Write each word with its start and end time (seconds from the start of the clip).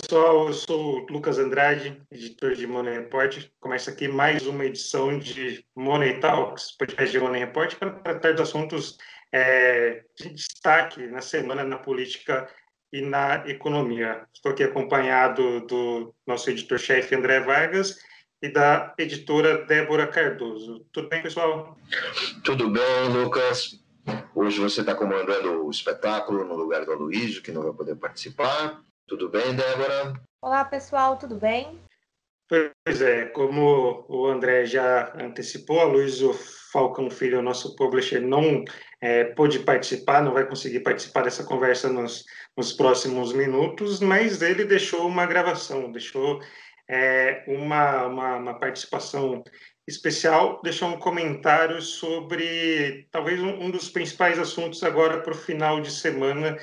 pessoal, 0.00 0.48
eu 0.48 0.52
sou 0.52 1.06
Lucas 1.08 1.38
Andrade, 1.38 2.02
editor 2.10 2.54
de 2.54 2.66
Money 2.66 2.94
Report. 2.94 3.46
Começa 3.60 3.92
aqui 3.92 4.08
mais 4.08 4.44
uma 4.44 4.64
edição 4.64 5.16
de 5.20 5.64
Money 5.76 6.18
Talks, 6.18 6.72
podcast 6.72 7.12
de 7.12 7.20
Money 7.20 7.44
Report, 7.44 7.76
para 7.76 7.90
tratar 7.90 8.32
de 8.32 8.42
assuntos 8.42 8.98
é, 9.30 10.02
de 10.18 10.30
destaque 10.30 11.06
na 11.06 11.20
semana 11.20 11.62
na 11.62 11.78
política 11.78 12.48
e 12.92 13.02
na 13.02 13.48
economia. 13.48 14.26
Estou 14.34 14.50
aqui 14.50 14.64
acompanhado 14.64 15.64
do 15.64 16.12
nosso 16.26 16.50
editor-chefe 16.50 17.14
André 17.14 17.38
Vargas 17.38 17.96
e 18.42 18.48
da 18.48 18.92
editora 18.98 19.64
Débora 19.64 20.08
Cardoso. 20.08 20.84
Tudo 20.92 21.08
bem, 21.08 21.22
pessoal? 21.22 21.78
Tudo 22.42 22.68
bem, 22.68 23.08
Lucas. 23.12 23.80
Hoje 24.34 24.58
você 24.58 24.80
está 24.80 24.92
comandando 24.92 25.64
o 25.64 25.70
espetáculo 25.70 26.44
no 26.44 26.56
lugar 26.56 26.84
do 26.84 26.90
Aloysio, 26.90 27.42
que 27.42 27.52
não 27.52 27.62
vai 27.62 27.72
poder 27.72 27.94
participar. 27.94 28.82
Tudo 29.06 29.28
bem, 29.28 29.54
Débora? 29.54 30.14
Olá, 30.40 30.64
pessoal, 30.64 31.18
tudo 31.18 31.36
bem? 31.36 31.78
Pois 32.48 33.02
é, 33.02 33.26
como 33.26 34.06
o 34.08 34.26
André 34.26 34.64
já 34.64 35.12
antecipou, 35.20 35.80
a 35.80 35.84
Luiz 35.84 36.20
Falcão 36.72 37.10
Filho, 37.10 37.42
nosso 37.42 37.76
publisher, 37.76 38.20
não 38.20 38.64
é, 39.02 39.24
pôde 39.24 39.58
participar, 39.58 40.22
não 40.22 40.32
vai 40.32 40.46
conseguir 40.46 40.80
participar 40.80 41.22
dessa 41.22 41.44
conversa 41.44 41.90
nos, 41.90 42.24
nos 42.56 42.72
próximos 42.72 43.34
minutos, 43.34 44.00
mas 44.00 44.40
ele 44.40 44.64
deixou 44.64 45.06
uma 45.06 45.26
gravação, 45.26 45.92
deixou 45.92 46.40
é, 46.88 47.44
uma, 47.46 48.06
uma, 48.06 48.36
uma, 48.36 48.58
participação 48.58 49.44
especial, 49.86 50.62
deixou 50.62 50.88
um 50.88 50.98
comentário 50.98 51.80
sobre 51.82 53.06
talvez 53.10 53.38
um, 53.40 53.64
um 53.64 53.70
dos 53.70 53.90
principais 53.90 54.38
assuntos 54.38 54.82
agora 54.82 55.20
para 55.20 55.32
o 55.32 55.36
final 55.36 55.80
de 55.80 55.90
semana 55.90 56.56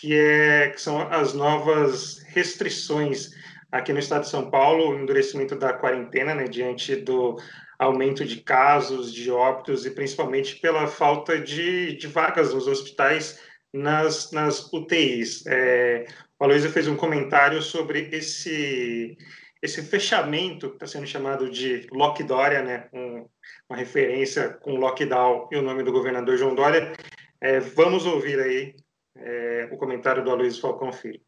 que, 0.00 0.14
é, 0.14 0.70
que 0.70 0.80
são 0.80 1.00
as 1.10 1.34
novas 1.34 2.22
restrições 2.28 3.30
aqui 3.70 3.92
no 3.92 3.98
estado 3.98 4.22
de 4.22 4.30
São 4.30 4.50
Paulo, 4.50 4.90
o 4.90 4.98
endurecimento 4.98 5.56
da 5.56 5.72
quarentena, 5.72 6.34
né, 6.34 6.44
diante 6.44 6.96
do 6.96 7.36
aumento 7.78 8.24
de 8.24 8.40
casos, 8.40 9.12
de 9.12 9.30
óbitos 9.30 9.86
e 9.86 9.90
principalmente 9.90 10.56
pela 10.56 10.86
falta 10.86 11.38
de, 11.38 11.96
de 11.96 12.06
vagas 12.06 12.52
nos 12.52 12.66
hospitais 12.66 13.40
nas, 13.72 14.32
nas 14.32 14.72
UTIs. 14.72 15.44
É, 15.46 16.06
o 16.38 16.44
Aloysio 16.44 16.70
fez 16.70 16.88
um 16.88 16.96
comentário 16.96 17.60
sobre 17.60 18.08
esse, 18.12 19.16
esse 19.62 19.82
fechamento 19.82 20.70
que 20.70 20.76
está 20.76 20.86
sendo 20.86 21.06
chamado 21.06 21.50
de 21.50 21.86
Lock 21.92 22.22
Dória, 22.22 22.62
né, 22.62 22.88
um, 22.92 23.26
uma 23.68 23.76
referência 23.76 24.48
com 24.48 24.76
lockdown 24.76 25.48
e 25.52 25.56
o 25.56 25.62
nome 25.62 25.82
do 25.82 25.92
governador 25.92 26.36
João 26.36 26.54
Dória. 26.54 26.92
É, 27.40 27.60
vamos 27.60 28.06
ouvir 28.06 28.40
aí 28.40 28.74
é, 29.20 29.68
o 29.72 29.76
comentário 29.76 30.24
do 30.24 30.30
Aloysio 30.30 30.60
Falcão 30.60 30.92
Filho. 30.92 31.20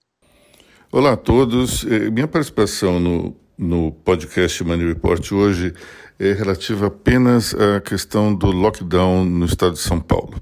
Olá 0.92 1.12
a 1.12 1.16
todos. 1.16 1.84
É, 1.86 2.10
minha 2.10 2.28
participação 2.28 2.98
no, 2.98 3.36
no 3.56 3.92
podcast 3.92 4.62
Money 4.64 4.88
Report 4.88 5.32
hoje 5.32 5.72
é 6.18 6.32
relativa 6.32 6.86
apenas 6.86 7.54
à 7.54 7.80
questão 7.80 8.34
do 8.34 8.50
lockdown 8.50 9.24
no 9.24 9.46
estado 9.46 9.72
de 9.72 9.78
São 9.78 10.00
Paulo. 10.00 10.34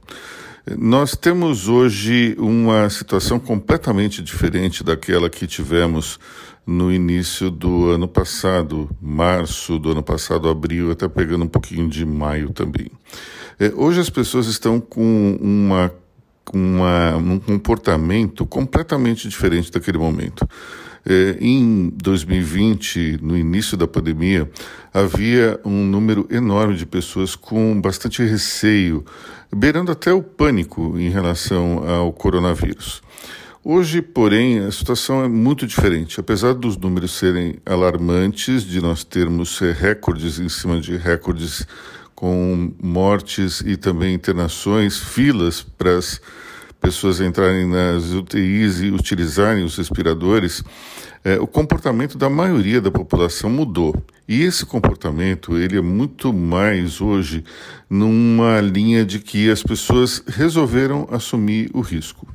Nós 0.76 1.16
temos 1.16 1.68
hoje 1.68 2.36
uma 2.38 2.90
situação 2.90 3.38
completamente 3.38 4.22
diferente 4.22 4.84
daquela 4.84 5.30
que 5.30 5.46
tivemos 5.46 6.18
no 6.66 6.92
início 6.92 7.50
do 7.50 7.88
ano 7.88 8.06
passado, 8.06 8.90
março 9.00 9.78
do 9.78 9.92
ano 9.92 10.02
passado, 10.02 10.50
abril, 10.50 10.90
até 10.90 11.08
pegando 11.08 11.46
um 11.46 11.48
pouquinho 11.48 11.88
de 11.88 12.04
maio 12.04 12.50
também. 12.50 12.90
É, 13.58 13.72
hoje 13.74 14.00
as 14.00 14.10
pessoas 14.10 14.46
estão 14.46 14.78
com 14.78 15.38
uma 15.40 15.90
uma, 16.56 17.16
um 17.16 17.38
comportamento 17.38 18.46
completamente 18.46 19.28
diferente 19.28 19.70
daquele 19.70 19.98
momento. 19.98 20.48
É, 21.06 21.38
em 21.40 21.90
2020, 21.96 23.18
no 23.22 23.36
início 23.36 23.76
da 23.76 23.86
pandemia, 23.86 24.50
havia 24.92 25.58
um 25.64 25.84
número 25.84 26.26
enorme 26.30 26.76
de 26.76 26.84
pessoas 26.84 27.34
com 27.34 27.80
bastante 27.80 28.22
receio, 28.22 29.04
beirando 29.54 29.90
até 29.90 30.12
o 30.12 30.22
pânico 30.22 30.98
em 30.98 31.08
relação 31.08 31.88
ao 31.88 32.12
coronavírus. 32.12 33.00
Hoje, 33.64 34.00
porém, 34.00 34.60
a 34.60 34.70
situação 34.70 35.24
é 35.24 35.28
muito 35.28 35.66
diferente. 35.66 36.20
Apesar 36.20 36.54
dos 36.54 36.76
números 36.76 37.12
serem 37.12 37.56
alarmantes, 37.66 38.62
de 38.62 38.80
nós 38.80 39.04
termos 39.04 39.60
é, 39.60 39.72
recordes 39.72 40.38
em 40.38 40.48
cima 40.48 40.80
de 40.80 40.96
recordes 40.96 41.66
com 42.18 42.72
mortes 42.82 43.60
e 43.60 43.76
também 43.76 44.12
internações, 44.12 44.98
filas 44.98 45.62
para 45.62 45.98
as 45.98 46.20
pessoas 46.80 47.20
entrarem 47.20 47.64
nas 47.64 48.10
UTIs 48.10 48.80
e 48.80 48.90
utilizarem 48.90 49.62
os 49.62 49.76
respiradores, 49.76 50.64
é, 51.24 51.38
o 51.38 51.46
comportamento 51.46 52.18
da 52.18 52.28
maioria 52.28 52.80
da 52.80 52.90
população 52.90 53.48
mudou. 53.48 53.94
E 54.26 54.42
esse 54.42 54.66
comportamento 54.66 55.56
ele 55.56 55.78
é 55.78 55.80
muito 55.80 56.32
mais 56.32 57.00
hoje 57.00 57.44
numa 57.88 58.60
linha 58.60 59.04
de 59.04 59.20
que 59.20 59.48
as 59.48 59.62
pessoas 59.62 60.20
resolveram 60.26 61.06
assumir 61.12 61.70
o 61.72 61.80
risco. 61.80 62.26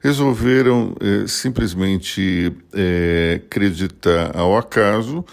Resolveram 0.00 0.96
é, 0.98 1.28
simplesmente 1.28 2.52
é, 2.72 3.40
acreditar 3.46 4.36
ao 4.36 4.58
acaso 4.58 5.24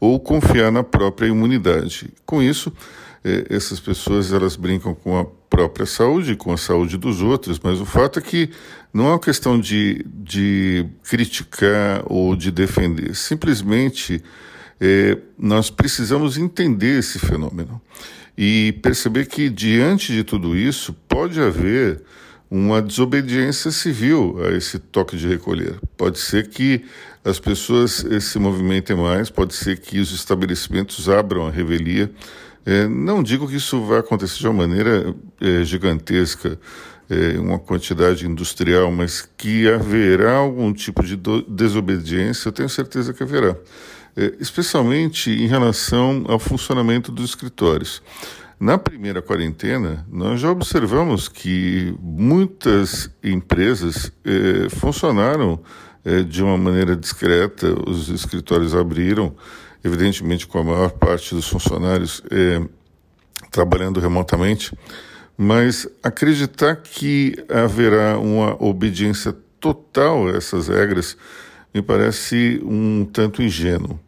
ou 0.00 0.18
confiar 0.18 0.72
na 0.72 0.82
própria 0.82 1.26
imunidade. 1.26 2.08
Com 2.24 2.42
isso, 2.42 2.72
essas 3.22 3.78
pessoas 3.78 4.32
elas 4.32 4.56
brincam 4.56 4.94
com 4.94 5.18
a 5.18 5.24
própria 5.24 5.84
saúde, 5.84 6.36
com 6.36 6.52
a 6.52 6.56
saúde 6.56 6.96
dos 6.96 7.20
outros, 7.20 7.60
mas 7.62 7.80
o 7.80 7.84
fato 7.84 8.18
é 8.18 8.22
que 8.22 8.50
não 8.92 9.06
é 9.06 9.08
uma 9.10 9.18
questão 9.18 9.60
de, 9.60 10.04
de 10.06 10.86
criticar 11.02 12.02
ou 12.06 12.34
de 12.34 12.50
defender, 12.50 13.14
simplesmente 13.14 14.22
é, 14.80 15.18
nós 15.38 15.68
precisamos 15.68 16.38
entender 16.38 16.98
esse 16.98 17.18
fenômeno 17.18 17.80
e 18.38 18.72
perceber 18.82 19.26
que 19.26 19.50
diante 19.50 20.12
de 20.12 20.24
tudo 20.24 20.56
isso 20.56 20.94
pode 21.06 21.38
haver 21.40 22.02
uma 22.50 22.80
desobediência 22.82 23.70
civil 23.70 24.38
a 24.44 24.50
esse 24.56 24.78
toque 24.78 25.16
de 25.16 25.28
recolher. 25.28 25.78
Pode 25.96 26.18
ser 26.18 26.48
que 26.48 26.84
as 27.24 27.38
pessoas 27.38 28.04
se 28.20 28.38
movimentem 28.38 28.96
mais, 28.96 29.30
pode 29.30 29.54
ser 29.54 29.78
que 29.78 30.00
os 30.00 30.10
estabelecimentos 30.10 31.08
abram 31.08 31.46
a 31.46 31.50
revelia, 31.50 32.10
é, 32.70 32.86
não 32.86 33.20
digo 33.20 33.48
que 33.48 33.56
isso 33.56 33.82
vai 33.82 33.98
acontecer 33.98 34.38
de 34.38 34.46
uma 34.46 34.64
maneira 34.64 35.12
é, 35.40 35.64
gigantesca, 35.64 36.56
é, 37.10 37.36
uma 37.36 37.58
quantidade 37.58 38.24
industrial, 38.24 38.92
mas 38.92 39.28
que 39.36 39.68
haverá 39.68 40.36
algum 40.36 40.72
tipo 40.72 41.02
de 41.02 41.16
desobediência, 41.48 42.46
eu 42.46 42.52
tenho 42.52 42.68
certeza 42.68 43.12
que 43.12 43.24
haverá, 43.24 43.56
é, 44.16 44.34
especialmente 44.38 45.32
em 45.32 45.48
relação 45.48 46.24
ao 46.28 46.38
funcionamento 46.38 47.10
dos 47.10 47.30
escritórios. 47.30 48.00
Na 48.60 48.78
primeira 48.78 49.20
quarentena, 49.20 50.06
nós 50.08 50.40
já 50.40 50.52
observamos 50.52 51.26
que 51.26 51.92
muitas 52.00 53.10
empresas 53.20 54.12
é, 54.24 54.68
funcionaram 54.68 55.58
é, 56.04 56.22
de 56.22 56.40
uma 56.40 56.56
maneira 56.56 56.94
discreta, 56.94 57.74
os 57.84 58.08
escritórios 58.08 58.76
abriram 58.76 59.34
evidentemente 59.82 60.46
com 60.46 60.58
a 60.58 60.64
maior 60.64 60.90
parte 60.90 61.34
dos 61.34 61.48
funcionários 61.48 62.22
é, 62.30 62.60
trabalhando 63.50 64.00
remotamente, 64.00 64.76
mas 65.36 65.88
acreditar 66.02 66.76
que 66.76 67.34
haverá 67.48 68.18
uma 68.18 68.62
obediência 68.62 69.34
total 69.58 70.28
a 70.28 70.36
essas 70.36 70.68
regras 70.68 71.16
me 71.72 71.80
parece 71.80 72.60
um 72.64 73.04
tanto 73.04 73.42
ingênuo. 73.42 73.98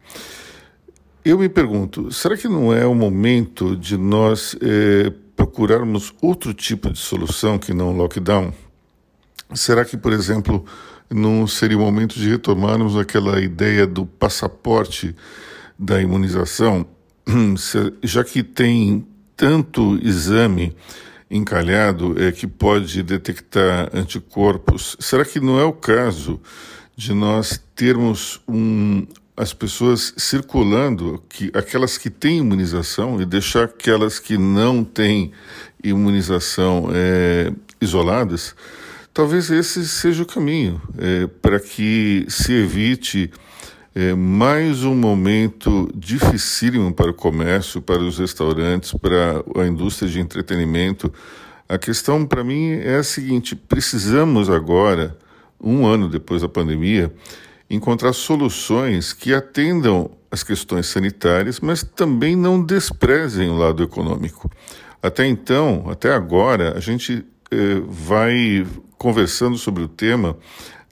Eu 1.23 1.39
me 1.39 1.47
pergunto, 1.47 2.11
será 2.11 2.35
que 2.35 2.49
não 2.49 2.73
é 2.73 2.85
o 2.85 2.93
momento 2.93 3.77
de 3.77 3.95
nós 3.95 4.55
é, 4.61 5.11
procurarmos 5.35 6.13
outro 6.21 6.53
tipo 6.53 6.91
de 6.91 6.99
solução 6.99 7.57
que 7.57 7.73
não 7.73 7.95
lockdown? 7.95 8.53
Será 9.55 9.85
que, 9.85 9.95
por 9.95 10.11
exemplo, 10.11 10.65
não 11.09 11.47
seria 11.47 11.77
o 11.77 11.81
momento 11.81 12.15
de 12.15 12.29
retomarmos 12.29 12.97
aquela 12.97 13.39
ideia 13.39 13.87
do 13.87 14.05
passaporte 14.05 15.15
da 15.77 16.01
imunização, 16.01 16.85
já 18.03 18.23
que 18.23 18.43
tem 18.43 19.05
tanto 19.35 19.99
exame 20.01 20.75
encalhado 21.29 22.15
é, 22.21 22.31
que 22.31 22.45
pode 22.45 23.01
detectar 23.01 23.89
anticorpos, 23.93 24.95
será 24.99 25.25
que 25.25 25.39
não 25.39 25.59
é 25.59 25.63
o 25.63 25.73
caso 25.73 26.39
de 26.95 27.13
nós 27.13 27.59
termos 27.75 28.39
um, 28.47 29.05
as 29.35 29.51
pessoas 29.51 30.13
circulando, 30.15 31.23
que, 31.27 31.51
aquelas 31.55 31.97
que 31.97 32.09
têm 32.09 32.37
imunização, 32.37 33.19
e 33.19 33.25
deixar 33.25 33.65
aquelas 33.65 34.19
que 34.19 34.37
não 34.37 34.83
têm 34.83 35.31
imunização 35.83 36.89
é, 36.93 37.51
isoladas? 37.81 38.55
Talvez 39.11 39.49
esse 39.49 39.87
seja 39.87 40.23
o 40.23 40.25
caminho 40.25 40.81
é, 40.97 41.27
para 41.27 41.59
que 41.59 42.25
se 42.29 42.51
evite 42.53 43.31
é 43.95 44.15
mais 44.15 44.83
um 44.83 44.95
momento 44.95 45.87
dificílimo 45.95 46.91
para 46.91 47.11
o 47.11 47.13
comércio, 47.13 47.79
para 47.81 48.01
os 48.01 48.17
restaurantes, 48.17 48.91
para 48.93 49.43
a 49.55 49.67
indústria 49.67 50.09
de 50.09 50.19
entretenimento. 50.19 51.13
A 51.69 51.77
questão 51.77 52.25
para 52.25 52.43
mim 52.43 52.71
é 52.71 52.95
a 52.95 53.03
seguinte: 53.03 53.55
precisamos 53.55 54.49
agora, 54.49 55.15
um 55.61 55.85
ano 55.85 56.09
depois 56.09 56.41
da 56.41 56.49
pandemia, 56.49 57.13
encontrar 57.69 58.13
soluções 58.13 59.13
que 59.13 59.31
atendam 59.31 60.09
as 60.31 60.41
questões 60.41 60.87
sanitárias, 60.87 61.59
mas 61.59 61.83
também 61.83 62.35
não 62.35 62.63
desprezem 62.63 63.47
o 63.49 63.57
lado 63.57 63.83
econômico. 63.83 64.49
Até 65.03 65.27
então, 65.27 65.85
até 65.87 66.11
agora, 66.11 66.75
a 66.75 66.79
gente 66.79 67.23
eh, 67.51 67.81
vai 67.87 68.65
conversando 68.97 69.57
sobre 69.57 69.83
o 69.83 69.87
tema 69.87 70.35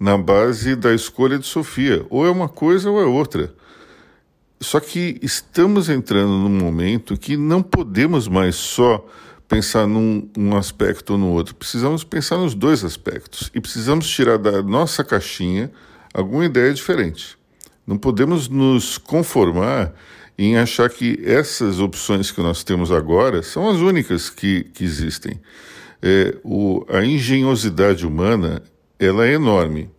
na 0.02 0.18
base 0.18 0.76
da 0.76 0.96
escolha 0.96 1.38
de 1.38 1.46
Sofia. 1.46 2.04
Ou 2.10 2.26
é 2.26 2.32
uma 2.32 2.50
coisa 2.50 2.90
ou 2.90 3.00
é 3.00 3.06
outra. 3.06 3.54
Só 4.60 4.80
que 4.80 5.20
estamos 5.22 5.90
entrando 5.90 6.32
num 6.32 6.50
momento 6.50 7.16
que 7.16 7.38
não 7.38 7.62
podemos 7.62 8.28
mais 8.28 8.56
só 8.56 9.08
pensar 9.48 9.86
num 9.86 10.28
um 10.36 10.58
aspecto 10.58 11.14
ou 11.14 11.20
no 11.20 11.28
outro. 11.28 11.54
Precisamos 11.54 12.04
pensar 12.04 12.38
nos 12.38 12.56
dois 12.56 12.84
aspectos 12.84 13.52
e 13.54 13.62
precisamos 13.62 14.10
tirar 14.10 14.40
da 14.40 14.64
nossa 14.64 15.04
caixinha 15.04 15.72
alguma 16.12 16.46
ideia 16.46 16.74
diferente. 16.74 17.38
Não 17.86 17.96
podemos 17.96 18.50
nos 18.50 18.98
conformar 18.98 19.94
em 20.36 20.58
achar 20.58 20.90
que 20.90 21.22
essas 21.24 21.80
opções 21.80 22.32
que 22.32 22.42
nós 22.42 22.64
temos 22.64 22.92
agora 22.92 23.44
são 23.44 23.70
as 23.70 23.78
únicas 23.78 24.32
que, 24.32 24.64
que 24.74 24.84
existem. 24.84 25.40
É, 26.02 26.36
o, 26.44 26.84
a 26.90 27.06
engenhosidade 27.06 28.08
humana 28.08 28.64
ela 29.02 29.28
é 29.28 29.34
enorme. 29.34 29.90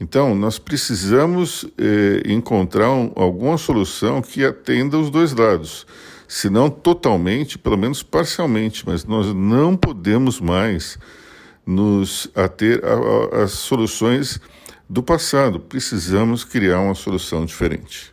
Então, 0.00 0.34
nós 0.34 0.58
precisamos 0.58 1.64
é, 1.78 2.28
encontrar 2.32 2.90
um, 2.90 3.12
alguma 3.14 3.56
solução 3.56 4.20
que 4.20 4.44
atenda 4.44 4.98
os 4.98 5.10
dois 5.10 5.32
lados. 5.32 5.86
Se 6.26 6.50
não 6.50 6.68
totalmente, 6.68 7.56
pelo 7.56 7.78
menos 7.78 8.02
parcialmente, 8.02 8.84
mas 8.84 9.04
nós 9.04 9.32
não 9.32 9.76
podemos 9.76 10.40
mais 10.40 10.98
nos 11.64 12.28
ater 12.34 12.82
às 13.32 13.52
soluções 13.52 14.40
do 14.88 15.02
passado. 15.02 15.60
Precisamos 15.60 16.42
criar 16.42 16.80
uma 16.80 16.94
solução 16.94 17.44
diferente. 17.44 18.12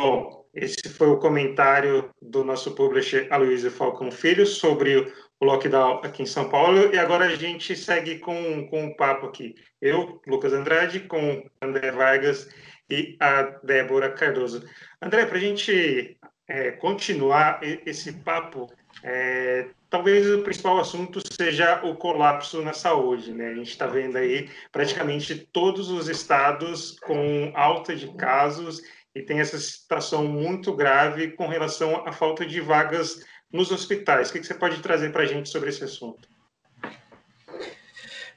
Bom, 0.00 0.44
esse 0.54 0.88
foi 0.88 1.08
o 1.08 1.16
comentário 1.16 2.08
do 2.22 2.44
nosso 2.44 2.72
publisher 2.72 3.26
Aloysio 3.30 3.70
Falcão 3.70 4.10
Filho 4.10 4.46
sobre 4.46 5.12
o 5.40 5.44
lockdown 5.44 6.00
aqui 6.02 6.22
em 6.22 6.26
São 6.26 6.48
Paulo. 6.48 6.94
E 6.94 6.98
agora 6.98 7.26
a 7.26 7.34
gente 7.34 7.76
segue 7.76 8.18
com, 8.18 8.66
com 8.68 8.84
um 8.84 8.94
papo 8.94 9.26
aqui. 9.26 9.54
Eu, 9.80 10.20
Lucas 10.26 10.52
Andrade, 10.52 11.00
com 11.00 11.48
André 11.60 11.90
Vargas 11.92 12.48
e 12.90 13.16
a 13.20 13.42
Débora 13.62 14.10
Cardoso. 14.10 14.68
André, 15.00 15.26
para 15.26 15.36
a 15.36 15.40
gente 15.40 16.18
é, 16.48 16.72
continuar 16.72 17.60
esse 17.62 18.12
papo, 18.12 18.66
é, 19.02 19.68
talvez 19.90 20.28
o 20.30 20.42
principal 20.42 20.78
assunto 20.78 21.20
seja 21.32 21.84
o 21.84 21.94
colapso 21.94 22.62
na 22.62 22.72
saúde. 22.72 23.32
Né? 23.32 23.48
A 23.48 23.54
gente 23.54 23.70
está 23.70 23.86
vendo 23.86 24.16
aí 24.16 24.48
praticamente 24.72 25.36
todos 25.52 25.90
os 25.90 26.08
estados 26.08 26.98
com 27.00 27.52
alta 27.54 27.94
de 27.94 28.12
casos 28.14 28.82
e 29.14 29.22
tem 29.22 29.40
essa 29.40 29.58
situação 29.58 30.24
muito 30.24 30.74
grave 30.74 31.32
com 31.32 31.48
relação 31.48 32.06
à 32.06 32.12
falta 32.12 32.46
de 32.46 32.60
vagas 32.60 33.24
nos 33.52 33.70
hospitais. 33.70 34.30
O 34.30 34.32
que, 34.32 34.42
você 34.42 34.54
pode 34.54 34.80
trazer 34.80 35.12
para 35.12 35.22
a 35.22 35.26
gente 35.26 35.48
sobre 35.48 35.70
esse 35.70 35.84
assunto? 35.84 36.28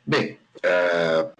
Bem, 0.05 0.37
uh, 0.57 1.31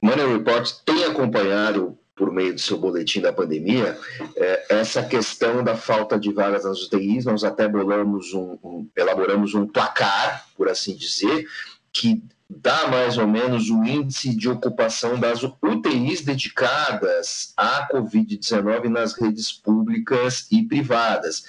Money 0.00 0.36
Report 0.36 0.70
tem 0.84 1.04
acompanhado 1.04 1.98
por 2.14 2.30
meio 2.30 2.54
do 2.54 2.60
seu 2.60 2.78
boletim 2.78 3.20
da 3.20 3.32
pandemia, 3.32 3.98
é, 4.36 4.66
essa 4.68 5.02
questão 5.02 5.64
da 5.64 5.74
falta 5.74 6.18
de 6.20 6.30
vagas 6.32 6.64
nas 6.64 6.82
UTIs, 6.82 7.24
nós 7.24 7.42
até 7.42 7.66
bolamos 7.66 8.32
um, 8.34 8.58
um, 8.62 8.88
elaboramos 8.94 9.54
um 9.54 9.66
placar, 9.66 10.46
por 10.54 10.68
assim 10.68 10.94
dizer, 10.94 11.48
que 11.92 12.22
dá 12.48 12.86
mais 12.88 13.16
ou 13.16 13.26
menos 13.26 13.70
o 13.70 13.82
índice 13.82 14.36
de 14.36 14.48
ocupação 14.48 15.18
das 15.18 15.42
UTIs 15.42 16.20
dedicadas 16.20 17.54
à 17.56 17.88
Covid-19 17.90 18.84
nas 18.84 19.14
redes 19.14 19.50
públicas 19.50 20.46
e 20.50 20.62
privadas. 20.62 21.44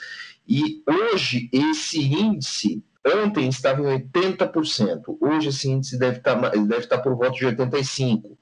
E 0.47 0.83
hoje 0.87 1.49
esse 1.51 2.01
índice, 2.01 2.83
ontem 3.05 3.47
estava 3.47 3.81
em 3.81 4.07
80%, 4.09 5.17
hoje 5.19 5.49
esse 5.49 5.69
índice 5.69 5.97
deve 5.97 6.17
estar, 6.17 6.35
deve 6.35 6.79
estar 6.79 6.97
por 6.99 7.15
volta 7.15 7.37
de 7.37 7.45
85% 7.45 8.37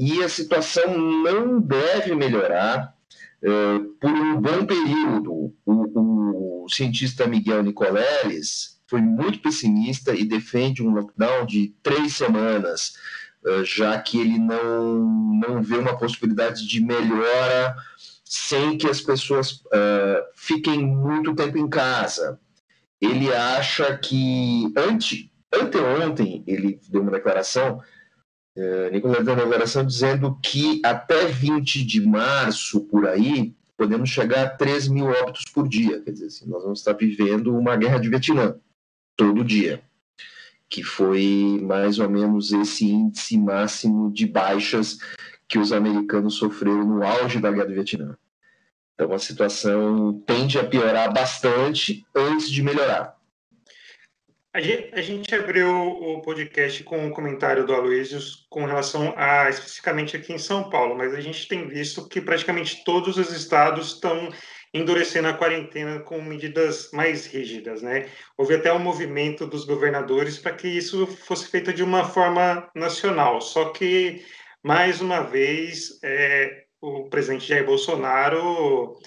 e 0.00 0.24
a 0.24 0.30
situação 0.30 0.96
não 0.96 1.60
deve 1.60 2.14
melhorar 2.14 2.94
uh, 3.42 3.84
por 4.00 4.10
um 4.10 4.40
bom 4.40 4.64
período. 4.64 5.54
O, 5.66 6.64
o, 6.64 6.66
cientista 6.70 7.26
Miguel 7.26 7.62
Nicoleles 7.62 8.80
foi 8.86 9.02
muito 9.02 9.40
pessimista 9.40 10.14
e 10.14 10.24
defende 10.24 10.82
um 10.82 10.94
lockdown 10.94 11.44
de 11.44 11.74
três 11.82 12.14
semanas, 12.14 12.94
uh, 13.44 13.62
já 13.62 13.98
que 13.98 14.18
ele 14.18 14.38
não, 14.38 15.04
não 15.38 15.62
vê 15.62 15.76
uma 15.76 15.98
possibilidade 15.98 16.66
de 16.66 16.80
melhora 16.82 17.76
sem 18.24 18.78
que 18.78 18.88
as 18.88 19.02
pessoas 19.02 19.52
uh, 19.66 19.99
fiquem 20.54 20.84
muito 20.84 21.34
tempo 21.34 21.58
em 21.58 21.68
casa. 21.68 22.40
Ele 23.00 23.32
acha 23.32 23.96
que 23.96 24.72
ante, 24.76 25.32
anteontem 25.52 26.42
ele 26.46 26.80
deu 26.88 27.02
uma 27.02 27.12
declaração 27.12 27.80
é, 28.56 28.90
Nicolas 28.90 29.24
deu 29.24 29.34
uma 29.34 29.44
declaração 29.44 29.86
dizendo 29.86 30.36
que 30.42 30.82
até 30.84 31.26
20 31.26 31.84
de 31.84 32.04
março, 32.04 32.80
por 32.80 33.06
aí, 33.06 33.54
podemos 33.76 34.10
chegar 34.10 34.44
a 34.44 34.50
3 34.50 34.88
mil 34.88 35.06
óbitos 35.06 35.44
por 35.54 35.68
dia. 35.68 36.00
Quer 36.02 36.10
dizer, 36.10 36.26
assim, 36.26 36.48
nós 36.48 36.62
vamos 36.62 36.80
estar 36.80 36.92
vivendo 36.92 37.56
uma 37.56 37.76
guerra 37.76 37.98
de 37.98 38.08
Vietnã 38.08 38.56
todo 39.16 39.44
dia, 39.44 39.82
que 40.68 40.82
foi 40.82 41.60
mais 41.62 41.98
ou 41.98 42.10
menos 42.10 42.52
esse 42.52 42.86
índice 42.86 43.38
máximo 43.38 44.12
de 44.12 44.26
baixas 44.26 44.98
que 45.48 45.58
os 45.58 45.72
americanos 45.72 46.34
sofreram 46.34 46.84
no 46.84 47.02
auge 47.02 47.40
da 47.40 47.50
guerra 47.50 47.66
do 47.66 47.74
Vietnã. 47.74 48.16
Então 49.00 49.14
a 49.14 49.18
situação 49.18 50.22
tende 50.26 50.58
a 50.58 50.64
piorar 50.64 51.10
bastante 51.10 52.04
antes 52.14 52.50
de 52.50 52.62
melhorar. 52.62 53.16
A 54.52 54.60
gente, 54.60 54.90
a 54.92 55.00
gente, 55.00 55.34
abriu 55.34 55.70
o 55.70 56.20
podcast 56.20 56.84
com 56.84 57.06
um 57.06 57.10
comentário 57.10 57.64
do 57.64 57.72
Aloysio 57.72 58.20
com 58.50 58.66
relação 58.66 59.14
a, 59.16 59.48
especificamente 59.48 60.18
aqui 60.18 60.34
em 60.34 60.38
São 60.38 60.68
Paulo, 60.68 60.98
mas 60.98 61.14
a 61.14 61.20
gente 61.22 61.48
tem 61.48 61.66
visto 61.66 62.06
que 62.08 62.20
praticamente 62.20 62.84
todos 62.84 63.16
os 63.16 63.32
estados 63.32 63.94
estão 63.94 64.28
endurecendo 64.74 65.28
a 65.28 65.34
quarentena 65.34 66.00
com 66.00 66.20
medidas 66.20 66.90
mais 66.92 67.24
rígidas, 67.24 67.80
né? 67.80 68.06
Houve 68.36 68.56
até 68.56 68.70
um 68.70 68.78
movimento 68.78 69.46
dos 69.46 69.64
governadores 69.64 70.36
para 70.36 70.52
que 70.52 70.68
isso 70.68 71.06
fosse 71.06 71.48
feito 71.48 71.72
de 71.72 71.82
uma 71.82 72.04
forma 72.04 72.68
nacional, 72.74 73.40
só 73.40 73.70
que, 73.70 74.22
mais 74.62 75.00
uma 75.00 75.22
vez, 75.22 75.98
é, 76.02 76.64
o 76.80 77.08
presidente 77.08 77.46
Jair 77.46 77.64
Bolsonaro 77.64 78.98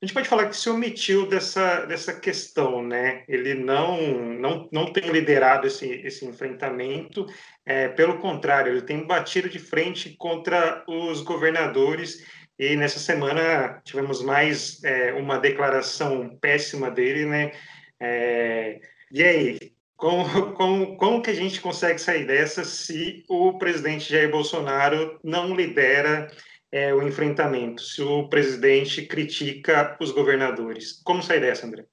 a 0.00 0.04
gente 0.04 0.12
pode 0.12 0.28
falar 0.28 0.48
que 0.48 0.56
se 0.56 0.68
omitiu 0.68 1.26
dessa, 1.26 1.86
dessa 1.86 2.12
questão, 2.12 2.82
né? 2.82 3.24
Ele 3.26 3.54
não, 3.54 3.98
não, 4.38 4.68
não 4.70 4.92
tem 4.92 5.10
liderado 5.10 5.66
esse, 5.66 5.88
esse 5.88 6.26
enfrentamento, 6.26 7.24
é, 7.64 7.88
pelo 7.88 8.18
contrário, 8.18 8.72
ele 8.72 8.82
tem 8.82 9.06
batido 9.06 9.48
de 9.48 9.58
frente 9.58 10.14
contra 10.18 10.84
os 10.86 11.22
governadores. 11.22 12.22
E 12.58 12.76
nessa 12.76 12.98
semana 12.98 13.80
tivemos 13.84 14.22
mais 14.22 14.84
é, 14.84 15.14
uma 15.14 15.38
declaração 15.38 16.36
péssima 16.40 16.90
dele, 16.90 17.24
né? 17.24 17.52
É, 17.98 18.78
e 19.10 19.22
aí, 19.22 19.72
como, 19.96 20.52
como, 20.52 20.96
como 20.98 21.22
que 21.22 21.30
a 21.30 21.34
gente 21.34 21.58
consegue 21.58 21.98
sair 21.98 22.26
dessa 22.26 22.64
se 22.64 23.24
o 23.30 23.56
presidente 23.56 24.12
Jair 24.12 24.30
Bolsonaro 24.30 25.18
não 25.24 25.56
lidera 25.56 26.28
é, 26.70 26.92
o 26.92 27.06
enfrentamento, 27.06 27.82
se 27.82 28.02
o 28.02 28.28
presidente 28.28 29.02
critica 29.02 29.96
os 30.00 30.10
governadores. 30.10 31.00
Como 31.04 31.22
sair 31.22 31.40
dessa, 31.40 31.66
André? 31.66 31.86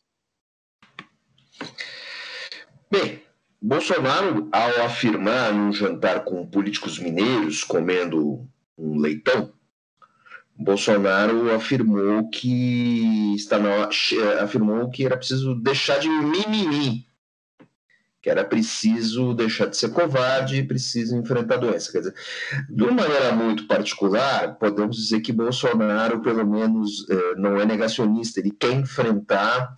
Bem, 2.91 3.21
Bolsonaro, 3.61 4.49
ao 4.51 4.85
afirmar 4.85 5.53
num 5.53 5.71
jantar 5.71 6.23
com 6.23 6.45
políticos 6.45 6.99
mineiros 6.99 7.63
comendo 7.63 8.47
um 8.77 8.99
leitão, 8.99 9.53
Bolsonaro 10.55 11.53
afirmou 11.53 12.29
que 12.29 13.33
está 13.35 13.57
na, 13.57 13.89
afirmou 14.41 14.89
que 14.89 15.05
era 15.05 15.17
preciso 15.17 15.55
deixar 15.55 15.99
de 15.99 16.09
mimimi 16.09 17.07
que 18.23 18.29
era 18.29 18.45
preciso 18.45 19.33
deixar 19.33 19.65
de 19.65 19.75
ser 19.75 19.89
covarde 19.89 20.55
e 20.55 20.65
preciso 20.65 21.13
enfrentar 21.13 21.55
a 21.55 21.57
doença. 21.57 21.91
Quer 21.91 21.97
dizer, 21.97 22.15
de 22.69 22.83
uma 22.83 22.93
maneira 22.93 23.33
muito 23.33 23.67
particular, 23.67 24.55
podemos 24.55 24.95
dizer 24.95 25.19
que 25.19 25.33
Bolsonaro, 25.33 26.21
pelo 26.21 26.47
menos, 26.47 27.05
eh, 27.09 27.35
não 27.35 27.59
é 27.59 27.65
negacionista, 27.65 28.39
ele 28.39 28.51
quer 28.51 28.71
enfrentar 28.71 29.77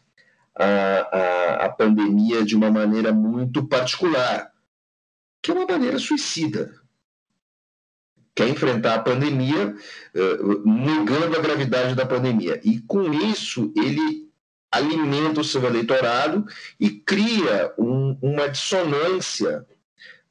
a, 0.56 0.66
a, 0.66 1.66
a 1.66 1.70
pandemia 1.70 2.46
de 2.46 2.56
uma 2.56 2.70
maneira 2.70 3.12
muito 3.12 3.68
particular, 3.68 4.52
que 5.42 5.50
é 5.50 5.56
uma 5.56 5.66
maneira 5.66 5.98
suicida. 5.98 6.72
Quer 8.36 8.48
enfrentar 8.48 8.94
a 8.94 9.00
pandemia, 9.00 9.74
eh, 10.14 10.38
negando 10.64 11.36
a 11.36 11.42
gravidade 11.42 11.96
da 11.96 12.06
pandemia. 12.06 12.62
E 12.64 12.80
com 12.82 13.12
isso, 13.12 13.74
ele 13.76 14.25
alimenta 14.76 15.42
o 15.42 15.44
seu 15.44 15.64
eleitorado 15.64 16.46
e 16.80 16.90
cria 16.90 17.74
um, 17.78 18.18
uma 18.22 18.48
dissonância 18.50 19.66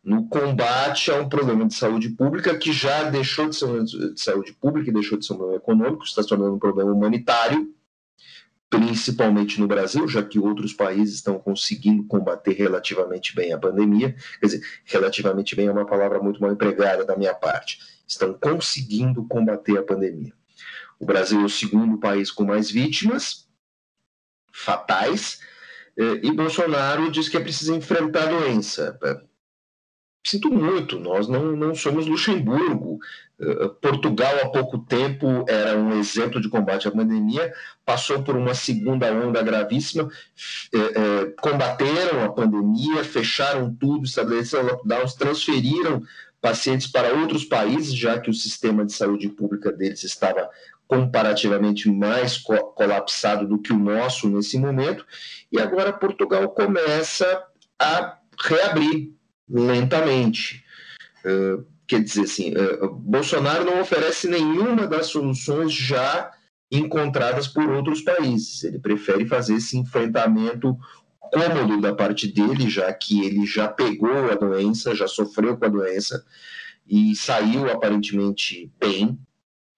no 0.03 0.29
combate 0.29 1.11
a 1.11 1.17
um 1.17 1.29
problema 1.29 1.67
de 1.67 1.75
saúde 1.75 2.11
pública 2.11 2.57
que 2.59 2.73
já 2.73 3.05
deixou 3.05 3.49
de 3.49 3.57
ser 3.57 3.65
um 3.65 3.83
de 3.83 4.21
saúde 4.21 4.53
pública 4.53 4.91
e 4.91 4.93
deixou 4.93 5.19
de 5.19 5.25
ser 5.25 5.33
um 5.33 5.39
problema 5.39 5.63
econômico, 5.63 6.05
está 6.05 6.23
se 6.23 6.29
tornando 6.29 6.55
um 6.55 6.59
problema 6.59 6.93
humanitário, 6.93 7.75
principalmente 8.69 9.59
no 9.59 9.67
Brasil, 9.67 10.07
já 10.07 10.23
que 10.23 10.39
outros 10.39 10.75
países 10.75 11.15
estão 11.15 11.39
conseguindo 11.39 12.05
combater 12.05 12.53
relativamente 12.53 13.35
bem 13.35 13.53
a 13.53 13.59
pandemia. 13.59 14.15
Quer 14.41 14.47
dizer, 14.47 14.63
relativamente 14.85 15.57
bem 15.57 15.69
é 15.69 15.73
uma 15.73 15.87
palavra 15.87 16.21
muito 16.21 16.41
mal 16.41 16.53
empregada 16.53 17.05
da 17.05 17.17
minha 17.17 17.35
parte. 17.35 17.79
Estão 18.07 18.35
conseguindo 18.35 19.25
combater 19.27 19.79
a 19.79 19.83
pandemia. 19.83 20.35
O 20.99 21.07
Brasil 21.07 21.41
é 21.41 21.45
o 21.45 21.49
segundo 21.49 21.99
país 21.99 22.31
com 22.31 22.45
mais 22.45 22.71
vítimas 22.71 23.44
fatais, 24.55 25.41
eh, 25.99 26.21
e 26.23 26.33
Bolsonaro 26.33 27.11
diz 27.11 27.29
que 27.29 27.37
é 27.37 27.41
preciso 27.41 27.75
enfrentar 27.75 28.25
a 28.25 28.27
doença 28.27 28.99
Sinto 30.27 30.51
muito, 30.51 30.99
nós 30.99 31.29
não, 31.29 31.55
não 31.55 31.75
somos 31.75 32.07
Luxemburgo. 32.07 32.99
Uh, 33.39 33.69
Portugal, 33.81 34.33
há 34.43 34.49
pouco 34.49 34.79
tempo, 34.79 35.45
era 35.47 35.77
um 35.77 35.99
exemplo 35.99 36.41
de 36.41 36.49
combate 36.49 36.89
à 36.89 36.91
pandemia, 36.91 37.53
passou 37.85 38.23
por 38.23 38.35
uma 38.35 38.55
segunda 38.55 39.13
onda 39.13 39.43
gravíssima, 39.43 40.05
uh, 40.05 41.43
combateram 41.43 42.25
a 42.25 42.33
pandemia, 42.33 43.05
fecharam 43.05 43.75
tudo, 43.75 44.07
estabeleceram 44.07 44.65
lockdowns, 44.65 45.15
transferiram 45.15 46.03
pacientes 46.41 46.87
para 46.87 47.13
outros 47.13 47.45
países, 47.45 47.95
já 47.95 48.19
que 48.19 48.31
o 48.31 48.35
sistema 48.35 48.85
de 48.87 48.95
saúde 48.95 49.29
pública 49.29 49.71
deles 49.73 50.05
estava 50.05 50.49
comparativamente 50.87 51.91
mais 51.91 52.37
co 52.37 52.57
colapsado 52.73 53.47
do 53.47 53.59
que 53.59 53.73
o 53.73 53.79
nosso 53.79 54.29
nesse 54.29 54.59
momento, 54.59 55.07
e 55.51 55.59
agora 55.59 55.93
Portugal 55.93 56.49
começa 56.51 57.45
a 57.79 58.19
reabrir 58.41 59.13
lentamente. 59.49 60.65
Uh, 61.25 61.65
quer 61.87 62.03
dizer 62.03 62.23
assim, 62.23 62.55
uh, 62.57 62.95
Bolsonaro 62.95 63.65
não 63.65 63.81
oferece 63.81 64.29
nenhuma 64.29 64.87
das 64.87 65.07
soluções 65.07 65.73
já 65.73 66.31
encontradas 66.71 67.47
por 67.47 67.69
outros 67.71 68.01
países. 68.03 68.65
Ele 68.65 68.79
prefere 68.79 69.27
fazer 69.27 69.55
esse 69.55 69.77
enfrentamento 69.77 70.77
cômodo 71.33 71.81
da 71.81 71.95
parte 71.95 72.33
dele, 72.33 72.69
já 72.69 72.93
que 72.93 73.25
ele 73.25 73.47
já 73.47 73.69
pegou 73.69 74.31
a 74.31 74.35
doença, 74.35 74.95
já 74.95 75.09
sofreu 75.09 75.57
com 75.57 75.65
a 75.65 75.69
doença 75.69 76.25
e 76.87 77.15
saiu 77.17 77.71
aparentemente 77.71 78.71
bem. 78.79 79.19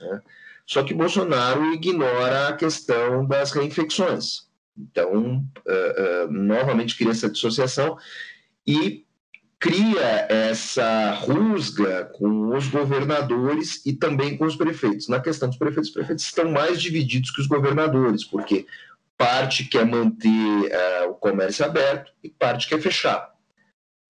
Né? 0.01 0.23
Só 0.67 0.83
que 0.83 0.93
Bolsonaro 0.93 1.73
ignora 1.73 2.49
a 2.49 2.57
questão 2.57 3.25
das 3.25 3.53
reinfecções. 3.53 4.47
Então, 4.77 5.39
uh, 5.67 6.27
uh, 6.27 6.33
novamente 6.33 6.97
cria 6.97 7.13
essa 7.13 7.31
dissociação 7.31 7.97
e 8.67 9.07
cria 9.59 10.27
essa 10.29 11.13
rusga 11.13 12.05
com 12.15 12.55
os 12.55 12.69
governadores 12.69 13.85
e 13.87 13.93
também 13.93 14.37
com 14.37 14.45
os 14.45 14.57
prefeitos. 14.57 15.09
Na 15.09 15.21
questão 15.21 15.49
dos 15.49 15.57
prefeitos, 15.57 15.89
os 15.89 15.95
prefeitos 15.95 16.25
estão 16.25 16.51
mais 16.51 16.81
divididos 16.81 17.31
que 17.31 17.41
os 17.41 17.47
governadores, 17.47 18.25
porque 18.25 18.67
parte 19.17 19.65
quer 19.65 19.87
manter 19.87 20.29
uh, 20.29 21.11
o 21.11 21.15
comércio 21.15 21.65
aberto 21.65 22.13
e 22.23 22.29
parte 22.29 22.69
quer 22.69 22.81
fechar. 22.81 23.33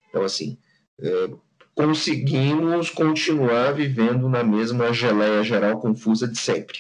Então, 0.09 0.25
assim, 0.25 0.59
uh, 0.99 1.41
conseguimos 1.77 2.89
continuar 2.89 3.75
vivendo 3.75 4.29
na 4.31 4.43
mesma 4.43 4.93
geleia 4.95 5.45
geral 5.45 5.79
confusa 5.79 6.27
de 6.27 6.39
sempre. 6.39 6.79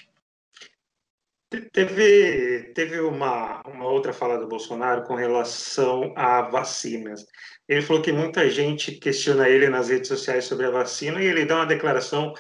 Teve, 1.70 2.72
teve 2.74 3.00
uma, 3.00 3.62
uma 3.66 3.88
outra 3.88 4.12
fala 4.12 4.38
do 4.38 4.48
Bolsonaro 4.48 5.04
com 5.04 5.14
relação 5.14 6.12
a 6.16 6.42
vacinas. 6.42 7.24
Ele 7.68 7.82
falou 7.82 8.02
que 8.02 8.10
muita 8.10 8.48
gente 8.50 8.92
questiona 8.92 9.48
ele 9.48 9.68
nas 9.68 9.90
redes 9.90 10.08
sociais 10.08 10.44
sobre 10.44 10.66
a 10.66 10.70
vacina 10.70 11.22
e 11.22 11.26
ele 11.26 11.44
dá 11.44 11.56
uma 11.56 11.66
declaração 11.66 12.32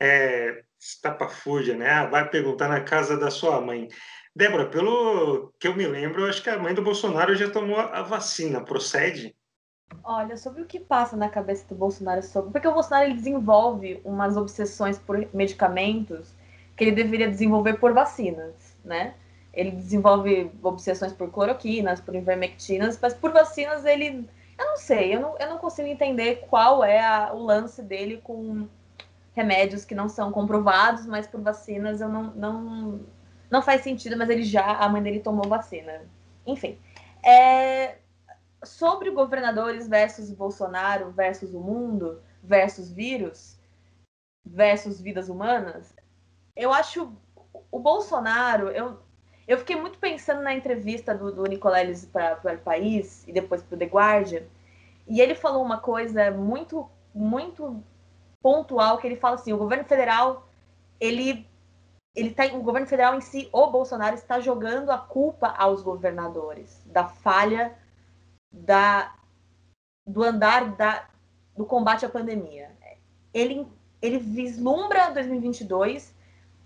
é, 0.00 0.62
estapafúrdia, 0.80 1.76
né? 1.76 1.90
Ah, 1.90 2.06
vai 2.06 2.28
perguntar 2.30 2.68
na 2.68 2.80
casa 2.80 3.18
da 3.18 3.30
sua 3.30 3.60
mãe. 3.60 3.88
Débora, 4.34 4.70
pelo 4.70 5.52
que 5.58 5.66
eu 5.66 5.74
me 5.76 5.86
lembro, 5.86 6.22
eu 6.22 6.28
acho 6.28 6.42
que 6.42 6.50
a 6.50 6.58
mãe 6.58 6.74
do 6.74 6.82
Bolsonaro 6.82 7.34
já 7.34 7.50
tomou 7.50 7.78
a 7.78 8.02
vacina. 8.02 8.64
Procede? 8.64 9.34
Olha, 10.04 10.36
sobre 10.36 10.60
o 10.60 10.66
que 10.66 10.78
passa 10.78 11.16
na 11.16 11.30
cabeça 11.30 11.66
do 11.66 11.74
Bolsonaro 11.74 12.22
sobre. 12.22 12.52
Porque 12.52 12.68
o 12.68 12.74
Bolsonaro 12.74 13.06
ele 13.06 13.14
desenvolve 13.14 14.00
umas 14.04 14.36
obsessões 14.36 14.98
por 14.98 15.26
medicamentos 15.32 16.34
que 16.76 16.84
ele 16.84 16.92
deveria 16.92 17.30
desenvolver 17.30 17.74
por 17.74 17.94
vacinas, 17.94 18.76
né? 18.84 19.14
Ele 19.52 19.70
desenvolve 19.70 20.50
obsessões 20.62 21.12
por 21.12 21.30
cloroquinas, 21.30 22.00
por 22.00 22.14
ivermectinas, 22.14 22.98
mas 23.00 23.14
por 23.14 23.32
vacinas 23.32 23.84
ele 23.86 24.28
eu 24.58 24.66
não 24.66 24.76
sei, 24.76 25.14
eu 25.14 25.20
não, 25.20 25.38
eu 25.38 25.48
não 25.48 25.58
consigo 25.58 25.88
entender 25.88 26.46
qual 26.48 26.84
é 26.84 27.02
a, 27.02 27.32
o 27.32 27.42
lance 27.42 27.82
dele 27.82 28.20
com 28.22 28.68
remédios 29.34 29.84
que 29.84 29.94
não 29.94 30.08
são 30.08 30.30
comprovados, 30.30 31.06
mas 31.06 31.26
por 31.26 31.40
vacinas 31.40 32.00
eu 32.00 32.08
não, 32.08 32.24
não, 32.34 33.00
não 33.50 33.62
faz 33.62 33.82
sentido, 33.82 34.16
mas 34.16 34.30
ele 34.30 34.44
já, 34.44 34.76
a 34.76 34.88
mãe 34.88 35.02
dele 35.02 35.20
tomou 35.20 35.48
vacina. 35.48 36.02
Enfim. 36.46 36.78
É, 37.24 37.96
sobre 38.64 39.10
governadores 39.10 39.88
versus 39.88 40.30
Bolsonaro 40.30 41.10
versus 41.10 41.54
o 41.54 41.60
mundo 41.60 42.20
versus 42.42 42.90
vírus 42.90 43.58
versus 44.44 45.00
vidas 45.00 45.28
humanas, 45.28 45.94
eu 46.54 46.72
acho 46.72 47.12
o 47.70 47.78
Bolsonaro, 47.78 48.68
eu, 48.68 48.98
eu 49.46 49.58
fiquei 49.58 49.76
muito 49.76 49.98
pensando 49.98 50.42
na 50.42 50.54
entrevista 50.54 51.14
do, 51.14 51.32
do 51.32 51.44
Nicoleles 51.44 52.04
para 52.04 52.38
o 52.54 52.58
País 52.58 53.26
e 53.26 53.32
depois 53.32 53.62
para 53.62 53.76
o 53.76 53.78
The 53.78 53.86
Guardian, 53.86 54.42
e 55.06 55.20
ele 55.20 55.34
falou 55.34 55.62
uma 55.62 55.78
coisa 55.78 56.30
muito, 56.30 56.88
muito 57.14 57.82
pontual, 58.42 58.98
que 58.98 59.06
ele 59.06 59.16
fala 59.16 59.36
assim, 59.36 59.52
o 59.52 59.58
governo 59.58 59.84
federal, 59.84 60.46
ele, 61.00 61.46
ele 62.14 62.30
tá, 62.30 62.46
o 62.46 62.62
governo 62.62 62.86
federal 62.86 63.14
em 63.16 63.20
si, 63.20 63.48
o 63.52 63.66
Bolsonaro, 63.68 64.14
está 64.14 64.40
jogando 64.40 64.90
a 64.90 64.98
culpa 64.98 65.48
aos 65.48 65.82
governadores 65.82 66.82
da 66.86 67.06
falha 67.06 67.76
da, 68.54 69.14
do 70.06 70.22
andar 70.22 70.76
da, 70.76 71.06
do 71.56 71.64
combate 71.64 72.06
à 72.06 72.08
pandemia. 72.08 72.70
Ele, 73.32 73.66
ele 74.00 74.18
vislumbra 74.18 75.10
2022 75.10 76.14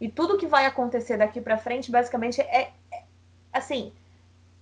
e 0.00 0.08
tudo 0.08 0.36
que 0.36 0.46
vai 0.46 0.66
acontecer 0.66 1.16
daqui 1.16 1.40
para 1.40 1.56
frente, 1.56 1.90
basicamente, 1.90 2.40
é, 2.40 2.72
é, 2.92 3.02
assim. 3.52 3.92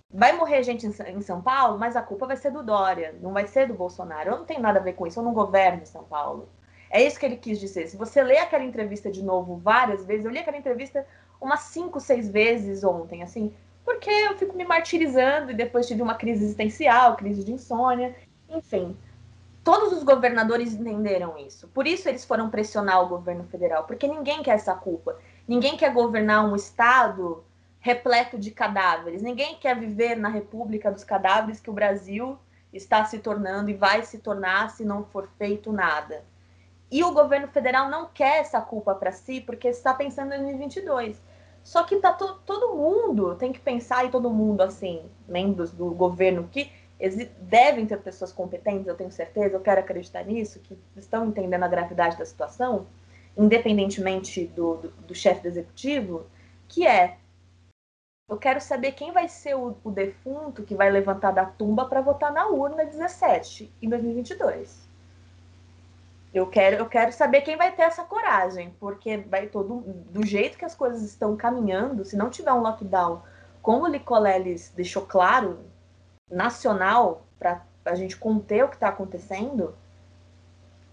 Vai 0.09 0.31
morrer 0.31 0.63
gente 0.63 0.87
em 0.87 1.21
São 1.21 1.41
Paulo, 1.41 1.77
mas 1.77 1.97
a 1.97 2.01
culpa 2.01 2.25
vai 2.25 2.37
ser 2.37 2.49
do 2.49 2.63
Dória, 2.63 3.13
não 3.21 3.33
vai 3.33 3.45
ser 3.45 3.67
do 3.67 3.73
Bolsonaro. 3.73 4.29
Eu 4.29 4.37
não 4.37 4.45
tenho 4.45 4.61
nada 4.61 4.79
a 4.79 4.81
ver 4.81 4.93
com 4.93 5.05
isso, 5.05 5.19
eu 5.19 5.23
não 5.23 5.33
governo 5.33 5.85
São 5.85 6.05
Paulo. 6.05 6.47
É 6.89 7.03
isso 7.03 7.19
que 7.19 7.25
ele 7.25 7.35
quis 7.35 7.59
dizer. 7.59 7.87
Se 7.87 7.97
você 7.97 8.23
lê 8.23 8.37
aquela 8.37 8.63
entrevista 8.63 9.11
de 9.11 9.21
novo 9.21 9.57
várias 9.57 10.05
vezes, 10.05 10.25
eu 10.25 10.31
li 10.31 10.39
aquela 10.39 10.57
entrevista 10.57 11.05
umas 11.41 11.59
cinco, 11.61 11.99
seis 11.99 12.29
vezes 12.29 12.85
ontem, 12.85 13.21
assim, 13.21 13.53
porque 13.87 14.09
eu 14.09 14.37
fico 14.37 14.53
me 14.53 14.65
martirizando 14.65 15.51
e 15.51 15.53
depois 15.53 15.87
tive 15.87 16.01
uma 16.01 16.15
crise 16.15 16.43
existencial, 16.43 17.15
crise 17.15 17.41
de 17.41 17.53
insônia, 17.53 18.13
enfim. 18.49 18.97
Todos 19.63 19.93
os 19.93 20.03
governadores 20.03 20.73
entenderam 20.73 21.37
isso. 21.37 21.69
Por 21.69 21.87
isso 21.87 22.09
eles 22.09 22.25
foram 22.25 22.49
pressionar 22.49 23.01
o 23.01 23.07
governo 23.07 23.45
federal, 23.45 23.85
porque 23.85 24.05
ninguém 24.05 24.43
quer 24.43 24.55
essa 24.55 24.75
culpa. 24.75 25.17
Ninguém 25.47 25.77
quer 25.77 25.93
governar 25.93 26.45
um 26.45 26.53
estado 26.53 27.45
repleto 27.79 28.37
de 28.37 28.51
cadáveres. 28.51 29.21
Ninguém 29.21 29.55
quer 29.55 29.79
viver 29.79 30.17
na 30.17 30.27
república 30.27 30.91
dos 30.91 31.05
cadáveres 31.05 31.61
que 31.61 31.69
o 31.69 31.73
Brasil 31.73 32.37
está 32.73 33.05
se 33.05 33.19
tornando 33.19 33.69
e 33.69 33.73
vai 33.73 34.03
se 34.03 34.17
tornar 34.17 34.69
se 34.69 34.83
não 34.83 35.05
for 35.05 35.29
feito 35.37 35.71
nada. 35.71 36.25
E 36.91 37.05
o 37.05 37.13
governo 37.13 37.47
federal 37.47 37.89
não 37.89 38.09
quer 38.13 38.39
essa 38.39 38.59
culpa 38.59 38.93
para 38.93 39.13
si 39.13 39.39
porque 39.39 39.69
está 39.69 39.93
pensando 39.93 40.33
em 40.33 40.43
2022. 40.43 41.21
Só 41.67 41.83
que 41.83 41.97
tá 41.97 42.13
to 42.13 42.39
todo 42.45 42.75
mundo 42.75 43.35
tem 43.35 43.51
que 43.51 43.59
pensar 43.59 44.05
e 44.05 44.09
todo 44.09 44.29
mundo 44.29 44.61
assim, 44.61 45.01
membros 45.27 45.69
do 45.69 45.91
governo 45.91 46.47
que 46.49 46.71
devem 47.41 47.85
ter 47.85 47.99
pessoas 47.99 48.31
competentes, 48.31 48.87
eu 48.87 48.95
tenho 48.95 49.11
certeza, 49.11 49.57
eu 49.57 49.59
quero 49.59 49.81
acreditar 49.81 50.23
nisso, 50.23 50.61
que 50.61 50.79
estão 50.95 51.25
entendendo 51.25 51.63
a 51.63 51.67
gravidade 51.67 52.17
da 52.17 52.25
situação, 52.25 52.87
independentemente 53.35 54.47
do, 54.47 54.77
do, 54.77 54.89
do 54.91 55.13
chefe 55.13 55.41
do 55.41 55.49
executivo, 55.49 56.25
que 56.69 56.87
é 56.87 57.17
eu 58.29 58.37
quero 58.37 58.61
saber 58.61 58.93
quem 58.93 59.11
vai 59.11 59.27
ser 59.27 59.57
o, 59.57 59.75
o 59.83 59.91
defunto 59.91 60.63
que 60.63 60.73
vai 60.73 60.89
levantar 60.89 61.31
da 61.31 61.43
tumba 61.43 61.85
para 61.85 61.99
votar 61.99 62.31
na 62.31 62.47
urna 62.47 62.85
17 62.85 63.73
em 63.81 63.89
2022. 63.89 64.86
Eu 66.37 66.45
quero, 66.45 66.75
eu 66.75 66.87
quero 66.87 67.11
saber 67.11 67.41
quem 67.41 67.57
vai 67.57 67.75
ter 67.75 67.81
essa 67.81 68.03
coragem, 68.03 68.69
porque 68.79 69.17
vai 69.17 69.47
todo 69.47 69.81
do 69.81 70.23
jeito 70.23 70.55
que 70.55 70.65
as 70.65 70.75
coisas 70.75 71.01
estão 71.01 71.35
caminhando, 71.35 72.05
se 72.05 72.15
não 72.15 72.29
tiver 72.29 72.53
um 72.53 72.61
lockdown, 72.61 73.23
como 73.59 73.85
o 73.85 73.87
Licoleles 73.87 74.71
deixou 74.75 75.03
claro, 75.03 75.65
nacional, 76.29 77.25
para 77.39 77.65
a 77.85 77.95
gente 77.95 78.15
conter 78.15 78.63
o 78.63 78.69
que 78.69 78.75
está 78.75 78.89
acontecendo, 78.89 79.75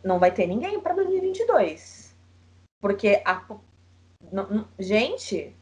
não 0.02 0.18
vai 0.18 0.32
ter 0.32 0.46
ninguém 0.46 0.80
para 0.80 0.94
2022. 0.94 2.16
Porque 2.80 3.22
a 3.22 3.44
gente, 4.78 5.54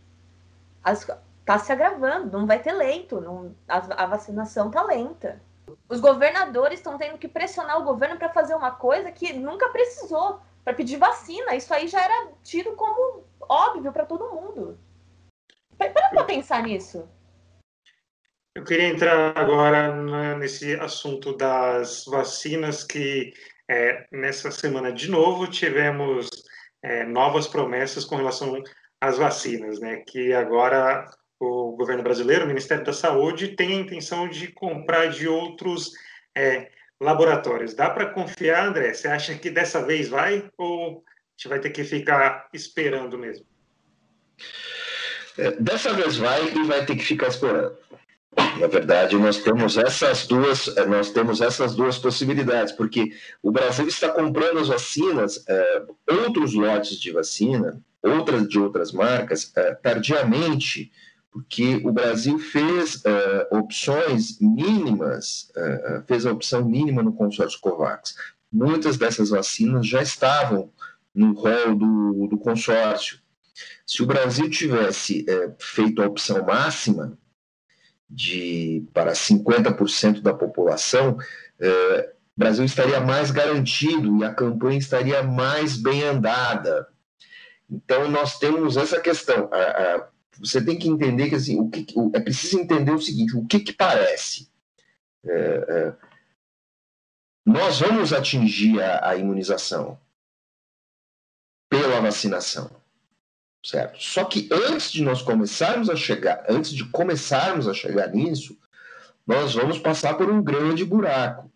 as, 0.84 1.10
tá 1.44 1.58
se 1.58 1.72
agravando, 1.72 2.38
não 2.38 2.46
vai 2.46 2.62
ter 2.62 2.72
leito, 2.72 3.20
não, 3.20 3.52
a, 3.66 4.04
a 4.04 4.06
vacinação 4.06 4.70
tá 4.70 4.80
lenta. 4.84 5.42
Os 5.88 6.00
governadores 6.00 6.78
estão 6.78 6.98
tendo 6.98 7.18
que 7.18 7.28
pressionar 7.28 7.80
o 7.80 7.84
governo 7.84 8.16
para 8.16 8.32
fazer 8.32 8.54
uma 8.54 8.70
coisa 8.70 9.10
que 9.12 9.32
nunca 9.32 9.68
precisou, 9.68 10.40
para 10.64 10.74
pedir 10.74 10.96
vacina. 10.96 11.54
Isso 11.54 11.72
aí 11.72 11.88
já 11.88 12.00
era 12.02 12.32
tido 12.42 12.72
como 12.72 13.24
óbvio 13.40 13.92
para 13.92 14.06
todo 14.06 14.30
mundo. 14.30 14.78
Para 15.76 15.90
para 15.90 16.24
pensar 16.24 16.62
nisso. 16.62 17.08
Eu 18.54 18.64
queria 18.64 18.88
entrar 18.88 19.36
agora 19.36 20.36
nesse 20.36 20.74
assunto 20.74 21.34
das 21.36 22.04
vacinas, 22.04 22.84
que 22.84 23.32
é, 23.68 24.06
nessa 24.12 24.50
semana 24.50 24.92
de 24.92 25.10
novo 25.10 25.46
tivemos 25.46 26.28
é, 26.82 27.04
novas 27.04 27.48
promessas 27.48 28.04
com 28.04 28.16
relação 28.16 28.62
às 29.00 29.16
vacinas, 29.16 29.80
né? 29.80 30.04
Que 30.06 30.34
agora 30.34 31.06
o 31.44 31.76
governo 31.76 32.02
brasileiro, 32.02 32.44
o 32.44 32.48
Ministério 32.48 32.84
da 32.84 32.92
Saúde, 32.92 33.48
tem 33.48 33.72
a 33.72 33.80
intenção 33.80 34.28
de 34.28 34.48
comprar 34.48 35.08
de 35.08 35.26
outros 35.26 35.92
é, 36.34 36.70
laboratórios. 37.00 37.74
Dá 37.74 37.90
para 37.90 38.10
confiar, 38.10 38.68
André? 38.68 38.94
Você 38.94 39.08
acha 39.08 39.34
que 39.34 39.50
dessa 39.50 39.84
vez 39.84 40.08
vai 40.08 40.48
ou 40.56 41.02
a 41.06 41.32
gente 41.36 41.48
vai 41.48 41.58
ter 41.58 41.70
que 41.70 41.84
ficar 41.84 42.48
esperando 42.52 43.18
mesmo? 43.18 43.44
É, 45.36 45.50
dessa 45.52 45.92
vez 45.92 46.16
vai 46.16 46.44
e 46.44 46.62
vai 46.64 46.84
ter 46.84 46.96
que 46.96 47.04
ficar 47.04 47.28
esperando. 47.28 47.76
Na 48.58 48.66
verdade, 48.66 49.16
nós 49.16 49.38
temos 49.38 49.76
essas 49.76 50.26
duas, 50.26 50.68
é, 50.76 50.86
nós 50.86 51.10
temos 51.10 51.40
essas 51.40 51.74
duas 51.74 51.98
possibilidades, 51.98 52.72
porque 52.72 53.12
o 53.42 53.50
Brasil 53.50 53.86
está 53.86 54.08
comprando 54.08 54.58
as 54.58 54.68
vacinas, 54.68 55.44
é, 55.48 55.82
outros 56.08 56.54
lotes 56.54 56.98
de 56.98 57.10
vacina, 57.10 57.80
outras 58.02 58.48
de 58.48 58.58
outras 58.58 58.92
marcas, 58.92 59.52
é, 59.56 59.74
tardiamente, 59.74 60.90
porque 61.32 61.80
o 61.82 61.90
Brasil 61.90 62.38
fez 62.38 63.02
é, 63.06 63.48
opções 63.50 64.38
mínimas, 64.38 65.50
é, 65.56 66.02
fez 66.06 66.26
a 66.26 66.32
opção 66.32 66.62
mínima 66.62 67.02
no 67.02 67.14
consórcio 67.14 67.58
COVAX. 67.58 68.14
Muitas 68.52 68.98
dessas 68.98 69.30
vacinas 69.30 69.86
já 69.86 70.02
estavam 70.02 70.70
no 71.14 71.32
rol 71.32 71.74
do, 71.74 72.26
do 72.28 72.38
consórcio. 72.38 73.18
Se 73.86 74.02
o 74.02 74.06
Brasil 74.06 74.50
tivesse 74.50 75.24
é, 75.26 75.54
feito 75.58 76.02
a 76.02 76.06
opção 76.06 76.44
máxima 76.44 77.18
de 78.08 78.86
para 78.92 79.12
50% 79.12 80.20
da 80.20 80.34
população, 80.34 81.16
o 81.16 82.36
Brasil 82.36 82.62
estaria 82.66 83.00
mais 83.00 83.30
garantido 83.30 84.18
e 84.18 84.24
a 84.24 84.34
campanha 84.34 84.78
estaria 84.78 85.22
mais 85.22 85.78
bem 85.78 86.02
andada. 86.02 86.86
Então 87.70 88.10
nós 88.10 88.38
temos 88.38 88.76
essa 88.76 89.00
questão. 89.00 89.48
A, 89.50 89.56
a, 89.56 90.08
você 90.42 90.64
tem 90.64 90.78
que 90.78 90.88
entender 90.88 91.28
que 91.28 91.34
assim, 91.34 91.58
o 91.60 91.70
que, 91.70 91.86
é 92.14 92.20
preciso 92.20 92.58
entender 92.58 92.92
o 92.92 93.00
seguinte: 93.00 93.36
o 93.36 93.46
que, 93.46 93.60
que 93.60 93.72
parece? 93.72 94.50
É, 95.24 95.30
é, 95.30 95.96
nós 97.46 97.80
vamos 97.80 98.12
atingir 98.12 98.80
a, 98.82 99.10
a 99.10 99.16
imunização 99.16 99.98
pela 101.70 102.00
vacinação 102.00 102.82
certo? 103.64 104.02
Só 104.02 104.24
que 104.24 104.48
antes 104.50 104.90
de 104.90 105.02
nós 105.02 105.22
começarmos 105.22 105.88
a 105.88 105.96
chegar, 105.96 106.44
antes 106.48 106.72
de 106.72 106.84
começarmos 106.86 107.68
a 107.68 107.74
chegar 107.74 108.08
nisso, 108.08 108.58
nós 109.26 109.54
vamos 109.54 109.78
passar 109.78 110.14
por 110.14 110.28
um 110.28 110.42
grande 110.42 110.84
buraco. 110.84 111.50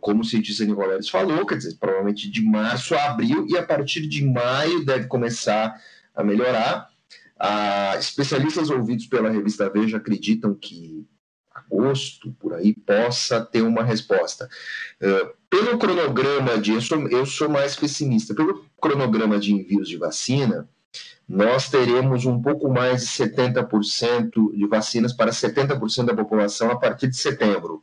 Como 0.00 0.22
o 0.22 0.24
cientista 0.24 0.64
Nicoleles 0.64 1.08
falou, 1.08 1.46
quer 1.46 1.58
dizer, 1.58 1.76
provavelmente 1.78 2.28
de 2.28 2.42
março 2.42 2.94
a 2.94 3.10
abril, 3.10 3.46
e 3.48 3.56
a 3.56 3.64
partir 3.64 4.06
de 4.08 4.24
maio 4.24 4.84
deve 4.84 5.06
começar 5.06 5.80
a 6.14 6.24
melhorar. 6.24 6.90
Ah, 7.38 7.96
especialistas 7.98 8.70
ouvidos 8.70 9.06
pela 9.06 9.30
revista 9.30 9.68
Veja 9.68 9.96
acreditam 9.96 10.54
que 10.54 11.06
agosto, 11.54 12.32
por 12.38 12.54
aí, 12.54 12.74
possa 12.74 13.40
ter 13.44 13.62
uma 13.62 13.82
resposta. 13.82 14.48
Uh, 15.00 15.32
pelo 15.50 15.78
cronograma 15.78 16.58
de. 16.58 16.72
Eu 16.72 16.80
sou, 16.80 17.08
eu 17.08 17.26
sou 17.26 17.48
mais 17.48 17.76
pessimista. 17.76 18.34
Pelo 18.34 18.64
cronograma 18.80 19.38
de 19.38 19.52
envios 19.52 19.88
de 19.88 19.96
vacina, 19.96 20.68
nós 21.28 21.68
teremos 21.70 22.26
um 22.26 22.40
pouco 22.40 22.68
mais 22.68 23.02
de 23.02 23.08
70% 23.08 24.54
de 24.54 24.66
vacinas 24.66 25.12
para 25.12 25.30
70% 25.30 26.04
da 26.04 26.14
população 26.14 26.70
a 26.70 26.78
partir 26.78 27.08
de 27.08 27.16
setembro. 27.16 27.82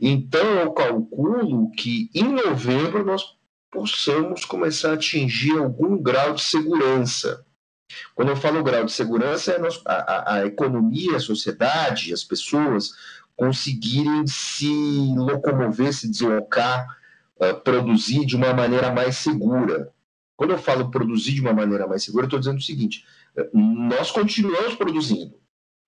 Então, 0.00 0.46
eu 0.60 0.72
calculo 0.72 1.70
que 1.72 2.10
em 2.14 2.28
novembro 2.32 3.04
nós 3.04 3.22
possamos 3.70 4.44
começar 4.44 4.90
a 4.90 4.94
atingir 4.94 5.58
algum 5.58 6.00
grau 6.00 6.34
de 6.34 6.42
segurança. 6.42 7.44
Quando 8.14 8.28
eu 8.30 8.36
falo 8.36 8.62
grau 8.62 8.84
de 8.84 8.92
segurança, 8.92 9.52
é 9.52 9.60
a, 9.86 10.34
a, 10.34 10.46
economia, 10.46 11.16
a 11.16 11.20
sociedade, 11.20 12.12
as 12.12 12.22
pessoas 12.22 12.92
conseguirem 13.36 14.26
se 14.26 14.68
locomover, 15.16 15.92
se 15.92 16.10
deslocar, 16.10 16.86
uh, 17.36 17.58
produzir 17.60 18.26
de 18.26 18.36
uma 18.36 18.52
maneira 18.52 18.92
mais 18.92 19.16
segura. 19.16 19.92
Quando 20.36 20.50
eu 20.50 20.58
falo 20.58 20.90
produzir 20.90 21.34
de 21.34 21.40
uma 21.40 21.52
maneira 21.52 21.86
mais 21.86 22.02
segura, 22.04 22.26
estou 22.26 22.38
dizendo 22.38 22.58
o 22.58 22.62
seguinte: 22.62 23.04
eh, 23.36 23.48
nós 23.52 24.10
continuamos 24.10 24.74
produzindo, 24.74 25.34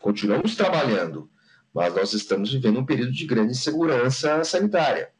continuamos 0.00 0.56
trabalhando, 0.56 1.30
mas 1.72 1.94
nós 1.94 2.12
estamos 2.12 2.52
vivendo 2.52 2.80
um 2.80 2.86
período 2.86 3.12
de 3.12 3.26
grande 3.26 3.52
insegurança 3.52 4.42
sanitária. 4.42 5.10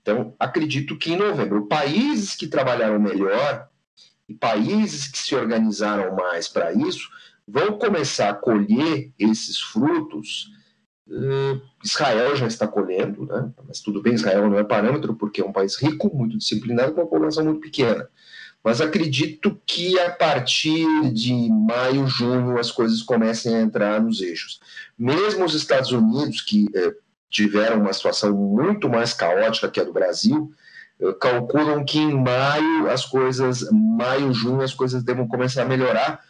Então, 0.00 0.34
acredito 0.38 0.96
que 0.96 1.12
em 1.12 1.16
novembro, 1.16 1.66
países 1.66 2.34
que 2.34 2.46
trabalharam 2.46 2.98
melhor 2.98 3.69
e 4.30 4.34
países 4.34 5.08
que 5.08 5.18
se 5.18 5.34
organizaram 5.34 6.14
mais 6.14 6.46
para 6.46 6.72
isso 6.72 7.10
vão 7.46 7.76
começar 7.76 8.30
a 8.30 8.34
colher 8.34 9.10
esses 9.18 9.60
frutos. 9.60 10.52
Uh, 11.08 11.60
Israel 11.82 12.36
já 12.36 12.46
está 12.46 12.68
colhendo, 12.68 13.26
né? 13.26 13.50
mas 13.66 13.80
tudo 13.80 14.00
bem, 14.00 14.14
Israel 14.14 14.48
não 14.48 14.56
é 14.56 14.62
parâmetro 14.62 15.16
porque 15.16 15.40
é 15.40 15.44
um 15.44 15.52
país 15.52 15.74
rico, 15.74 16.16
muito 16.16 16.38
disciplinado, 16.38 16.92
com 16.92 17.00
uma 17.00 17.08
população 17.08 17.44
muito 17.44 17.60
pequena. 17.60 18.08
Mas 18.62 18.80
acredito 18.80 19.60
que 19.66 19.98
a 19.98 20.10
partir 20.10 20.86
de 21.12 21.48
maio, 21.50 22.06
junho, 22.06 22.56
as 22.56 22.70
coisas 22.70 23.02
comecem 23.02 23.56
a 23.56 23.60
entrar 23.60 24.00
nos 24.00 24.20
eixos. 24.20 24.60
Mesmo 24.96 25.44
os 25.44 25.54
Estados 25.54 25.90
Unidos, 25.90 26.42
que 26.42 26.68
eh, 26.72 26.94
tiveram 27.30 27.80
uma 27.80 27.92
situação 27.92 28.32
muito 28.36 28.88
mais 28.88 29.14
caótica 29.14 29.70
que 29.70 29.80
a 29.80 29.84
do 29.84 29.94
Brasil, 29.94 30.52
calculam 31.18 31.84
que 31.84 31.98
em 31.98 32.14
maio 32.14 32.90
as 32.90 33.04
coisas, 33.04 33.68
maio, 33.70 34.32
junho, 34.32 34.62
as 34.62 34.74
coisas 34.74 35.02
devam 35.02 35.26
começar 35.26 35.62
a 35.62 35.68
melhorar. 35.68 36.22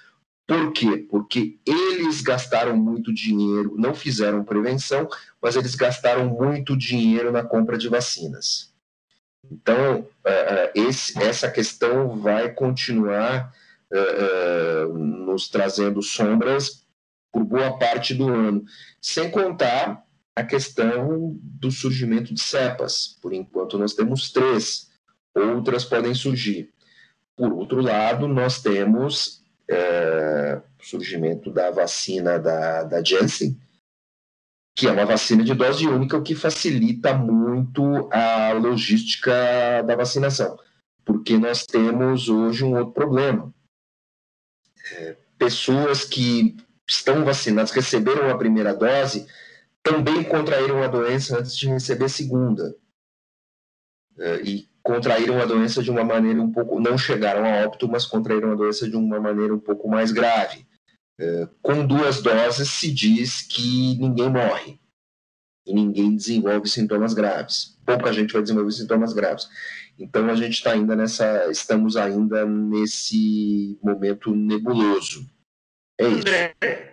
Por 0.47 0.73
quê? 0.73 1.07
Porque 1.09 1.59
eles 1.65 2.21
gastaram 2.23 2.77
muito 2.77 3.15
dinheiro, 3.15 3.75
não 3.79 3.95
fizeram 3.95 4.45
prevenção, 4.45 5.09
mas 5.41 5.55
eles 5.55 5.75
gastaram 5.75 6.27
muito 6.27 6.77
dinheiro 6.77 7.31
na 7.31 7.43
compra 7.43 7.79
de 7.79 7.89
vacinas. 7.89 8.73
Então, 9.51 10.07
é, 10.25 10.33
é, 10.33 10.73
esse, 10.75 11.21
essa 11.23 11.51
questão 11.51 12.19
vai 12.19 12.53
continuar 12.53 13.53
é, 13.93 14.87
nos 14.93 15.49
trazendo 15.49 16.03
sombras 16.03 16.85
por 17.33 17.45
boa 17.45 17.79
parte 17.79 18.15
do 18.15 18.29
ano, 18.29 18.65
sem 19.01 19.31
contar 19.31 20.05
a 20.41 20.47
questão 20.47 21.39
do 21.43 21.71
surgimento 21.71 22.35
de 22.35 22.41
cepas. 22.41 23.19
Por 23.21 23.33
enquanto, 23.33 23.79
nós 23.79 23.95
temos 23.95 24.31
três, 24.31 24.91
outras 25.35 25.85
podem 25.85 26.15
surgir. 26.15 26.73
Por 27.37 27.53
outro 27.53 27.81
lado, 27.81 28.27
nós 28.27 28.61
temos 28.61 29.43
é, 29.69 30.61
surgimento 30.83 31.51
da 31.51 31.71
vacina 31.71 32.39
da, 32.39 32.83
da 32.85 33.03
Janssen, 33.03 33.59
que 34.75 34.87
é 34.87 34.93
uma 34.93 35.05
vacina 35.05 35.45
de 35.45 35.55
dose 35.55 35.87
única, 35.87 36.17
o 36.17 36.23
que 36.23 36.35
facilita 36.35 37.15
muito 37.15 38.09
a 38.13 38.53
logística 38.53 39.83
da 39.87 39.95
vacinação, 39.95 40.59
porque 41.05 41.37
nós 41.37 41.67
temos 41.67 42.29
hoje 42.29 42.65
um 42.65 42.77
outro 42.77 42.93
problema. 42.93 43.53
É, 44.93 45.17
pessoas 45.39 46.05
que 46.05 46.57
estão 46.89 47.25
vacinadas, 47.25 47.71
receberam 47.71 48.31
a 48.31 48.37
primeira 48.37 48.75
dose, 48.75 49.27
também 49.83 50.23
contraíram 50.25 50.83
a 50.83 50.89
doença 50.89 51.39
antes 51.39 51.57
de 51.57 51.69
receber 51.69 52.09
segunda. 52.09 52.77
É, 54.19 54.43
e 54.43 54.69
contraíram 54.83 55.41
a 55.41 55.47
doença 55.47 55.83
de 55.83 55.91
uma 55.91 56.05
maneira 56.05 56.41
um 56.41 56.53
pouco. 56.53 56.81
Não 56.81 56.99
chegaram 56.99 57.45
a 57.45 57.65
óbito, 57.65 57.89
mas 57.89 58.05
contraíram 58.05 58.53
a 58.53 58.57
doença 58.57 58.89
de 58.89 58.97
uma 58.97 59.19
maneira 59.21 59.55
um 59.55 59.61
pouco 59.61 59.89
mais 59.89 60.13
grave. 60.13 60.67
É, 61.19 61.49
com 61.63 61.87
duas 61.87 62.23
doses 62.23 62.71
se 62.71 62.93
diz 62.93 63.43
que 63.43 63.97
ninguém 63.99 64.31
morre 64.31 64.81
e 65.67 65.75
ninguém 65.75 66.17
desenvolve 66.17 66.69
sintomas 66.69 67.15
graves. 67.15 67.79
Pouca 67.85 68.13
gente 68.13 68.33
vai 68.33 68.43
desenvolver 68.43 68.73
sintomas 68.73 69.13
graves. 69.13 69.49
Então 69.99 70.29
a 70.31 70.35
gente 70.35 70.55
está 70.55 70.73
ainda 70.73 70.97
nessa, 70.97 71.51
estamos 71.51 71.97
ainda 71.97 72.47
nesse 72.47 73.79
momento 73.83 74.35
nebuloso. 74.35 75.29
É 76.01 76.09
isso. 76.09 76.19
André, 76.21 76.90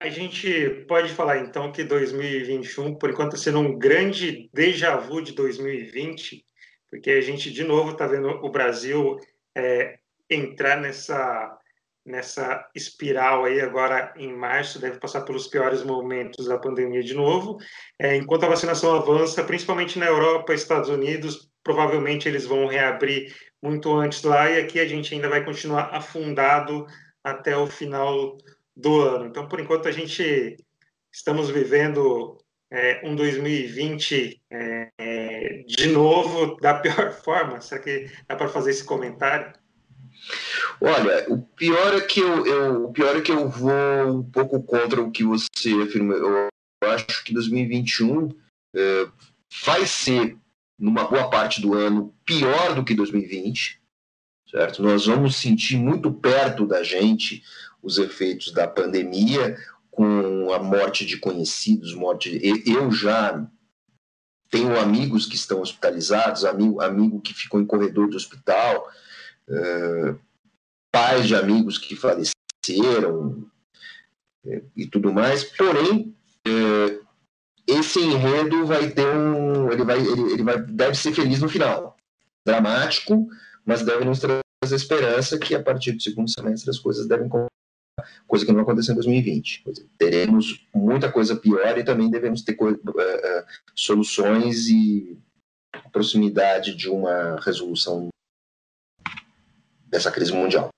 a 0.00 0.08
gente 0.08 0.84
pode 0.86 1.12
falar 1.12 1.38
então 1.38 1.72
que 1.72 1.84
2021, 1.84 2.94
por 2.94 3.10
enquanto, 3.10 3.34
está 3.34 3.50
sendo 3.50 3.60
um 3.60 3.78
grande 3.78 4.48
déjà 4.52 4.96
vu 4.96 5.20
de 5.20 5.32
2020, 5.32 6.44
porque 6.90 7.10
a 7.10 7.20
gente 7.20 7.50
de 7.50 7.64
novo 7.64 7.92
está 7.92 8.06
vendo 8.06 8.28
o 8.28 8.50
Brasil 8.50 9.16
é, 9.56 9.98
entrar 10.30 10.80
nessa 10.80 11.58
nessa 12.06 12.66
espiral 12.74 13.44
aí 13.44 13.60
agora 13.60 14.14
em 14.16 14.34
março, 14.34 14.80
deve 14.80 14.98
passar 14.98 15.20
pelos 15.22 15.46
piores 15.46 15.82
momentos 15.82 16.46
da 16.46 16.56
pandemia 16.56 17.02
de 17.02 17.12
novo. 17.12 17.58
É, 17.98 18.16
enquanto 18.16 18.44
a 18.44 18.48
vacinação 18.48 18.94
avança, 18.94 19.44
principalmente 19.44 19.98
na 19.98 20.06
Europa, 20.06 20.54
Estados 20.54 20.88
Unidos, 20.88 21.50
provavelmente 21.62 22.26
eles 22.26 22.46
vão 22.46 22.66
reabrir 22.66 23.36
muito 23.62 23.94
antes 23.94 24.22
lá 24.22 24.50
e 24.50 24.58
aqui 24.58 24.80
a 24.80 24.86
gente 24.86 25.12
ainda 25.12 25.28
vai 25.28 25.44
continuar 25.44 25.94
afundado 25.94 26.86
até 27.22 27.54
o 27.54 27.66
final 27.66 28.38
do 28.78 29.02
ano. 29.02 29.26
Então, 29.26 29.48
por 29.48 29.60
enquanto, 29.60 29.88
a 29.88 29.92
gente 29.92 30.56
estamos 31.12 31.50
vivendo 31.50 32.38
é, 32.70 33.00
um 33.04 33.16
2020 33.16 34.40
é, 34.50 34.88
é, 34.98 35.64
de 35.66 35.88
novo 35.88 36.56
da 36.60 36.74
pior 36.74 37.12
forma. 37.22 37.60
Será 37.60 37.80
que 37.82 38.10
dá 38.26 38.36
para 38.36 38.48
fazer 38.48 38.70
esse 38.70 38.84
comentário? 38.84 39.52
Olha, 40.80 41.26
o 41.28 41.42
pior 41.42 41.94
é 41.94 42.00
que 42.00 42.20
eu, 42.20 42.46
eu, 42.46 42.84
o 42.86 42.92
pior 42.92 43.16
é 43.16 43.20
que 43.20 43.32
eu 43.32 43.48
vou 43.48 43.72
um 44.06 44.22
pouco 44.22 44.62
contra 44.62 45.02
o 45.02 45.10
que 45.10 45.24
você 45.24 45.70
afirma. 45.82 46.14
Eu 46.14 46.48
acho 46.90 47.24
que 47.24 47.34
2021 47.34 48.28
é, 48.76 49.08
vai 49.64 49.86
ser, 49.86 50.36
numa 50.78 51.04
boa 51.04 51.28
parte 51.28 51.60
do 51.60 51.74
ano, 51.74 52.14
pior 52.24 52.74
do 52.74 52.84
que 52.84 52.94
2020, 52.94 53.80
certo? 54.50 54.82
Nós 54.82 55.06
vamos 55.06 55.36
sentir 55.36 55.76
muito 55.76 56.12
perto 56.12 56.66
da 56.66 56.82
gente 56.82 57.42
os 57.82 57.98
efeitos 57.98 58.52
da 58.52 58.66
pandemia, 58.66 59.56
com 59.90 60.52
a 60.52 60.58
morte 60.58 61.04
de 61.04 61.16
conhecidos, 61.18 61.94
morte. 61.94 62.40
Eu 62.66 62.90
já 62.92 63.46
tenho 64.50 64.78
amigos 64.78 65.26
que 65.26 65.36
estão 65.36 65.60
hospitalizados, 65.60 66.44
amigo, 66.44 66.80
amigo 66.80 67.20
que 67.20 67.34
ficou 67.34 67.60
em 67.60 67.66
corredor 67.66 68.08
de 68.08 68.16
hospital. 68.16 68.88
Pais 70.92 71.26
de 71.26 71.34
amigos 71.34 71.78
que 71.78 71.96
faleceram 71.96 73.46
é, 74.46 74.62
e 74.76 74.86
tudo 74.86 75.12
mais. 75.12 75.44
Porém, 75.44 76.14
é, 76.46 76.98
esse 77.66 78.00
enredo 78.00 78.66
vai 78.66 78.90
ter 78.90 79.06
um, 79.06 79.70
ele 79.70 79.84
vai, 79.84 79.98
ele, 79.98 80.32
ele 80.32 80.42
vai, 80.42 80.60
deve 80.62 80.94
ser 80.94 81.12
feliz 81.12 81.40
no 81.40 81.48
final, 81.48 81.96
dramático, 82.46 83.28
mas 83.64 83.82
deve 83.82 84.04
nos 84.04 84.18
trazer 84.18 84.42
esperança 84.62 85.38
que 85.38 85.54
a 85.54 85.62
partir 85.62 85.92
do 85.92 86.02
segundo 86.02 86.30
semestre 86.30 86.70
as 86.70 86.78
coisas 86.78 87.06
devem 87.06 87.28
coisa 88.26 88.44
que 88.44 88.52
não 88.52 88.62
aconteceu 88.62 88.92
em 88.92 88.96
2020. 88.96 89.64
Teremos 89.98 90.66
muita 90.74 91.10
coisa 91.10 91.36
pior 91.36 91.76
e 91.78 91.84
também 91.84 92.10
devemos 92.10 92.42
ter 92.42 92.56
uh, 92.60 92.72
uh, 92.72 93.44
soluções 93.74 94.68
e 94.68 95.18
proximidade 95.92 96.74
de 96.74 96.88
uma 96.88 97.38
resolução 97.40 98.08
dessa 99.86 100.10
crise 100.10 100.32
mundial. 100.32 100.70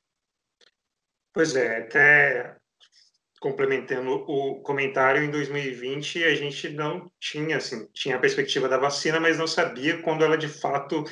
Pois 1.32 1.54
é, 1.54 1.78
até 1.78 2.56
complementando 3.40 4.10
o 4.10 4.60
comentário, 4.60 5.24
em 5.24 5.30
2020 5.30 6.24
a 6.24 6.34
gente 6.34 6.68
não 6.68 7.10
tinha, 7.18 7.56
assim, 7.56 7.88
tinha 7.92 8.16
a 8.16 8.20
perspectiva 8.20 8.68
da 8.68 8.76
vacina, 8.76 9.18
mas 9.18 9.38
não 9.38 9.46
sabia 9.46 10.02
quando 10.02 10.24
ela 10.24 10.36
de 10.36 10.48
fato 10.48 11.04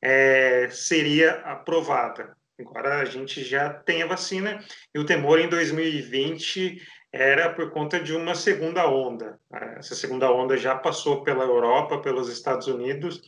é, 0.00 0.68
seria 0.70 1.32
aprovada. 1.40 2.36
Agora 2.58 3.00
a 3.00 3.04
gente 3.04 3.42
já 3.42 3.70
tem 3.70 4.02
a 4.02 4.06
vacina 4.06 4.64
e 4.94 4.98
o 4.98 5.06
temor 5.06 5.40
em 5.40 5.48
2020 5.48 6.80
era 7.12 7.52
por 7.52 7.70
conta 7.70 8.00
de 8.00 8.12
uma 8.12 8.34
segunda 8.34 8.88
onda. 8.88 9.38
Essa 9.78 9.94
segunda 9.94 10.32
onda 10.32 10.56
já 10.56 10.74
passou 10.74 11.22
pela 11.22 11.44
Europa, 11.44 12.00
pelos 12.00 12.28
Estados 12.28 12.66
Unidos, 12.66 13.20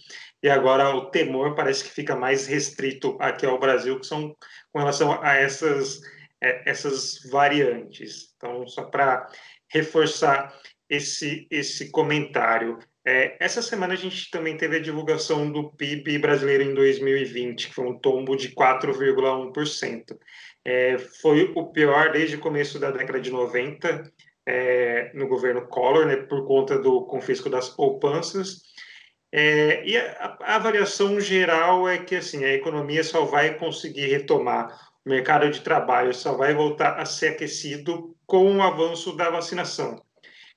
e 0.43 0.49
agora 0.49 0.95
o 0.95 1.11
temor 1.11 1.55
parece 1.55 1.85
que 1.85 1.91
fica 1.91 2.17
mais 2.17 2.47
restrito 2.47 3.17
aqui 3.21 3.47
ao 3.47 3.61
Brasil, 3.61 3.99
que 4.01 4.07
são 4.07 4.37
com 4.73 4.79
relação 4.81 5.21
a 5.23 5.35
essas 5.35 6.01
é, 6.43 6.69
essas 6.69 7.21
variantes. 7.31 8.35
Então, 8.37 8.67
só 8.67 8.85
para 8.85 9.27
reforçar 9.69 10.55
esse, 10.89 11.47
esse 11.51 11.91
comentário. 11.91 12.79
É, 13.07 13.37
essa 13.39 13.63
semana 13.63 13.95
a 13.95 13.97
gente 13.97 14.31
também 14.31 14.57
teve 14.57 14.77
a 14.77 14.83
divulgação 14.83 15.51
do 15.51 15.71
PIB 15.73 16.19
brasileiro 16.19 16.65
em 16.65 16.75
2020, 16.75 17.69
que 17.69 17.75
foi 17.75 17.87
um 17.87 17.99
tombo 17.99 18.35
de 18.35 18.53
4,1%. 18.53 20.19
É, 20.65 20.99
foi 20.99 21.53
o 21.55 21.71
pior 21.71 22.11
desde 22.11 22.35
o 22.35 22.41
começo 22.41 22.81
da 22.81 22.91
década 22.91 23.21
de 23.21 23.31
90, 23.31 24.13
é, 24.45 25.13
no 25.15 25.29
governo 25.29 25.69
Collor, 25.69 26.07
né, 26.07 26.17
por 26.17 26.45
conta 26.47 26.77
do 26.79 27.07
confisco 27.07 27.49
das 27.49 27.69
poupanças. 27.69 28.63
É, 29.31 29.87
e 29.87 29.97
a, 29.97 30.37
a 30.41 30.57
avaliação 30.57 31.21
geral 31.21 31.89
é 31.89 31.99
que 31.99 32.17
assim, 32.17 32.45
a 32.45 32.55
economia 32.55 33.05
só 33.05 33.25
vai 33.25 33.57
conseguir 33.57 34.07
retomar 34.07 34.69
o 35.07 35.09
mercado 35.09 35.49
de 35.49 35.61
trabalho 35.61 36.13
só 36.13 36.37
vai 36.37 36.53
voltar 36.53 36.99
a 36.99 37.05
ser 37.05 37.29
aquecido 37.29 38.17
com 38.27 38.57
o 38.57 38.63
avanço 38.63 39.17
da 39.17 39.31
vacinação. 39.31 40.03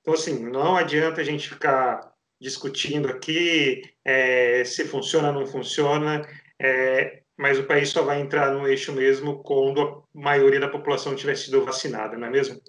Então, 0.01 0.15
assim, 0.15 0.43
não 0.43 0.75
adianta 0.75 1.21
a 1.21 1.23
gente 1.23 1.47
ficar 1.47 2.11
discutindo 2.39 3.09
aqui 3.09 3.83
é, 4.05 4.63
se 4.63 4.85
funciona 4.85 5.29
ou 5.29 5.33
não 5.33 5.45
funciona, 5.45 6.27
é, 6.59 7.21
mas 7.37 7.57
o 7.57 7.63
país 7.63 7.89
só 7.89 8.03
vai 8.03 8.19
entrar 8.19 8.51
no 8.51 8.67
eixo 8.67 8.91
mesmo 8.91 9.41
quando 9.43 9.81
a 9.81 10.01
maioria 10.13 10.59
da 10.59 10.67
população 10.67 11.15
tiver 11.15 11.35
sido 11.35 11.63
vacinada, 11.63 12.17
não 12.17 12.27
é 12.27 12.29
mesmo? 12.29 12.61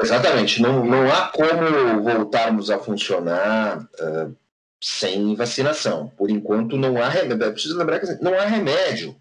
Exatamente. 0.00 0.62
Não, 0.62 0.84
não 0.86 1.12
há 1.12 1.28
como 1.28 2.02
voltarmos 2.02 2.70
a 2.70 2.78
funcionar 2.78 3.82
uh, 3.82 4.34
sem 4.82 5.34
vacinação. 5.34 6.08
Por 6.16 6.30
enquanto, 6.30 6.78
não 6.78 7.00
há 7.00 7.08
remédio. 7.08 7.52
Preciso 7.52 7.76
lembrar 7.76 8.00
que 8.00 8.06
não 8.22 8.38
há 8.38 8.44
remédio. 8.44 9.14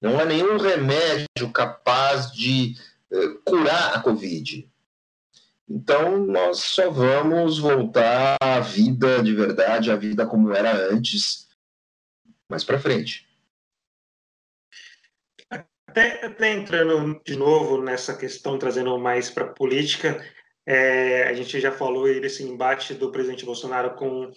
Não 0.00 0.18
há 0.18 0.24
nenhum 0.24 0.56
remédio 0.56 1.50
capaz 1.52 2.32
de 2.32 2.74
uh, 3.12 3.38
curar 3.44 3.94
a 3.94 4.00
Covid. 4.00 4.66
Então, 5.68 6.18
nós 6.18 6.58
só 6.58 6.90
vamos 6.90 7.58
voltar 7.58 8.36
à 8.40 8.60
vida 8.60 9.22
de 9.22 9.34
verdade, 9.34 9.90
à 9.90 9.96
vida 9.96 10.26
como 10.26 10.52
era 10.52 10.72
antes, 10.92 11.48
mais 12.48 12.62
para 12.62 12.78
frente. 12.78 13.26
Até, 15.50 16.26
até, 16.26 16.52
entrando 16.52 17.20
de 17.24 17.36
novo 17.36 17.80
nessa 17.80 18.16
questão, 18.16 18.58
trazendo 18.58 18.98
mais 18.98 19.30
para 19.30 19.44
a 19.44 19.52
política, 19.52 20.22
é, 20.66 21.24
a 21.28 21.32
gente 21.34 21.60
já 21.60 21.70
falou 21.70 22.06
aí 22.06 22.20
desse 22.20 22.42
embate 22.42 22.94
do 22.94 23.10
presidente 23.10 23.44
Bolsonaro 23.44 23.94
com 23.94 24.32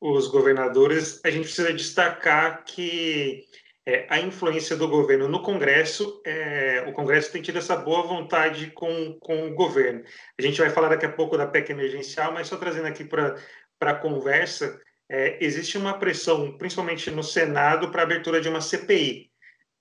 os 0.00 0.28
governadores. 0.28 1.20
A 1.24 1.30
gente 1.30 1.44
precisa 1.44 1.72
destacar 1.72 2.64
que 2.64 3.44
é, 3.86 4.06
a 4.08 4.20
influência 4.20 4.76
do 4.76 4.88
governo 4.88 5.28
no 5.28 5.42
Congresso, 5.42 6.20
é, 6.24 6.84
o 6.86 6.92
Congresso 6.92 7.32
tem 7.32 7.42
tido 7.42 7.58
essa 7.58 7.76
boa 7.76 8.02
vontade 8.02 8.70
com, 8.72 9.16
com 9.20 9.46
o 9.46 9.54
governo. 9.54 10.02
A 10.38 10.42
gente 10.42 10.60
vai 10.60 10.70
falar 10.70 10.88
daqui 10.88 11.06
a 11.06 11.12
pouco 11.12 11.36
da 11.36 11.46
PEC 11.46 11.70
emergencial, 11.70 12.32
mas 12.32 12.48
só 12.48 12.56
trazendo 12.56 12.86
aqui 12.86 13.04
para 13.04 13.36
a 13.80 13.94
conversa, 13.94 14.78
é, 15.08 15.44
existe 15.44 15.78
uma 15.78 15.98
pressão, 15.98 16.56
principalmente 16.56 17.10
no 17.10 17.22
Senado, 17.22 17.90
para 17.90 18.02
a 18.02 18.04
abertura 18.04 18.40
de 18.40 18.48
uma 18.48 18.60
CPI, 18.60 19.30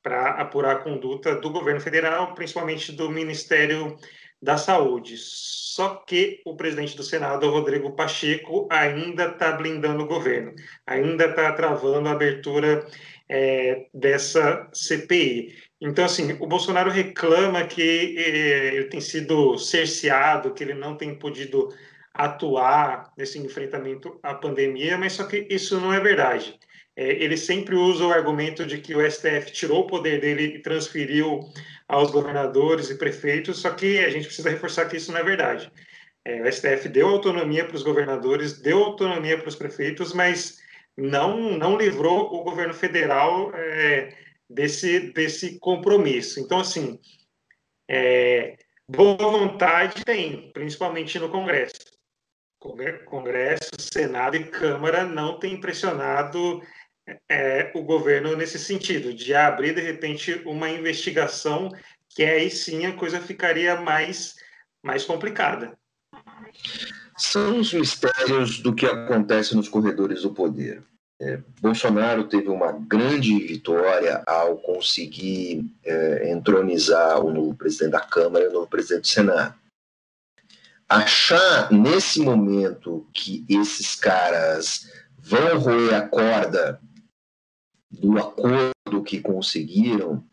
para 0.02 0.30
apurar 0.32 0.78
a 0.78 0.80
conduta 0.80 1.36
do 1.36 1.52
governo 1.52 1.82
federal, 1.82 2.34
principalmente 2.34 2.92
do 2.92 3.12
Ministério 3.12 3.98
da 4.42 4.58
Saúde. 4.58 5.18
Só 5.18 5.96
que 6.08 6.42
o 6.46 6.56
presidente 6.56 6.96
do 6.96 7.04
Senado, 7.04 7.50
Rodrigo 7.50 7.96
Pacheco, 7.96 8.68
ainda 8.72 9.26
está 9.26 9.52
blindando 9.52 10.04
o 10.04 10.08
governo, 10.08 10.54
ainda 10.88 11.26
está 11.26 11.52
travando 11.52 12.08
a 12.08 12.14
abertura 12.14 12.86
é, 13.30 13.86
dessa 13.94 14.68
CPI. 14.74 15.56
Então, 15.80 16.04
assim, 16.04 16.36
o 16.40 16.48
Bolsonaro 16.48 16.90
reclama 16.90 17.66
que 17.66 18.18
é, 18.18 18.76
ele 18.76 18.86
tem 18.86 19.00
sido 19.00 19.58
cerceado, 19.58 20.54
que 20.54 20.64
ele 20.64 20.74
não 20.74 20.98
tem 20.98 21.16
podido 21.16 21.70
atuar 22.14 23.14
nesse 23.18 23.40
enfrentamento 23.40 24.20
à 24.24 24.34
pandemia, 24.34 24.98
mas 24.98 25.14
só 25.14 25.24
que 25.26 25.48
isso 25.50 25.80
não 25.80 25.94
é 25.94 26.00
verdade. 26.00 26.58
É, 26.96 27.24
ele 27.24 27.38
sempre 27.38 27.76
usa 27.76 28.06
o 28.06 28.12
argumento 28.12 28.66
de 28.66 28.80
que 28.80 28.94
o 28.94 29.10
STF 29.10 29.52
tirou 29.54 29.82
o 29.82 29.88
poder 29.88 30.20
dele 30.20 30.56
e 30.56 30.60
transferiu 30.60 31.40
aos 31.88 32.12
governadores 32.12 32.90
e 32.90 32.98
prefeitos, 32.98 33.60
só 33.60 33.70
que 33.72 34.00
a 34.00 34.10
gente 34.10 34.26
precisa 34.26 34.50
reforçar 34.50 34.86
que 34.86 34.98
isso 34.98 35.12
não 35.12 35.20
é 35.20 35.24
verdade. 35.24 35.72
É, 36.26 36.42
o 36.42 36.52
STF 36.52 36.90
deu 36.90 37.08
autonomia 37.08 37.64
para 37.64 37.76
os 37.76 37.84
governadores, 37.84 38.60
deu 38.60 38.84
autonomia 38.84 39.38
para 39.38 39.48
os 39.48 39.56
prefeitos, 39.56 40.14
mas 40.14 40.60
não, 41.00 41.58
não 41.58 41.78
livrou 41.78 42.34
o 42.34 42.44
governo 42.44 42.74
federal 42.74 43.52
é, 43.56 44.16
desse, 44.50 45.12
desse 45.12 45.60
compromisso. 45.60 46.40
Então, 46.40 46.60
assim, 46.60 47.00
é, 47.90 48.58
boa 48.88 49.18
vontade 49.18 50.04
tem, 50.04 50.52
principalmente 50.52 51.18
no 51.20 51.30
Congresso. 51.30 52.00
Congresso, 53.06 53.70
Senado 53.80 54.36
e 54.36 54.44
Câmara 54.44 55.06
não 55.06 55.40
têm 55.40 55.62
pressionado 55.62 56.62
é, 57.30 57.72
o 57.74 57.82
governo 57.84 58.36
nesse 58.36 58.60
sentido, 58.60 59.14
de 59.14 59.34
abrir, 59.34 59.74
de 59.74 59.82
repente, 59.82 60.42
uma 60.46 60.70
investigação 60.70 61.72
que 62.10 62.24
aí 62.24 62.50
sim 62.52 62.86
a 62.86 62.96
coisa 62.96 63.22
ficaria 63.22 63.80
mais, 63.80 64.36
mais 64.84 65.06
complicada. 65.06 65.78
São 67.18 67.60
os 67.60 67.74
mistérios 67.74 68.60
do 68.60 68.74
que 68.74 68.86
acontece 68.86 69.56
nos 69.56 69.70
corredores 69.70 70.24
do 70.24 70.34
poder. 70.34 70.84
É, 71.22 71.42
Bolsonaro 71.60 72.30
teve 72.30 72.48
uma 72.48 72.72
grande 72.72 73.38
vitória 73.40 74.24
ao 74.26 74.58
conseguir 74.58 75.70
é, 75.84 76.32
entronizar 76.32 77.20
o 77.20 77.32
novo 77.32 77.54
presidente 77.56 77.92
da 77.92 78.00
Câmara 78.00 78.46
e 78.46 78.48
o 78.48 78.54
novo 78.54 78.68
presidente 78.68 79.02
do 79.02 79.08
Senado. 79.08 79.56
Achar 80.88 81.72
nesse 81.72 82.22
momento 82.22 83.06
que 83.14 83.46
esses 83.50 83.96
caras 83.96 84.90
vão 85.18 85.60
roer 85.60 85.94
a 85.94 86.08
corda 86.08 86.80
do 87.92 88.18
acordo 88.18 89.04
que 89.06 89.20
conseguiram 89.20 90.24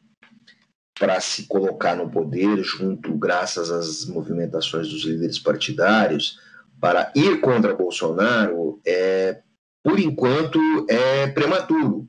para 0.99 1.21
se 1.21 1.47
colocar 1.47 1.95
no 1.97 2.09
poder, 2.09 2.63
junto, 2.63 3.13
graças 3.19 3.71
às 3.71 4.07
movimentações 4.07 4.89
dos 4.89 5.05
líderes 5.05 5.39
partidários, 5.39 6.41
para 6.81 7.13
ir 7.15 7.41
contra 7.41 7.75
Bolsonaro, 7.75 8.81
é 8.87 9.43
por 9.87 10.01
enquanto, 10.01 10.59
é 10.89 11.29
prematuro. 11.29 12.09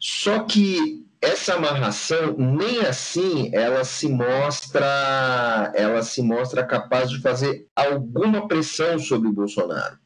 Só 0.00 0.40
que 0.42 1.06
essa 1.22 1.54
amarração 1.54 2.36
nem 2.36 2.80
assim 2.80 3.54
ela 3.54 3.84
se 3.84 4.08
mostra 4.08 5.72
ela 5.76 6.02
se 6.02 6.20
mostra 6.22 6.66
capaz 6.66 7.08
de 7.08 7.20
fazer 7.20 7.68
alguma 7.74 8.48
pressão 8.48 8.98
sobre 8.98 9.28
o 9.28 9.32
Bolsonaro. 9.32 9.96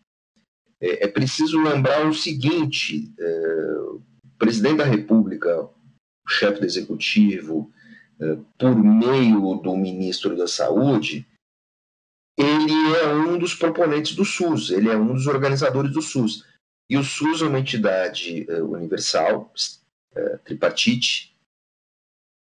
É, 0.79 1.07
é 1.07 1.09
preciso 1.09 1.62
lembrar 1.62 2.07
o 2.07 2.12
seguinte: 2.12 3.11
é, 3.18 3.77
o 3.94 4.03
presidente 4.38 4.77
da 4.77 4.85
República, 4.85 5.62
o 5.62 6.29
chefe 6.29 6.61
do 6.61 6.66
executivo, 6.66 7.73
é, 8.20 8.37
por 8.59 8.77
meio 8.77 9.55
do 9.62 9.75
ministro 9.75 10.37
da 10.37 10.46
Saúde, 10.46 11.27
ele 12.38 12.96
é 13.03 13.14
um 13.14 13.38
dos 13.38 13.55
proponentes 13.55 14.14
do 14.14 14.27
SUS, 14.27 14.70
ele 14.70 14.90
é 14.90 14.96
um 14.96 15.14
dos 15.14 15.27
organizadores 15.27 15.90
do 15.90 16.03
SUS. 16.03 16.50
E 16.90 16.96
o 16.96 17.05
SUS 17.05 17.40
é 17.40 17.46
uma 17.46 17.61
entidade 17.61 18.44
uh, 18.50 18.64
universal, 18.64 19.53
uh, 20.16 20.38
tripartite, 20.44 21.33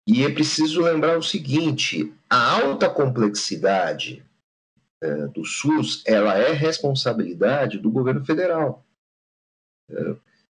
e 0.07 0.23
é 0.23 0.29
preciso 0.29 0.83
lembrar 0.83 1.17
o 1.17 1.23
seguinte: 1.23 2.13
a 2.29 2.61
alta 2.61 2.87
complexidade 2.87 4.23
uh, 5.03 5.27
do 5.29 5.43
SUS 5.43 6.03
ela 6.05 6.37
é 6.37 6.51
responsabilidade 6.51 7.79
do 7.79 7.89
governo 7.89 8.23
federal. 8.23 8.85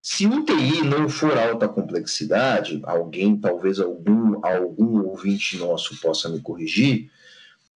se 0.01 0.27
o 0.27 0.43
TI 0.43 0.83
não 0.83 1.07
for 1.11 1.37
alta 1.37 1.69
complexidade, 1.69 2.81
alguém, 2.85 3.39
talvez 3.39 3.79
algum, 3.79 4.45
algum 4.45 5.07
ouvinte 5.07 5.59
nosso 5.59 6.01
possa 6.01 6.31
me 6.31 6.41
corrigir, 6.41 7.11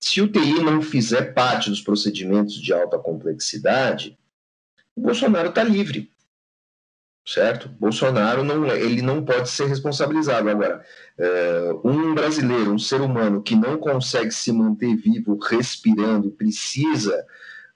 se 0.01 0.23
o 0.23 0.33
TI 0.33 0.63
não 0.63 0.81
fizer 0.81 1.35
parte 1.35 1.69
dos 1.69 1.83
procedimentos 1.83 2.55
de 2.55 2.73
alta 2.73 2.99
complexidade, 2.99 4.19
o 4.97 5.03
Bolsonaro 5.03 5.51
está 5.51 5.63
livre, 5.63 6.11
certo? 7.25 7.69
Bolsonaro 7.69 8.43
não, 8.43 8.67
ele 8.67 9.03
não 9.03 9.23
pode 9.25 9.51
ser 9.51 9.67
responsabilizado. 9.67 10.49
Agora, 10.49 10.83
é, 11.19 11.71
um 11.85 12.15
brasileiro, 12.15 12.73
um 12.73 12.79
ser 12.79 13.01
humano 13.01 13.43
que 13.43 13.55
não 13.55 13.77
consegue 13.77 14.31
se 14.31 14.51
manter 14.53 14.97
vivo, 14.97 15.39
respirando, 15.39 16.31
precisa 16.31 17.27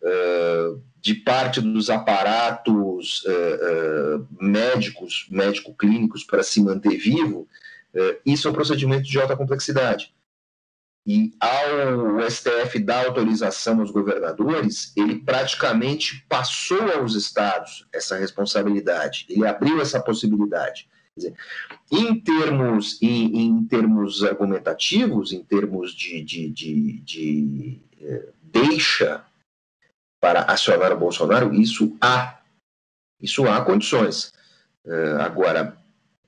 é, 0.03 0.73
de 1.01 1.15
parte 1.15 1.61
dos 1.61 1.91
aparatos 1.91 3.23
é, 3.27 4.21
médicos, 4.41 5.27
médico-clínicos 5.31 6.25
para 6.25 6.43
se 6.43 6.63
manter 6.63 6.97
vivo, 6.97 7.47
isso 8.25 8.47
é 8.47 8.51
um 8.53 8.55
procedimento 8.55 9.03
de 9.03 9.21
alta 9.21 9.37
complexidade. 9.37 10.15
E 11.07 11.33
ao 11.41 12.21
STF 12.31 12.79
dar 12.79 13.07
autorização 13.07 13.81
aos 13.81 13.91
governadores, 13.91 14.93
ele 14.97 15.19
praticamente 15.19 16.25
passou 16.29 16.93
aos 16.93 17.15
estados 17.15 17.89
essa 17.93 18.19
responsabilidade, 18.19 19.27
ele 19.29 19.47
abriu 19.47 19.81
essa 19.81 20.01
possibilidade. 20.01 20.89
Dizer, 21.17 21.35
em 21.91 22.21
termos, 22.21 23.01
em, 23.03 23.41
em, 23.41 23.65
termos 23.67 24.23
argumentativos, 24.23 25.33
em 25.33 25.43
termos 25.43 25.93
de, 25.93 26.23
de, 26.23 26.51
de, 26.51 27.01
de 27.01 27.81
eh, 28.01 28.29
deixa 28.43 29.25
para 30.21 30.43
acionar 30.43 30.93
o 30.93 30.99
Bolsonaro, 30.99 31.53
isso 31.55 31.97
há. 32.01 32.39
Isso 33.21 33.47
há 33.49 33.63
condições. 33.65 34.33
Uh, 34.85 35.21
agora, 35.21 35.77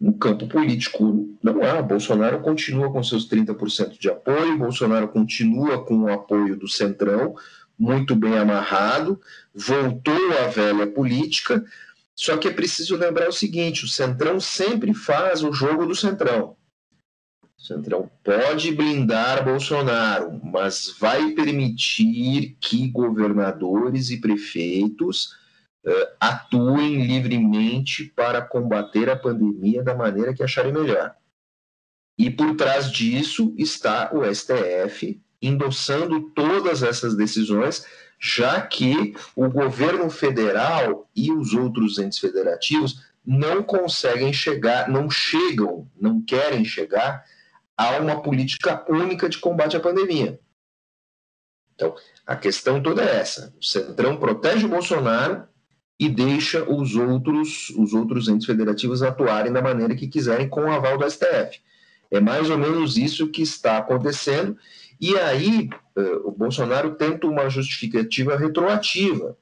no 0.03 0.13
campo 0.15 0.49
político 0.49 1.33
não 1.41 1.63
há. 1.63 1.81
Bolsonaro 1.81 2.41
continua 2.41 2.91
com 2.93 3.05
seus 3.05 3.29
30% 3.29 3.97
de 4.01 4.11
apoio, 4.11 4.59
Bolsonaro 4.59 5.07
continua 5.07 5.85
com 5.85 5.99
o 5.99 6.13
apoio 6.13 6.57
do 6.57 6.67
Centrão, 6.69 7.37
muito 7.79 8.17
bem 8.17 8.37
amarrado, 8.37 9.21
voltou 9.55 10.33
à 10.45 10.49
velha 10.49 10.89
política. 10.89 11.65
Só 12.17 12.37
que 12.37 12.49
é 12.49 12.53
preciso 12.53 12.97
lembrar 12.97 13.29
o 13.29 13.33
seguinte: 13.33 13.85
o 13.85 13.89
Centrão 13.89 14.41
sempre 14.41 14.93
faz 14.93 15.45
o 15.45 15.53
jogo 15.53 15.87
do 15.87 15.95
Centrão. 15.95 16.57
O 17.57 17.63
Centrão 17.63 18.11
pode 18.25 18.73
blindar 18.73 19.45
Bolsonaro, 19.45 20.41
mas 20.43 20.97
vai 20.99 21.31
permitir 21.31 22.57
que 22.61 22.89
governadores 22.89 24.11
e 24.11 24.21
prefeitos 24.21 25.41
atuem 26.21 27.05
livremente 27.05 28.05
para 28.05 28.41
combater 28.41 29.11
a 29.11 29.17
pandemia 29.17 29.83
da 29.83 29.95
maneira 29.95 30.33
que 30.33 30.43
acharem 30.43 30.73
melhor. 30.73 31.15
E 32.17 32.31
por 32.31 32.55
trás 32.55 32.91
disso 32.91 33.55
está 33.59 34.11
o 34.13 34.23
STF 34.33 35.21
endossando 35.41 36.31
todas 36.31 36.85
essas 36.85 37.17
decisões, 37.17 37.85
já 38.21 38.61
que 38.61 39.17
o 39.35 39.49
governo 39.49 40.09
federal 40.09 41.11
e 41.17 41.33
os 41.33 41.53
outros 41.53 41.99
entes 41.99 42.21
federativos 42.21 43.05
não 43.27 43.63
conseguem 43.63 44.33
chegar, 44.33 44.89
não 44.89 45.11
chegam, 45.11 45.91
não 46.01 46.23
querem 46.23 46.65
chegar 46.65 47.25
a 47.77 47.99
uma 47.99 48.23
política 48.23 48.85
única 48.89 49.29
de 49.29 49.39
combate 49.39 49.77
à 49.77 49.81
pandemia. 49.81 50.39
Então, 51.75 51.97
a 52.25 52.37
questão 52.37 52.81
toda 52.81 53.03
é 53.03 53.17
essa: 53.17 53.53
o 53.61 53.65
Centrão 53.65 54.17
protege 54.17 54.67
o 54.67 54.69
Bolsonaro 54.69 55.49
e 56.03 56.09
deixa 56.09 56.69
os 56.69 56.97
outros, 56.97 57.71
os 57.71 57.95
outros 57.95 58.27
entes 58.27 58.45
federativos 58.45 59.05
atuarem 59.05 59.53
da 59.53 59.63
maneira 59.63 59.95
que 59.95 60.09
quiserem 60.09 60.49
com 60.49 60.63
o 60.63 60.73
aval 60.73 60.99
do 60.99 61.09
STF. 61.09 61.61
É 62.11 62.19
mais 62.19 62.51
ou 62.51 62.59
menos 62.59 62.97
isso 62.97 63.29
que 63.29 63.41
está 63.41 63.79
acontecendo. 63.79 64.59
E 65.01 65.17
aí 65.17 65.71
uh, 65.97 66.29
o 66.29 66.33
Bolsonaro 66.33 66.97
tenta 66.97 67.29
uma 67.29 67.49
justificativa 67.49 68.37
retroativa 68.37 69.39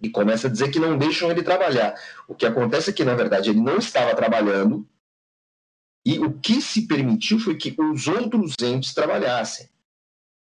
e 0.00 0.08
começa 0.08 0.46
a 0.46 0.50
dizer 0.50 0.70
que 0.70 0.78
não 0.78 0.96
deixam 0.96 1.32
ele 1.32 1.42
trabalhar. 1.42 2.00
O 2.28 2.34
que 2.36 2.46
acontece 2.46 2.90
é 2.90 2.92
que, 2.92 3.04
na 3.04 3.16
verdade, 3.16 3.50
ele 3.50 3.60
não 3.60 3.78
estava 3.78 4.14
trabalhando 4.14 4.86
e 6.06 6.20
o 6.20 6.32
que 6.38 6.62
se 6.62 6.86
permitiu 6.86 7.40
foi 7.40 7.56
que 7.56 7.74
os 7.76 8.06
outros 8.06 8.54
entes 8.62 8.94
trabalhassem. 8.94 9.68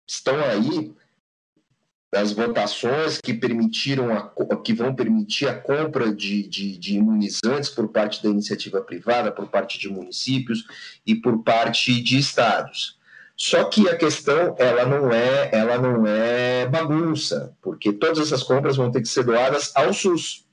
Estão 0.09 0.41
aí 0.41 0.93
das 2.15 2.31
votações 2.31 3.21
que 3.21 3.35
permitiram 3.35 4.17
a, 4.17 4.31
que 4.63 4.73
vão 4.73 4.95
permitir 4.95 5.49
a 5.49 5.59
compra 5.59 6.15
de, 6.15 6.47
de, 6.47 6.79
de, 6.79 6.97
imunizantes 6.97 7.69
por 7.69 7.89
parte 7.89 8.23
da 8.23 8.29
iniciativa 8.29 8.81
privada, 8.81 9.33
por 9.33 9.49
parte 9.49 9.81
de 9.81 9.89
municípios 9.89 10.65
e 11.05 11.17
por 11.17 11.43
parte 11.43 12.01
de 12.01 12.17
estados. 12.17 13.01
Só 13.37 13.65
que 13.65 13.89
a 13.89 13.97
questão 13.97 14.55
ela 14.61 14.87
não 14.87 15.11
é 15.11 15.51
ela 15.53 15.77
não 15.77 16.07
é 16.07 16.69
bagunça, 16.69 17.53
porque 17.61 17.93
todas 17.93 18.21
essas 18.21 18.45
compras 18.45 18.77
vão 18.77 18.93
ter 18.93 19.03
que 19.03 19.09
ser 19.09 19.25
doadas 19.25 19.73
ao 19.75 19.93
SUS, 19.93 20.47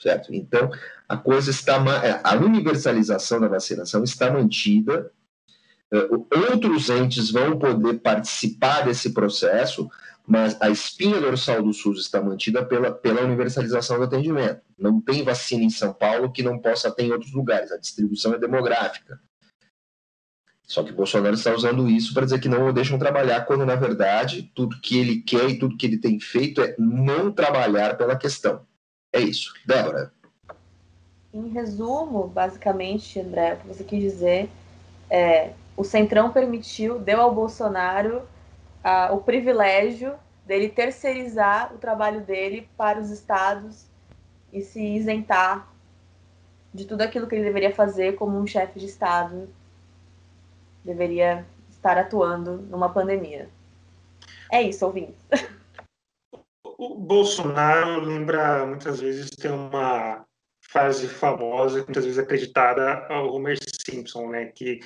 certo? 0.00 0.32
Então 0.32 0.70
a 1.08 1.16
coisa 1.16 1.50
está 1.50 1.82
a 2.22 2.36
universalização 2.36 3.40
da 3.40 3.48
vacinação 3.48 4.04
está 4.04 4.30
mantida. 4.30 5.10
Eh, 5.92 6.08
outros 6.52 6.88
entes 6.88 7.32
vão 7.32 7.58
poder 7.58 7.94
participar 7.98 8.82
desse 8.82 9.12
processo, 9.12 9.90
mas 10.26 10.60
a 10.60 10.70
espinha 10.70 11.20
dorsal 11.20 11.62
do 11.62 11.72
SUS 11.72 12.00
está 12.00 12.22
mantida 12.22 12.64
pela, 12.64 12.92
pela 12.92 13.22
universalização 13.22 13.98
do 13.98 14.04
atendimento. 14.04 14.60
Não 14.78 15.00
tem 15.00 15.22
vacina 15.22 15.64
em 15.64 15.70
São 15.70 15.92
Paulo 15.92 16.32
que 16.32 16.42
não 16.42 16.58
possa 16.58 16.90
ter 16.90 17.04
em 17.04 17.12
outros 17.12 17.32
lugares, 17.32 17.72
a 17.72 17.78
distribuição 17.78 18.32
é 18.34 18.38
demográfica. 18.38 19.20
Só 20.64 20.82
que 20.82 20.92
Bolsonaro 20.92 21.34
está 21.34 21.54
usando 21.54 21.88
isso 21.88 22.14
para 22.14 22.24
dizer 22.24 22.40
que 22.40 22.48
não 22.48 22.66
o 22.66 22.72
deixam 22.72 22.98
trabalhar, 22.98 23.44
quando 23.44 23.66
na 23.66 23.74
verdade 23.74 24.50
tudo 24.54 24.80
que 24.80 24.98
ele 24.98 25.20
quer 25.20 25.50
e 25.50 25.58
tudo 25.58 25.76
que 25.76 25.84
ele 25.84 25.98
tem 25.98 26.18
feito 26.18 26.62
é 26.62 26.74
não 26.78 27.30
trabalhar 27.30 27.96
pela 27.98 28.16
questão. 28.16 28.64
É 29.12 29.20
isso. 29.20 29.52
Débora. 29.66 30.12
Em 31.34 31.48
resumo, 31.48 32.26
basicamente, 32.28 33.20
André, 33.20 33.54
o 33.54 33.56
que 33.58 33.68
você 33.68 33.84
quis 33.84 34.00
dizer 34.00 34.48
é 35.10 35.52
o 35.76 35.84
Centrão 35.84 36.32
permitiu, 36.32 36.98
deu 36.98 37.20
ao 37.20 37.34
Bolsonaro 37.34 38.22
o 39.12 39.18
privilégio 39.18 40.14
dele 40.44 40.68
terceirizar 40.68 41.72
o 41.74 41.78
trabalho 41.78 42.20
dele 42.20 42.68
para 42.76 43.00
os 43.00 43.10
estados 43.10 43.86
e 44.52 44.60
se 44.60 44.82
isentar 44.82 45.72
de 46.74 46.84
tudo 46.84 47.02
aquilo 47.02 47.26
que 47.26 47.34
ele 47.34 47.44
deveria 47.44 47.74
fazer 47.74 48.16
como 48.16 48.38
um 48.38 48.46
chefe 48.46 48.78
de 48.78 48.86
estado 48.86 49.48
deveria 50.84 51.46
estar 51.70 51.96
atuando 51.98 52.56
numa 52.56 52.88
pandemia. 52.88 53.48
É 54.50 54.62
isso, 54.62 54.84
ouvintes. 54.84 55.16
O 56.78 56.96
Bolsonaro 56.96 58.00
lembra 58.00 58.66
muitas 58.66 58.98
vezes 59.00 59.30
ter 59.30 59.52
uma 59.52 60.24
frase 60.68 61.06
famosa, 61.06 61.84
muitas 61.84 62.04
vezes 62.04 62.18
acreditada 62.18 63.06
ao 63.06 63.32
Homer 63.32 63.56
Simpson, 63.86 64.30
né? 64.30 64.46
Que 64.46 64.80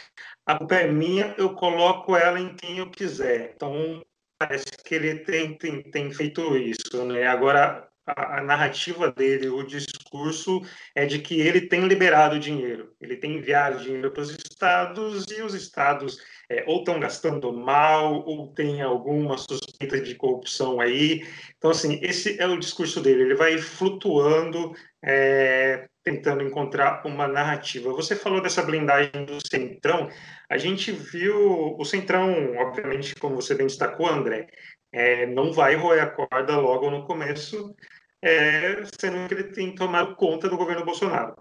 a 0.44 0.56
culpa 0.56 0.76
é 0.76 0.90
minha, 0.90 1.34
eu 1.38 1.54
coloco 1.54 2.16
ela 2.16 2.40
em 2.40 2.54
quem 2.54 2.78
eu 2.78 2.90
quiser. 2.90 3.52
Então, 3.54 4.04
parece 4.38 4.66
que 4.84 4.94
ele 4.94 5.20
tem, 5.20 5.56
tem, 5.56 5.82
tem 5.82 6.12
feito 6.12 6.56
isso, 6.56 7.04
né? 7.04 7.26
Agora, 7.26 7.88
a, 8.06 8.38
a, 8.38 8.42
narrativa 8.42 9.10
dele, 9.10 9.48
o 9.48 9.62
discurso 9.64 10.62
é 10.94 11.06
de 11.06 11.18
que 11.18 11.40
ele 11.40 11.62
tem 11.62 11.86
liberado 11.86 12.38
dinheiro, 12.38 12.94
ele 13.00 13.16
tem 13.16 13.36
enviado 13.36 13.82
dinheiro 13.82 14.12
para 14.12 14.22
os 14.22 14.30
estados 14.30 15.26
e 15.30 15.42
os 15.42 15.54
estados 15.54 16.18
é, 16.48 16.64
ou 16.66 16.78
estão 16.78 17.00
gastando 17.00 17.52
mal 17.52 18.24
ou 18.26 18.52
tem 18.52 18.80
alguma 18.82 19.36
suspeita 19.36 20.00
de 20.00 20.14
corrupção 20.14 20.80
aí. 20.80 21.26
Então, 21.56 21.70
assim, 21.70 21.98
esse 22.02 22.40
é 22.40 22.46
o 22.46 22.58
discurso 22.58 23.00
dele, 23.00 23.22
ele 23.22 23.34
vai 23.34 23.58
flutuando, 23.58 24.72
é, 25.04 25.88
tentando 26.04 26.42
encontrar 26.42 27.04
uma 27.04 27.26
narrativa. 27.26 27.92
Você 27.92 28.14
falou 28.14 28.40
dessa 28.40 28.62
blindagem 28.62 29.24
do 29.24 29.38
Centrão, 29.46 30.08
a 30.48 30.56
gente 30.56 30.92
viu 30.92 31.76
o 31.76 31.84
Centrão, 31.84 32.56
obviamente, 32.58 33.14
como 33.16 33.34
você 33.34 33.54
bem 33.54 33.66
destacou, 33.66 34.06
André, 34.06 34.46
é, 34.92 35.26
não 35.26 35.52
vai 35.52 35.74
roer 35.74 36.02
a 36.02 36.10
corda 36.10 36.56
logo 36.58 36.90
no 36.90 37.04
começo, 37.04 37.74
é, 38.22 38.82
sendo 38.98 39.28
que 39.28 39.34
ele 39.34 39.44
tem 39.52 39.74
tomado 39.74 40.14
conta 40.14 40.48
do 40.48 40.56
governo 40.56 40.84
Bolsonaro. 40.84 41.34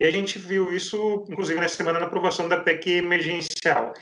E 0.00 0.04
a 0.04 0.10
gente 0.10 0.38
viu 0.38 0.72
isso, 0.72 1.24
inclusive, 1.28 1.60
na 1.60 1.68
semana 1.68 2.00
na 2.00 2.06
aprovação 2.06 2.48
da 2.48 2.60
PEC 2.60 2.98
emergencial. 2.98 3.92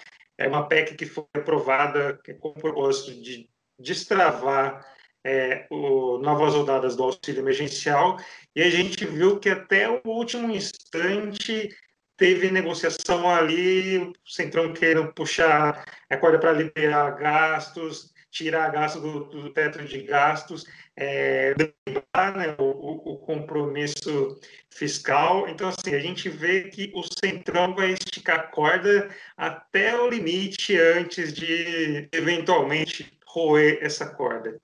É 0.40 0.48
uma 0.48 0.66
PEC 0.66 0.96
que 0.96 1.04
foi 1.04 1.26
aprovada 1.34 2.18
com 2.40 2.48
o 2.48 2.54
propósito 2.54 3.12
de 3.20 3.46
destravar 3.78 4.82
é, 5.22 5.66
o, 5.70 6.16
novas 6.16 6.54
rodadas 6.54 6.96
do 6.96 7.02
auxílio 7.02 7.42
emergencial, 7.42 8.18
e 8.56 8.62
a 8.62 8.70
gente 8.70 9.04
viu 9.04 9.38
que 9.38 9.50
até 9.50 9.86
o 9.86 10.00
último 10.06 10.50
instante 10.50 11.68
teve 12.16 12.50
negociação 12.50 13.28
ali, 13.28 13.98
o 13.98 14.12
Centrão 14.24 14.72
querendo 14.72 15.12
puxar 15.12 15.84
a 16.08 16.16
corda 16.16 16.38
para 16.38 16.52
liberar 16.52 17.18
gastos, 17.18 18.10
tirar 18.30 18.72
gastos 18.72 19.02
do, 19.02 19.24
do 19.24 19.52
teto 19.52 19.84
de 19.84 20.02
gastos, 20.02 20.64
é, 21.00 21.54
né, 21.56 22.54
o, 22.58 23.12
o, 23.12 23.18
compromisso 23.20 24.38
fiscal. 24.68 25.48
Então, 25.48 25.68
assim, 25.68 25.94
a 25.94 25.98
gente 25.98 26.28
vê 26.28 26.64
que 26.64 26.92
o 26.94 27.02
Centrão 27.02 27.74
vai 27.74 27.92
esticar 27.92 28.40
a 28.40 28.42
corda 28.42 29.08
até 29.34 29.98
o 29.98 30.10
limite 30.10 30.76
antes 30.76 31.32
de, 31.32 32.06
eventualmente, 32.12 33.10
roer 33.26 33.78
essa 33.80 34.14
corda. 34.14 34.60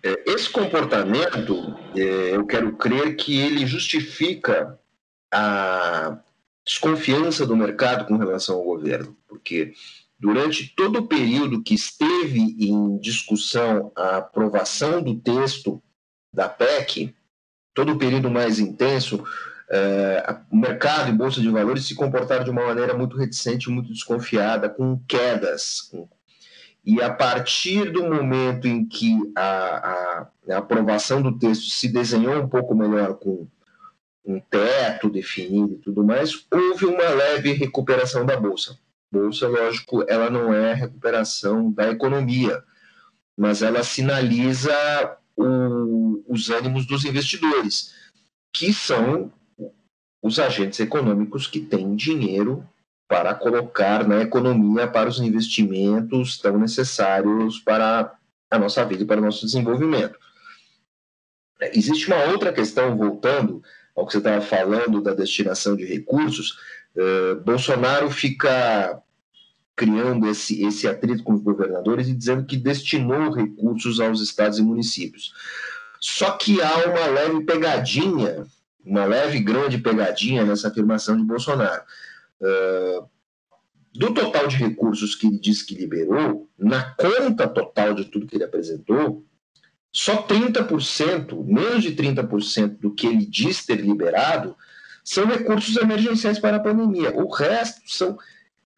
É, 0.00 0.30
esse 0.30 0.48
comportamento, 0.48 1.76
é, 1.96 2.36
eu 2.36 2.46
quero 2.46 2.76
crer 2.76 3.16
que 3.16 3.40
ele 3.40 3.66
justifica 3.66 4.78
a 5.34 6.16
desconfiança 6.64 7.44
do 7.44 7.56
mercado 7.56 8.06
com 8.06 8.16
relação 8.16 8.56
ao 8.56 8.62
governo, 8.62 9.16
porque 9.26 9.72
durante 10.18 10.74
todo 10.74 11.00
o 11.00 11.06
período 11.06 11.62
que 11.62 11.74
esteve 11.74 12.40
em 12.58 12.98
discussão 12.98 13.92
a 13.96 14.16
aprovação 14.16 15.02
do 15.02 15.14
texto 15.14 15.82
da 16.32 16.48
PEC, 16.48 17.14
todo 17.72 17.92
o 17.92 17.98
período 17.98 18.30
mais 18.30 18.58
intenso, 18.58 19.24
é, 19.70 20.36
o 20.50 20.56
mercado 20.56 21.10
e 21.10 21.12
bolsa 21.12 21.40
de 21.40 21.48
valores 21.48 21.86
se 21.86 21.94
comportaram 21.94 22.42
de 22.42 22.50
uma 22.50 22.66
maneira 22.66 22.94
muito 22.94 23.16
reticente, 23.16 23.70
muito 23.70 23.92
desconfiada, 23.92 24.68
com 24.68 24.98
quedas, 25.06 25.90
e 26.84 27.02
a 27.02 27.12
partir 27.12 27.92
do 27.92 28.02
momento 28.02 28.66
em 28.66 28.84
que 28.84 29.14
a, 29.36 29.42
a, 29.42 30.28
a, 30.50 30.56
aprovação 30.56 31.20
do 31.20 31.38
texto 31.38 31.66
se 31.70 31.88
desenhou 31.88 32.42
um 32.42 32.48
pouco 32.48 32.74
melhor 32.74 33.14
com 33.14 33.46
um 34.24 34.40
teto 34.40 35.10
definido 35.10 35.74
e 35.74 35.78
tudo 35.78 36.02
mais, 36.02 36.46
houve 36.50 36.86
uma 36.86 37.08
leve 37.10 37.52
recuperação 37.52 38.24
da 38.24 38.38
bolsa. 38.38 38.78
Bolsa, 39.10 39.48
lógico, 39.48 40.04
ela 40.08 40.28
não 40.28 40.52
é 40.52 40.74
recuperação 40.74 41.72
da 41.72 41.90
economia, 41.90 42.62
mas 43.36 43.62
ela 43.62 43.82
sinaliza 43.82 44.74
o, 45.36 46.22
os 46.28 46.50
ânimos 46.50 46.86
dos 46.86 47.04
investidores, 47.04 47.94
que 48.52 48.72
são 48.72 49.32
os 50.22 50.38
agentes 50.38 50.80
econômicos 50.80 51.46
que 51.46 51.60
têm 51.60 51.94
dinheiro 51.94 52.68
para 53.08 53.34
colocar 53.34 54.06
na 54.06 54.20
economia 54.20 54.86
para 54.86 55.08
os 55.08 55.18
investimentos 55.20 56.36
tão 56.36 56.58
necessários 56.58 57.58
para 57.60 58.14
a 58.50 58.58
nossa 58.58 58.84
vida 58.84 59.02
e 59.02 59.06
para 59.06 59.20
o 59.20 59.24
nosso 59.24 59.46
desenvolvimento. 59.46 60.18
Existe 61.72 62.06
uma 62.06 62.24
outra 62.24 62.52
questão, 62.52 62.96
voltando 62.96 63.62
ao 63.96 64.06
que 64.06 64.12
você 64.12 64.18
estava 64.18 64.40
falando 64.40 65.00
da 65.00 65.14
destinação 65.14 65.74
de 65.74 65.84
recursos, 65.84 66.58
uh, 66.98 67.40
Bolsonaro 67.44 68.10
fica 68.10 69.00
criando 69.76 70.26
esse, 70.28 70.62
esse 70.64 70.88
atrito 70.88 71.22
com 71.22 71.34
os 71.34 71.42
governadores 71.42 72.08
e 72.08 72.14
dizendo 72.14 72.44
que 72.44 72.56
destinou 72.56 73.30
recursos 73.30 74.00
aos 74.00 74.20
estados 74.20 74.58
e 74.58 74.62
municípios. 74.62 75.32
Só 76.00 76.32
que 76.32 76.60
há 76.60 76.86
uma 76.86 77.06
leve 77.06 77.44
pegadinha, 77.44 78.44
uma 78.84 79.04
leve 79.04 79.38
grande 79.38 79.78
pegadinha 79.78 80.44
nessa 80.44 80.68
afirmação 80.68 81.16
de 81.16 81.22
Bolsonaro. 81.22 81.82
Uh, 82.40 83.08
do 83.94 84.12
total 84.12 84.46
de 84.46 84.56
recursos 84.56 85.14
que 85.14 85.26
ele 85.26 85.38
diz 85.38 85.62
que 85.62 85.74
liberou, 85.74 86.48
na 86.58 86.94
conta 86.94 87.48
total 87.48 87.94
de 87.94 88.04
tudo 88.04 88.26
que 88.26 88.36
ele 88.36 88.44
apresentou, 88.44 89.24
só 89.92 90.22
30%, 90.22 91.44
menos 91.44 91.82
de 91.82 91.94
30% 91.94 92.78
do 92.78 92.94
que 92.94 93.06
ele 93.06 93.26
diz 93.26 93.64
ter 93.64 93.80
liberado, 93.80 94.56
são 95.08 95.24
recursos 95.24 95.74
emergenciais 95.78 96.38
para 96.38 96.58
a 96.58 96.60
pandemia. 96.60 97.16
O 97.16 97.30
resto 97.30 97.80
são 97.86 98.18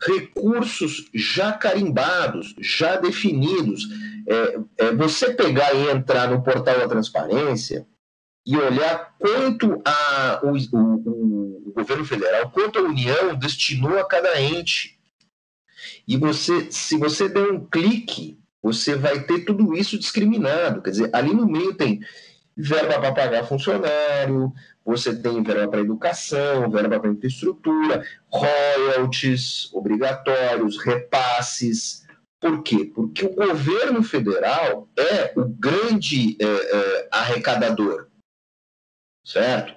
recursos 0.01 1.11
já 1.13 1.53
carimbados, 1.53 2.55
já 2.61 2.95
definidos. 2.95 3.89
É, 4.29 4.61
é, 4.79 4.95
você 4.95 5.35
pegar 5.35 5.75
e 5.75 5.91
entrar 5.91 6.31
no 6.31 6.41
portal 6.41 6.79
da 6.79 6.87
transparência 6.87 7.85
e 8.47 8.57
olhar 8.57 9.13
quanto 9.19 9.83
a, 9.85 10.41
o, 10.45 10.53
o, 10.77 11.67
o, 11.67 11.73
governo 11.73 12.05
federal, 12.05 12.49
quanto 12.51 12.79
a 12.79 12.83
União 12.83 13.35
destinou 13.35 13.99
a 13.99 14.07
cada 14.07 14.41
ente. 14.41 15.01
E 16.07 16.17
você, 16.17 16.71
se 16.71 16.97
você 16.97 17.29
der 17.29 17.51
um 17.51 17.67
clique, 17.67 18.39
você 18.63 18.95
vai 18.95 19.25
ter 19.25 19.45
tudo 19.45 19.77
isso 19.77 19.99
discriminado. 19.99 20.81
Quer 20.81 20.91
dizer, 20.91 21.11
ali 21.13 21.35
no 21.35 21.45
meio 21.45 21.75
tem 21.75 22.01
verba 22.57 23.01
para 23.01 23.13
pagar 23.13 23.47
funcionário, 23.47 24.53
você 24.91 25.15
tem 25.15 25.43
verba 25.43 25.69
para 25.69 25.81
educação, 25.81 26.71
verba 26.71 27.01
para 27.01 27.11
infraestrutura, 27.11 28.05
royalties 28.29 29.73
obrigatórios, 29.73 30.79
repasses. 30.79 32.07
Por 32.41 32.63
quê? 32.63 32.91
Porque 32.95 33.25
o 33.25 33.35
governo 33.35 34.03
federal 34.03 34.89
é 34.97 35.33
o 35.37 35.45
grande 35.45 36.37
é, 36.41 36.45
é, 36.45 37.09
arrecadador 37.11 38.11
certo? 39.25 39.75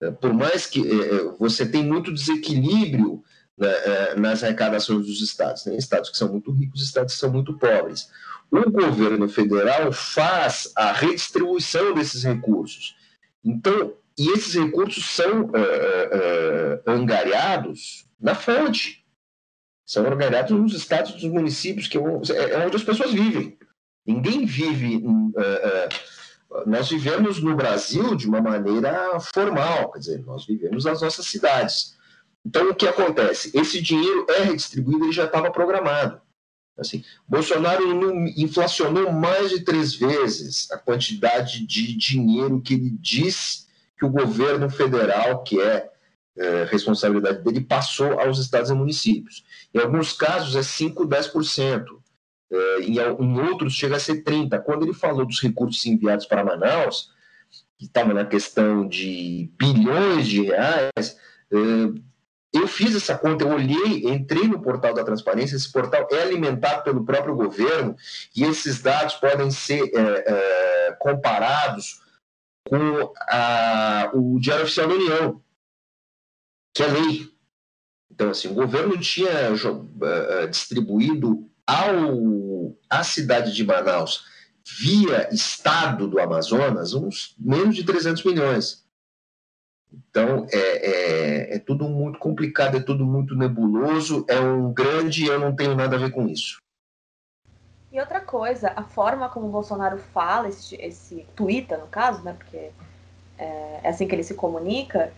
É, 0.00 0.10
por 0.10 0.32
mais 0.32 0.66
que 0.66 0.80
é, 0.80 1.14
é, 1.14 1.24
você 1.38 1.66
tem 1.66 1.84
muito 1.84 2.12
desequilíbrio 2.12 3.22
né, 3.58 4.14
nas 4.16 4.42
arrecadações 4.42 5.06
dos 5.06 5.20
estados, 5.20 5.62
tem 5.62 5.74
né? 5.74 5.78
estados 5.78 6.10
que 6.10 6.16
são 6.16 6.28
muito 6.28 6.50
ricos, 6.50 6.82
estados 6.82 7.14
que 7.14 7.20
são 7.20 7.30
muito 7.30 7.56
pobres. 7.58 8.10
O 8.50 8.70
governo 8.70 9.28
federal 9.28 9.92
faz 9.92 10.70
a 10.76 10.92
redistribuição 10.92 11.94
desses 11.94 12.22
recursos. 12.22 12.94
Então, 13.44 13.94
e 14.18 14.30
esses 14.30 14.54
recursos 14.54 15.04
são 15.04 15.50
angariados 16.86 18.06
na 18.20 18.34
fonte. 18.34 19.04
São 19.84 20.06
angariados 20.06 20.52
nos 20.52 20.74
estados 20.74 21.12
dos 21.12 21.24
municípios, 21.24 21.88
que 21.88 21.98
é 21.98 22.00
onde 22.00 22.76
as 22.76 22.84
pessoas 22.84 23.12
vivem. 23.12 23.58
Ninguém 24.06 24.44
vive 24.46 24.96
uh, 24.96 26.12
nós 26.66 26.88
vivemos 26.90 27.42
no 27.42 27.54
Brasil 27.56 28.14
de 28.14 28.28
uma 28.28 28.40
maneira 28.40 29.18
formal, 29.20 29.90
quer 29.92 29.98
dizer, 30.00 30.24
nós 30.24 30.46
vivemos 30.46 30.84
nas 30.84 31.00
nossas 31.00 31.26
cidades. 31.26 31.96
Então, 32.44 32.70
o 32.70 32.74
que 32.74 32.86
acontece? 32.86 33.50
Esse 33.54 33.80
dinheiro 33.80 34.26
é 34.28 34.42
redistribuído, 34.42 35.04
ele 35.04 35.12
já 35.12 35.24
estava 35.24 35.50
programado. 35.50 36.20
Assim, 36.76 37.04
Bolsonaro 37.28 37.84
inflacionou 38.36 39.12
mais 39.12 39.50
de 39.50 39.60
três 39.60 39.94
vezes 39.94 40.70
a 40.70 40.78
quantidade 40.78 41.66
de 41.66 41.96
dinheiro 41.96 42.60
que 42.60 42.74
ele 42.74 42.90
diz 42.98 43.68
que 44.02 44.06
o 44.06 44.10
governo 44.10 44.68
federal, 44.68 45.44
que 45.44 45.60
é, 45.60 45.88
é 46.36 46.64
responsabilidade 46.64 47.44
dele, 47.44 47.60
passou 47.60 48.18
aos 48.18 48.40
estados 48.40 48.68
e 48.68 48.74
municípios. 48.74 49.44
Em 49.72 49.78
alguns 49.78 50.12
casos 50.12 50.56
é 50.56 50.62
5, 50.62 51.06
10%. 51.06 51.84
Eh, 52.50 52.80
em, 52.80 52.98
em 52.98 53.40
outros 53.40 53.74
chega 53.74 53.94
a 53.94 54.00
ser 54.00 54.24
30. 54.24 54.58
Quando 54.58 54.82
ele 54.82 54.92
falou 54.92 55.24
dos 55.24 55.40
recursos 55.40 55.86
enviados 55.86 56.26
para 56.26 56.44
Manaus, 56.44 57.12
que 57.78 57.84
estava 57.84 58.12
na 58.12 58.24
questão 58.24 58.88
de 58.88 59.48
bilhões 59.56 60.26
de 60.26 60.42
reais, 60.42 61.16
eh, 61.52 62.00
eu 62.52 62.66
fiz 62.66 62.96
essa 62.96 63.16
conta, 63.16 63.44
eu 63.44 63.50
olhei, 63.50 64.02
entrei 64.04 64.48
no 64.48 64.60
portal 64.60 64.92
da 64.92 65.04
transparência, 65.04 65.54
esse 65.54 65.70
portal 65.70 66.08
é 66.10 66.22
alimentado 66.22 66.82
pelo 66.82 67.04
próprio 67.04 67.36
governo 67.36 67.94
e 68.34 68.42
esses 68.42 68.82
dados 68.82 69.14
podem 69.14 69.50
ser 69.50 69.90
é, 69.94 70.24
é, 70.26 70.96
comparados 70.98 72.01
com 72.68 73.12
a, 73.28 74.10
o 74.14 74.38
Diário 74.38 74.64
Oficial 74.64 74.88
da 74.88 74.94
União, 74.94 75.42
que 76.74 76.82
é 76.82 76.86
lei. 76.86 77.32
Então, 78.10 78.30
assim, 78.30 78.48
o 78.48 78.54
governo 78.54 78.98
tinha 78.98 79.52
uh, 79.52 80.48
distribuído 80.48 81.50
ao, 81.66 82.76
à 82.88 83.02
cidade 83.02 83.52
de 83.54 83.64
Manaus, 83.64 84.24
via 84.64 85.32
estado 85.32 86.06
do 86.06 86.20
Amazonas, 86.20 86.94
uns 86.94 87.34
menos 87.38 87.74
de 87.74 87.84
300 87.84 88.22
milhões. 88.24 88.82
Então, 89.92 90.46
é, 90.50 90.56
é, 90.56 91.56
é, 91.56 91.58
tudo 91.58 91.88
muito 91.88 92.18
complicado, 92.18 92.76
é 92.76 92.80
tudo 92.80 93.04
muito 93.04 93.34
nebuloso, 93.34 94.24
é 94.28 94.40
um 94.40 94.72
grande 94.72 95.26
eu 95.26 95.38
não 95.38 95.54
tenho 95.54 95.74
nada 95.74 95.96
a 95.96 95.98
ver 95.98 96.10
com 96.10 96.26
isso. 96.28 96.58
E 97.92 98.00
outra 98.00 98.20
coisa, 98.20 98.72
a 98.74 98.82
forma 98.82 99.28
como 99.28 99.46
o 99.46 99.50
Bolsonaro 99.50 99.98
fala, 99.98 100.48
esse, 100.48 100.74
esse 100.76 101.26
twitta, 101.36 101.76
no 101.76 101.86
caso, 101.86 102.22
né, 102.22 102.32
porque 102.32 102.70
é, 103.38 103.80
é 103.82 103.88
assim 103.88 104.08
que 104.08 104.14
ele 104.14 104.24
se 104.24 104.32
comunica, 104.32 105.12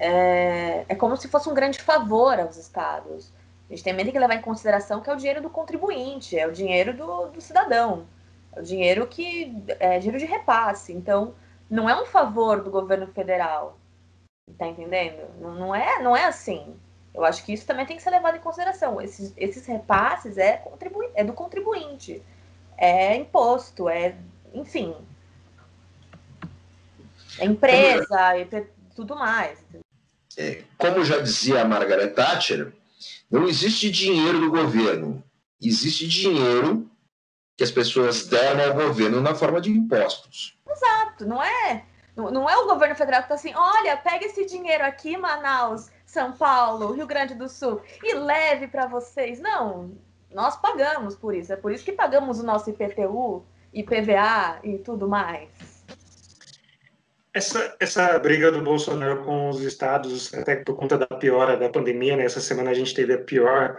é, 0.00 0.86
é 0.88 0.94
como 0.94 1.16
se 1.18 1.28
fosse 1.28 1.50
um 1.50 1.54
grande 1.54 1.80
favor 1.80 2.40
aos 2.40 2.56
estados. 2.56 3.30
A 3.68 3.74
gente 3.74 3.84
tem 3.84 3.94
que 4.10 4.18
levar 4.18 4.36
em 4.36 4.40
consideração 4.42 5.02
que 5.02 5.10
é 5.10 5.12
o 5.12 5.16
dinheiro 5.16 5.42
do 5.42 5.50
contribuinte, 5.50 6.38
é 6.38 6.46
o 6.46 6.52
dinheiro 6.52 6.94
do, 6.94 7.28
do 7.28 7.40
cidadão, 7.42 8.06
é 8.54 8.60
o 8.60 8.62
dinheiro 8.62 9.06
que 9.06 9.62
é 9.78 9.98
dinheiro 9.98 10.18
de 10.18 10.24
repasse. 10.24 10.94
Então, 10.94 11.34
não 11.68 11.90
é 11.90 12.00
um 12.00 12.06
favor 12.06 12.62
do 12.62 12.70
governo 12.70 13.06
federal, 13.08 13.78
tá 14.58 14.66
entendendo? 14.66 15.28
Não, 15.40 15.54
não 15.54 15.74
é, 15.74 16.02
não 16.02 16.16
é 16.16 16.24
assim. 16.24 16.74
Eu 17.14 17.24
acho 17.24 17.44
que 17.44 17.52
isso 17.52 17.64
também 17.64 17.86
tem 17.86 17.96
que 17.96 18.02
ser 18.02 18.10
levado 18.10 18.36
em 18.36 18.40
consideração. 18.40 19.00
Esses, 19.00 19.32
esses 19.36 19.64
repasses 19.66 20.36
é, 20.36 20.62
é 21.14 21.22
do 21.22 21.32
contribuinte, 21.32 22.20
é 22.76 23.14
imposto, 23.14 23.88
é, 23.88 24.16
enfim, 24.52 24.96
é 27.38 27.44
empresa 27.44 28.36
e 28.36 28.66
tudo 28.96 29.14
mais. 29.14 29.58
É, 30.36 30.62
como 30.76 31.04
já 31.04 31.20
dizia 31.20 31.62
a 31.62 31.64
Margaret 31.64 32.08
Thatcher, 32.08 32.72
não 33.30 33.46
existe 33.46 33.90
dinheiro 33.90 34.40
do 34.40 34.50
governo, 34.50 35.22
existe 35.60 36.08
dinheiro 36.08 36.90
que 37.56 37.62
as 37.62 37.70
pessoas 37.70 38.26
deram 38.26 38.64
ao 38.64 38.74
governo 38.88 39.20
na 39.20 39.34
forma 39.34 39.60
de 39.60 39.70
impostos. 39.70 40.58
Exato, 40.68 41.24
não 41.24 41.40
é, 41.40 41.84
não 42.16 42.50
é 42.50 42.56
o 42.56 42.66
governo 42.66 42.96
federal 42.96 43.20
que 43.20 43.26
está 43.26 43.34
assim, 43.36 43.54
olha, 43.54 43.96
pega 43.96 44.26
esse 44.26 44.44
dinheiro 44.44 44.84
aqui, 44.84 45.16
Manaus, 45.16 45.88
são 46.14 46.32
Paulo, 46.32 46.92
Rio 46.92 47.06
Grande 47.06 47.34
do 47.34 47.48
Sul, 47.48 47.82
e 48.02 48.14
leve 48.14 48.68
para 48.68 48.86
vocês. 48.86 49.40
Não, 49.40 49.90
nós 50.32 50.56
pagamos 50.56 51.16
por 51.16 51.34
isso. 51.34 51.52
É 51.52 51.56
por 51.56 51.72
isso 51.72 51.84
que 51.84 51.92
pagamos 51.92 52.38
o 52.38 52.46
nosso 52.46 52.70
IPTU, 52.70 53.44
IPVA 53.72 54.60
e 54.62 54.78
tudo 54.78 55.08
mais. 55.08 55.48
Essa, 57.34 57.76
essa 57.80 58.16
briga 58.20 58.52
do 58.52 58.62
Bolsonaro 58.62 59.24
com 59.24 59.50
os 59.50 59.60
estados, 59.60 60.32
até 60.32 60.54
por 60.54 60.76
conta 60.76 60.96
da 60.96 61.06
piora 61.06 61.56
da 61.56 61.68
pandemia, 61.68 62.16
né? 62.16 62.28
semana 62.28 62.70
a 62.70 62.74
gente 62.74 62.94
teve 62.94 63.12
a 63.12 63.18
pior 63.18 63.76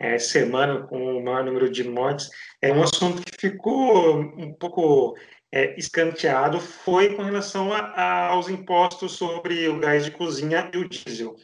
é, 0.00 0.18
semana 0.18 0.80
com 0.88 1.18
o 1.18 1.24
maior 1.24 1.44
número 1.44 1.70
de 1.70 1.88
mortes, 1.88 2.28
é 2.60 2.72
um 2.72 2.82
assunto 2.82 3.22
que 3.22 3.48
ficou 3.48 4.18
um 4.18 4.52
pouco 4.52 5.16
é, 5.52 5.78
escanteado, 5.78 6.58
foi 6.58 7.14
com 7.14 7.22
relação 7.22 7.72
a, 7.72 7.78
a, 7.78 8.26
aos 8.30 8.48
impostos 8.48 9.12
sobre 9.12 9.68
o 9.68 9.78
gás 9.78 10.04
de 10.04 10.10
cozinha 10.10 10.68
e 10.74 10.78
o 10.78 10.88
diesel. 10.88 11.36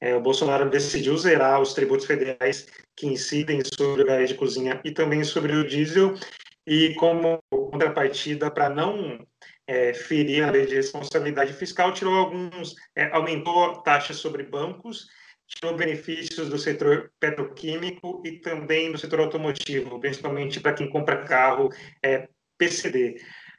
É, 0.00 0.14
o 0.14 0.20
Bolsonaro 0.20 0.68
decidiu 0.68 1.16
zerar 1.16 1.60
os 1.60 1.72
tributos 1.72 2.06
federais 2.06 2.66
que 2.94 3.06
incidem 3.06 3.62
sobre 3.64 4.02
o 4.02 4.06
gás 4.06 4.28
de 4.28 4.34
cozinha 4.34 4.80
e 4.84 4.90
também 4.90 5.24
sobre 5.24 5.54
o 5.54 5.66
diesel, 5.66 6.14
e 6.66 6.94
como 6.94 7.38
contrapartida, 7.50 8.50
para 8.50 8.68
não 8.68 9.24
é, 9.66 9.94
ferir 9.94 10.44
a 10.44 10.50
lei 10.50 10.66
de 10.66 10.74
responsabilidade 10.74 11.52
fiscal, 11.52 11.92
tirou 11.92 12.14
alguns, 12.14 12.74
é, 12.94 13.10
aumentou 13.12 13.82
taxas 13.82 14.16
sobre 14.16 14.42
bancos, 14.42 15.06
tirou 15.46 15.76
benefícios 15.76 16.48
do 16.48 16.58
setor 16.58 17.12
petroquímico 17.20 18.22
e 18.24 18.32
também 18.40 18.90
do 18.90 18.98
setor 18.98 19.20
automotivo, 19.20 20.00
principalmente 20.00 20.60
para 20.60 20.72
quem 20.72 20.90
compra 20.90 21.24
carro 21.24 21.70
é, 22.02 22.28
PCD. 22.58 23.16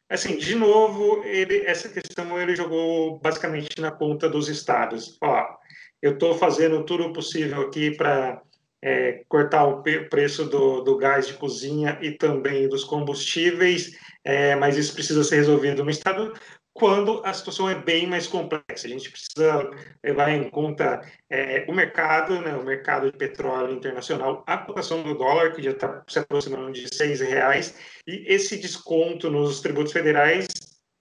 Assim, 0.10 0.38
de 0.38 0.56
novo, 0.56 1.24
ele, 1.26 1.66
essa 1.66 1.90
questão 1.90 2.40
ele 2.40 2.56
jogou 2.56 3.20
basicamente 3.20 3.80
na 3.82 3.92
conta 3.92 4.30
dos 4.30 4.48
estados. 4.48 5.18
Ó, 5.22 5.57
eu 6.02 6.14
estou 6.14 6.36
fazendo 6.38 6.84
tudo 6.84 7.12
possível 7.12 7.62
aqui 7.62 7.92
para 7.96 8.42
é, 8.82 9.24
cortar 9.28 9.66
o 9.66 9.82
preço 9.82 10.46
do, 10.46 10.82
do, 10.82 10.98
gás 10.98 11.28
de 11.28 11.34
cozinha 11.34 11.98
e 12.02 12.12
também 12.12 12.70
dos 12.70 12.84
combustíveis, 12.84 13.98
é, 14.24 14.56
mas 14.56 14.78
isso 14.78 14.94
precisa 14.94 15.24
ser 15.24 15.38
resolvido 15.38 15.84
no 15.84 15.90
Estado 15.90 16.34
quando 16.74 17.22
a 17.26 17.34
situação 17.34 17.68
é 17.68 17.74
bem 17.74 18.06
mais 18.06 18.28
complexa. 18.28 18.86
A 18.86 18.90
gente 18.90 19.10
precisa 19.10 19.68
levar 20.04 20.30
em 20.30 20.48
conta 20.48 21.02
é, 21.28 21.66
o 21.68 21.74
mercado, 21.74 22.40
né, 22.40 22.56
o 22.56 22.64
mercado 22.64 23.12
de 23.12 23.18
petróleo 23.18 23.74
internacional, 23.74 24.44
a 24.46 24.58
cotação 24.58 25.02
do 25.02 25.16
dólar, 25.16 25.54
que 25.54 25.64
já 25.64 25.72
está 25.72 26.04
se 26.08 26.20
aproximando 26.20 26.72
de 26.72 26.88
seis 26.96 27.20
reais, 27.20 27.76
e 28.06 28.32
esse 28.32 28.58
desconto 28.58 29.32
nos 29.32 29.60
tributos 29.60 29.92
federais 29.92 30.46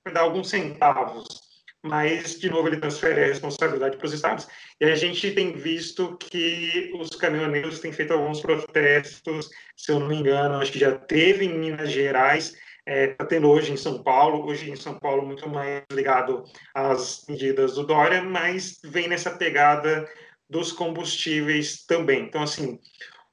vai 0.03 0.15
dar 0.15 0.23
alguns 0.23 0.49
centavos 0.49 1.46
mas, 1.87 2.39
de 2.39 2.51
novo, 2.51 2.69
ele 2.69 2.79
transfere 2.79 3.23
a 3.23 3.27
responsabilidade 3.27 3.97
para 3.97 4.07
os 4.07 4.13
estados. 4.13 4.47
E 4.81 4.85
a 4.85 4.95
gente 4.95 5.31
tem 5.33 5.53
visto 5.53 6.17
que 6.19 6.93
os 6.99 7.11
caminhoneiros 7.11 7.81
têm 7.81 7.93
feito 7.93 8.13
alguns 8.13 8.41
protestos, 8.41 9.49
se 9.77 9.93
eu 9.93 10.01
não 10.01 10.09
me 10.09 10.17
engano, 10.17 10.61
acho 10.61 10.73
que 10.73 10.79
já 10.79 10.93
teve 10.93 11.45
em 11.45 11.59
Minas 11.59 11.91
Gerais, 11.91 12.47
está 12.49 12.61
é, 12.87 13.07
tá 13.09 13.25
tendo 13.25 13.49
hoje 13.49 13.73
em 13.73 13.77
São 13.77 14.03
Paulo, 14.03 14.47
hoje 14.47 14.71
em 14.71 14.77
São 14.77 14.99
Paulo 14.99 15.27
muito 15.27 15.49
mais 15.49 15.83
ligado 15.91 16.45
às 16.75 17.25
medidas 17.29 17.75
do 17.75 17.85
Dória, 17.85 18.23
mas 18.23 18.79
vem 18.85 19.09
nessa 19.09 19.31
pegada 19.31 20.09
dos 20.49 20.73
combustíveis 20.73 21.85
também. 21.85 22.23
Então, 22.23 22.43
assim, 22.43 22.79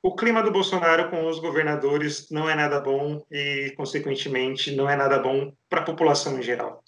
o 0.01 0.15
clima 0.15 0.43
do 0.43 0.51
Bolsonaro 0.51 1.09
com 1.09 1.27
os 1.27 1.39
governadores 1.39 2.29
não 2.29 2.49
é 2.49 2.55
nada 2.55 2.79
bom 2.79 3.23
e, 3.31 3.73
consequentemente, 3.77 4.75
não 4.75 4.89
é 4.89 4.95
nada 4.95 5.19
bom 5.19 5.53
para 5.69 5.81
a 5.81 5.85
população 5.85 6.37
em 6.37 6.41
geral. 6.41 6.82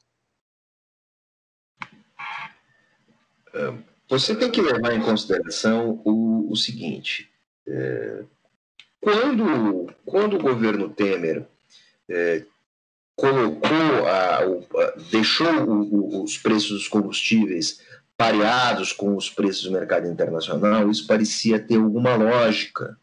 Você 4.09 4.35
tem 4.35 4.51
que 4.51 4.61
levar 4.61 4.93
em 4.93 5.01
consideração 5.01 6.01
o, 6.03 6.51
o 6.51 6.55
seguinte: 6.55 7.29
é, 7.67 8.23
quando, 9.01 9.87
quando 10.05 10.35
o 10.35 10.41
governo 10.41 10.89
Temer 10.89 11.45
é, 12.09 12.43
colocou, 13.15 14.07
a, 14.07 14.39
a, 14.39 14.93
deixou 15.11 15.47
o, 15.63 16.23
os 16.23 16.37
preços 16.37 16.69
dos 16.69 16.87
combustíveis 16.87 17.81
pareados 18.17 18.93
com 18.93 19.15
os 19.15 19.29
preços 19.29 19.63
do 19.63 19.71
mercado 19.71 20.07
internacional, 20.07 20.89
isso 20.89 21.05
parecia 21.05 21.59
ter 21.59 21.75
alguma 21.75 22.15
lógica. 22.15 22.97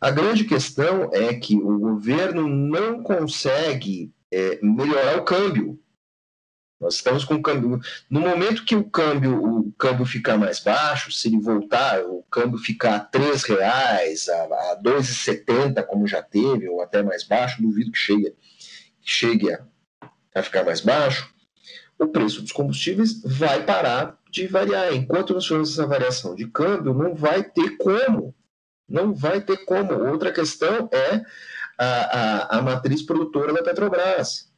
A 0.00 0.10
grande 0.10 0.44
questão 0.44 1.10
é 1.12 1.34
que 1.34 1.56
o 1.56 1.78
governo 1.78 2.48
não 2.48 3.02
consegue 3.02 4.12
é, 4.30 4.58
melhorar 4.62 5.18
o 5.18 5.24
câmbio. 5.24 5.78
Nós 6.80 6.96
estamos 6.96 7.24
com 7.24 7.34
o 7.34 7.42
câmbio. 7.42 7.80
No 8.10 8.20
momento 8.20 8.64
que 8.64 8.76
o 8.76 8.84
câmbio, 8.84 9.42
o 9.42 9.72
câmbio 9.72 10.04
ficar 10.04 10.36
mais 10.36 10.60
baixo, 10.60 11.10
se 11.10 11.28
ele 11.28 11.40
voltar, 11.40 12.02
o 12.02 12.22
câmbio 12.30 12.58
ficar 12.58 12.96
a 12.96 13.18
R$ 13.18 13.56
reais, 13.56 14.28
a, 14.28 14.42
a 14.72 14.82
2,70, 14.82 15.82
como 15.84 16.06
já 16.06 16.22
teve, 16.22 16.68
ou 16.68 16.82
até 16.82 17.02
mais 17.02 17.24
baixo, 17.24 17.62
duvido 17.62 17.90
que 17.90 17.98
chegue, 17.98 18.30
que 19.00 19.10
chegue 19.10 19.52
a, 19.52 19.64
a 20.34 20.42
ficar 20.42 20.64
mais 20.64 20.82
baixo, 20.82 21.32
o 21.98 22.08
preço 22.08 22.42
dos 22.42 22.52
combustíveis 22.52 23.22
vai 23.24 23.64
parar 23.64 24.18
de 24.30 24.46
variar. 24.46 24.92
Enquanto 24.92 25.32
nós 25.32 25.44
tivermos 25.44 25.72
essa 25.72 25.86
variação 25.86 26.34
de 26.34 26.46
câmbio, 26.46 26.92
não 26.92 27.14
vai 27.14 27.42
ter 27.42 27.78
como. 27.78 28.34
Não 28.86 29.14
vai 29.14 29.40
ter 29.40 29.64
como. 29.64 29.94
Outra 30.10 30.30
questão 30.30 30.90
é 30.92 31.22
a, 31.78 31.86
a, 31.86 32.58
a 32.58 32.62
matriz 32.62 33.00
produtora 33.00 33.54
da 33.54 33.62
Petrobras 33.62 34.54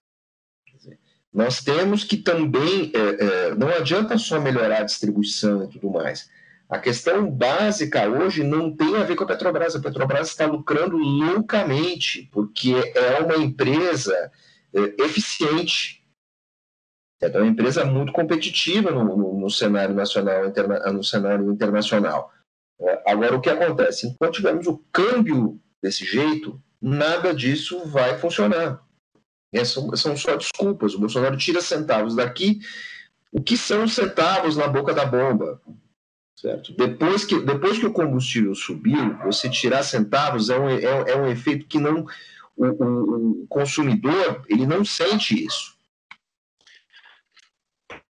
nós 1.33 1.63
temos 1.63 2.05
que 2.05 2.17
também, 2.17 2.91
é, 2.95 3.25
é, 3.25 3.55
não 3.55 3.69
adianta 3.69 4.17
só 4.19 4.41
melhorar 4.41 4.81
a 4.81 4.85
distribuição 4.85 5.65
e 5.65 5.69
tudo 5.69 5.91
mais. 5.91 6.31
A 6.69 6.79
questão 6.79 7.31
básica 7.31 8.09
hoje 8.09 8.45
não 8.45 8.75
tem 8.75 8.97
a 8.97 9.03
ver 9.03 9.17
com 9.17 9.25
a 9.25 9.27
Petrobras. 9.27 9.75
A 9.75 9.81
Petrobras 9.81 10.29
está 10.29 10.47
lucrando 10.47 10.99
loucamente, 10.99 12.29
porque 12.31 12.75
é 12.95 13.21
uma 13.21 13.37
empresa 13.37 14.31
é, 14.75 15.03
eficiente. 15.03 16.05
É 17.21 17.29
uma 17.29 17.47
empresa 17.47 17.85
muito 17.85 18.13
competitiva 18.13 18.91
no, 18.91 19.05
no, 19.05 19.41
no 19.41 19.51
cenário 19.51 19.95
nacional, 19.95 20.47
interna, 20.47 20.79
no 20.93 21.03
cenário 21.03 21.51
internacional. 21.51 22.31
É, 22.81 23.11
agora, 23.11 23.35
o 23.35 23.41
que 23.41 23.51
acontece? 23.51 24.07
Enquanto 24.07 24.35
tivermos 24.35 24.67
o 24.67 24.79
câmbio 24.93 25.59
desse 25.83 26.05
jeito, 26.05 26.63
nada 26.81 27.35
disso 27.35 27.87
vai 27.87 28.19
funcionar. 28.19 28.87
É, 29.53 29.65
são, 29.65 29.95
só 30.17 30.37
desculpas. 30.37 30.95
O 30.95 30.99
Bolsonaro 30.99 31.37
tira 31.37 31.61
centavos 31.61 32.15
daqui. 32.15 32.61
O 33.33 33.43
que 33.43 33.57
são 33.57 33.89
centavos 33.89 34.57
na 34.57 34.69
boca 34.69 34.93
da 34.93 35.05
bomba? 35.05 35.61
Certo? 36.37 36.73
Depois, 36.75 37.25
que, 37.25 37.41
depois 37.41 37.79
que 37.79 37.87
o 37.87 37.93
combustível 37.93 38.55
subiu, 38.55 39.17
você 39.25 39.51
tirar 39.51 39.83
centavos 39.83 40.51
é 40.51 40.59
um, 40.59 40.69
é, 40.69 41.11
é 41.11 41.17
um 41.17 41.27
efeito 41.27 41.67
que 41.67 41.79
não 41.79 42.07
o, 42.57 42.67
o, 42.67 43.43
o 43.43 43.47
consumidor 43.49 44.45
ele 44.49 44.67
não 44.67 44.85
sente 44.85 45.45
isso. 45.45 45.77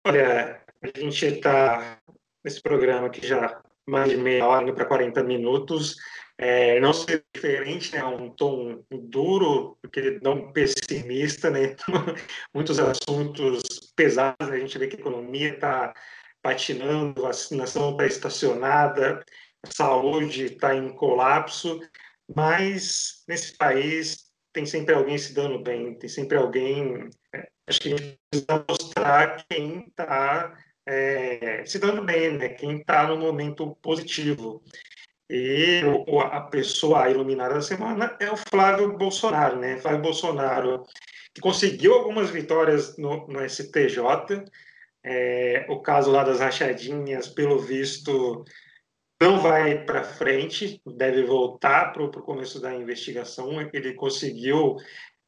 Olha, 0.04 0.60
a 0.82 1.00
gente 1.00 1.24
está 1.24 1.98
nesse 2.44 2.60
programa 2.60 3.06
aqui 3.06 3.26
já 3.26 3.60
mais 3.88 4.10
de 4.10 4.16
meia 4.16 4.46
hora, 4.46 4.72
para 4.72 4.84
40 4.84 5.22
minutos. 5.24 5.96
É, 6.40 6.78
não 6.78 6.92
ser 6.92 7.24
diferente, 7.34 7.92
né, 7.92 8.04
um 8.04 8.30
tom 8.30 8.84
duro, 8.90 9.76
porque 9.82 10.20
não 10.22 10.52
pessimista, 10.52 11.50
né, 11.50 11.74
muitos 12.54 12.78
assuntos 12.78 13.60
pesados, 13.96 14.48
né? 14.48 14.56
a 14.56 14.60
gente 14.60 14.78
vê 14.78 14.86
que 14.86 14.94
a 14.94 15.00
economia 15.00 15.54
está 15.54 15.92
patinando, 16.40 17.24
a 17.24 17.28
vacinação 17.28 17.90
está 17.90 18.06
estacionada, 18.06 19.24
a 19.64 19.70
saúde 19.72 20.44
está 20.44 20.76
em 20.76 20.94
colapso, 20.94 21.80
mas 22.32 23.24
nesse 23.26 23.56
país 23.56 24.28
tem 24.52 24.64
sempre 24.64 24.94
alguém 24.94 25.18
se 25.18 25.34
dando 25.34 25.58
bem, 25.58 25.98
tem 25.98 26.08
sempre 26.08 26.36
alguém. 26.36 27.10
É, 27.34 27.48
acho 27.66 27.80
que 27.80 27.92
a 27.92 27.96
gente 27.96 28.18
precisa 28.30 28.64
mostrar 28.68 29.44
quem 29.48 29.86
está 29.88 30.56
é, 30.88 31.66
se 31.66 31.78
dando 31.78 32.02
bem, 32.02 32.38
né? 32.38 32.48
quem 32.48 32.78
está 32.78 33.06
no 33.06 33.18
momento 33.18 33.76
positivo. 33.82 34.62
E 35.30 35.82
a 36.32 36.40
pessoa 36.40 37.10
iluminada 37.10 37.56
da 37.56 37.60
semana 37.60 38.16
é 38.18 38.30
o 38.30 38.36
Flávio 38.36 38.96
Bolsonaro, 38.96 39.58
né? 39.58 39.76
Flávio 39.76 40.00
Bolsonaro, 40.00 40.86
que 41.34 41.42
conseguiu 41.42 41.92
algumas 41.92 42.30
vitórias 42.30 42.96
no, 42.96 43.26
no 43.26 43.46
STJ. 43.46 43.98
É, 45.04 45.66
o 45.68 45.80
caso 45.80 46.10
lá 46.10 46.24
das 46.24 46.40
rachadinhas, 46.40 47.28
pelo 47.28 47.58
visto, 47.58 48.42
não 49.20 49.38
vai 49.38 49.84
para 49.84 50.02
frente, 50.02 50.80
deve 50.86 51.22
voltar 51.24 51.92
para 51.92 52.04
o 52.04 52.22
começo 52.22 52.58
da 52.58 52.74
investigação. 52.74 53.68
Ele 53.74 53.92
conseguiu 53.92 54.76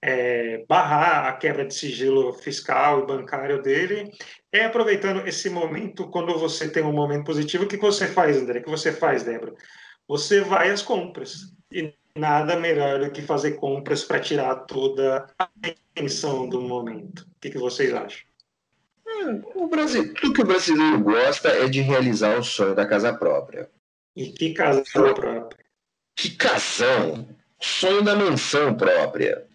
é, 0.03 0.65
barrar 0.69 1.27
a 1.27 1.33
quebra 1.35 1.65
de 1.65 1.75
sigilo 1.75 2.33
fiscal 2.33 3.01
e 3.01 3.07
bancário 3.07 3.63
dele. 3.63 4.11
É 4.53 4.65
aproveitando 4.65 5.27
esse 5.27 5.51
momento, 5.51 6.09
quando 6.09 6.39
você 6.39 6.69
tem 6.69 6.83
um 6.83 6.93
momento 6.93 7.25
positivo, 7.25 7.65
o 7.65 7.69
que 7.69 7.77
você 7.77 8.07
faz, 8.07 8.37
André? 8.37 8.61
O 8.61 8.65
que 8.65 8.71
você 8.71 8.93
faz, 8.93 9.23
Débora? 9.23 9.55
Você 10.09 10.41
vai 10.41 10.71
às 10.71 10.83
compras. 10.83 11.55
E 11.71 11.95
nada 12.17 12.57
melhor 12.57 13.01
do 13.01 13.11
que 13.11 13.23
fazer 13.23 13.53
compras 13.53 14.03
para 14.03 14.21
tirar 14.21 14.55
toda 14.67 15.27
a 15.39 15.49
atenção 15.63 16.49
do 16.49 16.61
momento. 16.61 17.21
O 17.21 17.41
que, 17.41 17.51
que 17.51 17.59
vocês 17.59 17.93
acham? 17.95 18.29
Hum, 19.07 19.43
o 19.55 19.69
Brasil, 19.69 20.13
tudo 20.15 20.33
que 20.33 20.43
o 20.43 20.47
brasileiro 20.47 21.01
gosta 21.01 21.49
é 21.49 21.69
de 21.69 21.81
realizar 21.81 22.39
o 22.39 22.43
sonho 22.43 22.75
da 22.75 22.87
casa 22.87 23.13
própria. 23.13 23.69
E 24.17 24.33
que 24.33 24.53
casa 24.53 24.83
própria? 24.93 25.49
Que 26.17 26.31
casão! 26.31 27.29
Sonho 27.61 28.03
da 28.03 28.17
mansão 28.17 28.75
própria. 28.75 29.47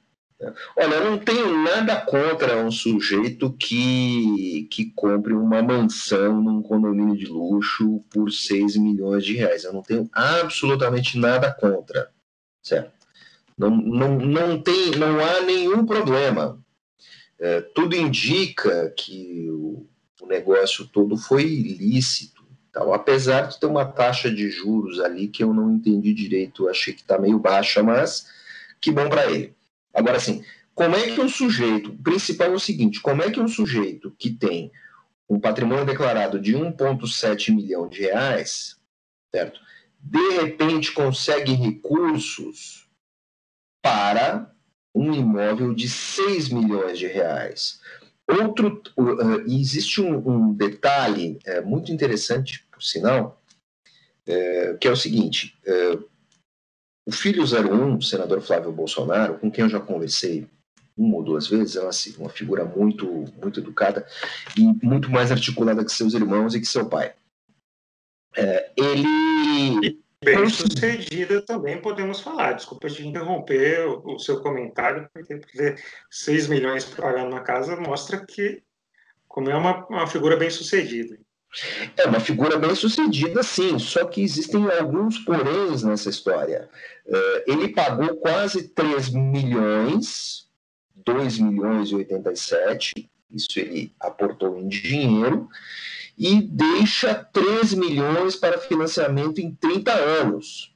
Olha, 0.78 0.96
eu 0.96 1.12
não 1.12 1.18
tenho 1.18 1.64
nada 1.64 1.96
contra 2.02 2.58
um 2.58 2.70
sujeito 2.70 3.52
que, 3.54 4.68
que 4.70 4.92
compre 4.92 5.34
uma 5.34 5.62
mansão 5.64 6.42
num 6.42 6.62
condomínio 6.62 7.16
de 7.16 7.26
luxo 7.26 8.04
por 8.10 8.32
6 8.32 8.76
milhões 8.78 9.24
de 9.24 9.34
reais. 9.34 9.64
Eu 9.64 9.74
não 9.74 9.82
tenho 9.82 10.10
absolutamente 10.12 11.18
nada 11.18 11.54
contra. 11.54 12.12
Certo? 12.62 12.92
Não, 13.58 13.70
não, 13.70 14.18
não, 14.20 14.62
tem, 14.62 14.92
não 14.92 15.20
há 15.20 15.42
nenhum 15.42 15.86
problema. 15.86 16.60
É, 17.40 17.62
tudo 17.62 17.96
indica 17.96 18.94
que 18.98 19.50
o, 19.50 19.88
o 20.22 20.28
negócio 20.28 20.86
todo 20.86 21.18
foi 21.18 21.44
ilícito 21.44 22.36
então, 22.76 22.94
apesar 22.94 23.44
de 23.48 23.58
ter 23.58 23.68
uma 23.68 23.86
taxa 23.86 24.30
de 24.30 24.50
juros 24.50 25.00
ali 25.00 25.30
que 25.30 25.42
eu 25.42 25.54
não 25.54 25.72
entendi 25.72 26.14
direito, 26.14 26.68
achei 26.68 26.94
que 26.94 27.00
está 27.00 27.18
meio 27.18 27.40
baixa, 27.40 27.82
mas 27.82 28.28
que 28.82 28.92
bom 28.92 29.08
para 29.08 29.32
ele. 29.32 29.56
Agora, 29.96 30.18
assim, 30.18 30.44
como 30.76 30.96
é 30.96 31.16
que 31.16 31.22
um 31.22 31.30
sujeito, 31.30 31.92
o 31.92 31.98
principal 31.98 32.50
é 32.50 32.56
o 32.56 32.60
seguinte, 32.60 33.02
como 33.02 33.24
é 33.24 33.32
que 33.32 33.40
um 33.40 33.48
sujeito 33.48 34.14
que 34.20 34.30
tem 34.30 34.72
um 35.30 35.40
patrimônio 35.40 35.86
declarado 35.86 36.40
de 36.40 36.54
1,7 36.54 37.56
milhão 37.56 37.88
de 37.88 38.02
reais, 38.02 38.78
certo? 39.34 39.60
De 40.00 40.30
repente 40.42 40.92
consegue 40.92 41.54
recursos 41.54 42.88
para 43.82 44.54
um 44.94 45.14
imóvel 45.14 45.74
de 45.74 45.90
6 45.90 46.50
milhões 46.50 47.00
de 47.00 47.08
reais. 47.08 47.80
Outro, 48.28 48.82
uh, 48.98 49.42
existe 49.48 50.02
um, 50.02 50.18
um 50.28 50.54
detalhe 50.54 51.40
é, 51.46 51.62
muito 51.62 51.92
interessante, 51.92 52.66
por 52.72 52.82
sinal, 52.82 53.42
é, 54.28 54.76
que 54.80 54.88
é 54.88 54.92
o 54.92 54.96
seguinte: 54.96 55.58
é, 55.66 55.98
o 57.06 57.12
filho 57.12 57.44
01, 57.44 57.98
o 57.98 58.02
senador 58.02 58.42
Flávio 58.42 58.72
Bolsonaro, 58.72 59.38
com 59.38 59.52
quem 59.52 59.64
eu 59.64 59.70
já 59.70 59.80
conversei 59.80 60.48
uma 60.98 61.18
ou 61.18 61.24
duas 61.24 61.48
vezes, 61.48 61.76
é 61.76 61.82
uma, 61.82 61.90
assim, 61.90 62.16
uma 62.18 62.30
figura 62.30 62.64
muito, 62.64 63.06
muito 63.42 63.60
educada 63.60 64.08
e 64.58 64.62
muito 64.86 65.12
mais 65.12 65.32
articulada 65.32 65.84
que 65.84 65.92
seus 65.92 66.14
irmãos 66.14 66.56
e 66.56 66.60
que 66.60 66.66
seu 66.66 66.88
pai. 66.88 67.14
É, 68.36 68.72
ele 68.76 70.00
bem 70.24 70.50
sucedida 70.50 71.42
também 71.42 71.80
podemos 71.80 72.22
falar. 72.22 72.54
Desculpa 72.54 72.90
te 72.90 73.06
interromper 73.06 73.88
o, 73.88 74.16
o 74.16 74.20
seu 74.20 74.42
comentário, 74.42 75.08
porque 75.14 75.76
6 76.10 76.48
milhões 76.48 76.86
pagando 76.86 77.30
na 77.30 77.42
casa 77.42 77.76
mostra 77.76 78.26
que 78.26 78.64
como 79.28 79.50
é 79.50 79.56
uma, 79.56 79.86
uma 79.88 80.08
figura 80.08 80.38
bem 80.38 80.50
sucedida. 80.50 81.18
É 81.96 82.06
uma 82.06 82.20
figura 82.20 82.58
bem 82.58 82.76
sucedida, 82.76 83.42
sim, 83.44 83.80
só 83.80 84.06
que 84.06 84.22
existem 84.22 84.70
alguns 84.72 85.20
poréns 85.20 85.84
nessa 85.84 86.10
história. 86.10 86.70
Uh, 87.06 87.44
ele 87.48 87.70
pagou 87.70 88.16
quase 88.18 88.70
3 88.70 89.10
milhões, 89.10 90.48
2 91.06 91.40
milhões 91.40 91.90
e 91.90 91.96
87, 91.96 93.10
isso 93.32 93.60
ele 93.60 93.94
aportou 94.00 94.58
em 94.58 94.68
dinheiro, 94.68 95.48
e 96.18 96.42
deixa 96.42 97.14
3 97.14 97.74
milhões 97.74 98.36
para 98.36 98.58
financiamento 98.58 99.40
em 99.40 99.54
30 99.54 99.94
anos. 99.94 100.74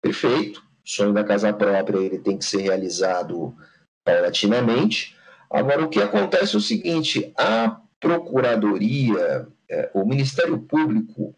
Perfeito. 0.00 0.62
Sonho 0.84 1.12
da 1.12 1.24
casa 1.24 1.52
própria 1.52 1.98
ele 1.98 2.18
tem 2.18 2.38
que 2.38 2.44
ser 2.44 2.62
realizado 2.62 3.54
paulatinamente. 4.04 5.14
Agora, 5.50 5.84
o 5.84 5.88
que 5.88 6.00
acontece 6.00 6.54
é 6.54 6.58
o 6.58 6.62
seguinte: 6.62 7.32
a 7.36 7.80
Procuradoria, 8.00 9.48
é, 9.70 9.90
o 9.94 10.04
Ministério 10.04 10.58
Público 10.58 11.34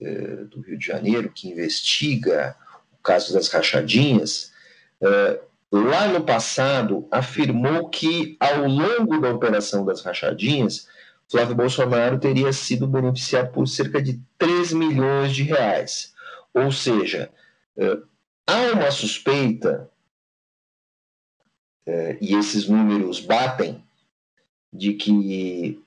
é, 0.00 0.44
do 0.44 0.60
Rio 0.60 0.78
de 0.78 0.86
Janeiro, 0.86 1.30
que 1.30 1.48
investiga 1.48 2.56
o 2.92 3.02
caso 3.02 3.32
das 3.32 3.48
rachadinhas, 3.48 4.52
é, 5.00 5.40
lá 5.70 6.08
no 6.08 6.24
passado 6.24 7.06
afirmou 7.10 7.88
que, 7.88 8.36
ao 8.40 8.66
longo 8.66 9.20
da 9.20 9.30
operação 9.30 9.84
das 9.84 10.02
rachadinhas, 10.02 10.88
Flávio 11.30 11.54
Bolsonaro 11.54 12.18
teria 12.18 12.52
sido 12.52 12.86
beneficiado 12.86 13.52
por 13.52 13.68
cerca 13.68 14.00
de 14.00 14.20
3 14.38 14.72
milhões 14.72 15.34
de 15.34 15.42
reais. 15.42 16.14
Ou 16.54 16.72
seja, 16.72 17.30
eh, 17.76 17.98
há 18.46 18.72
uma 18.72 18.90
suspeita, 18.90 19.90
eh, 21.86 22.16
e 22.20 22.34
esses 22.34 22.66
números 22.66 23.20
batem, 23.20 23.84
de 24.72 24.94
que 24.94 25.82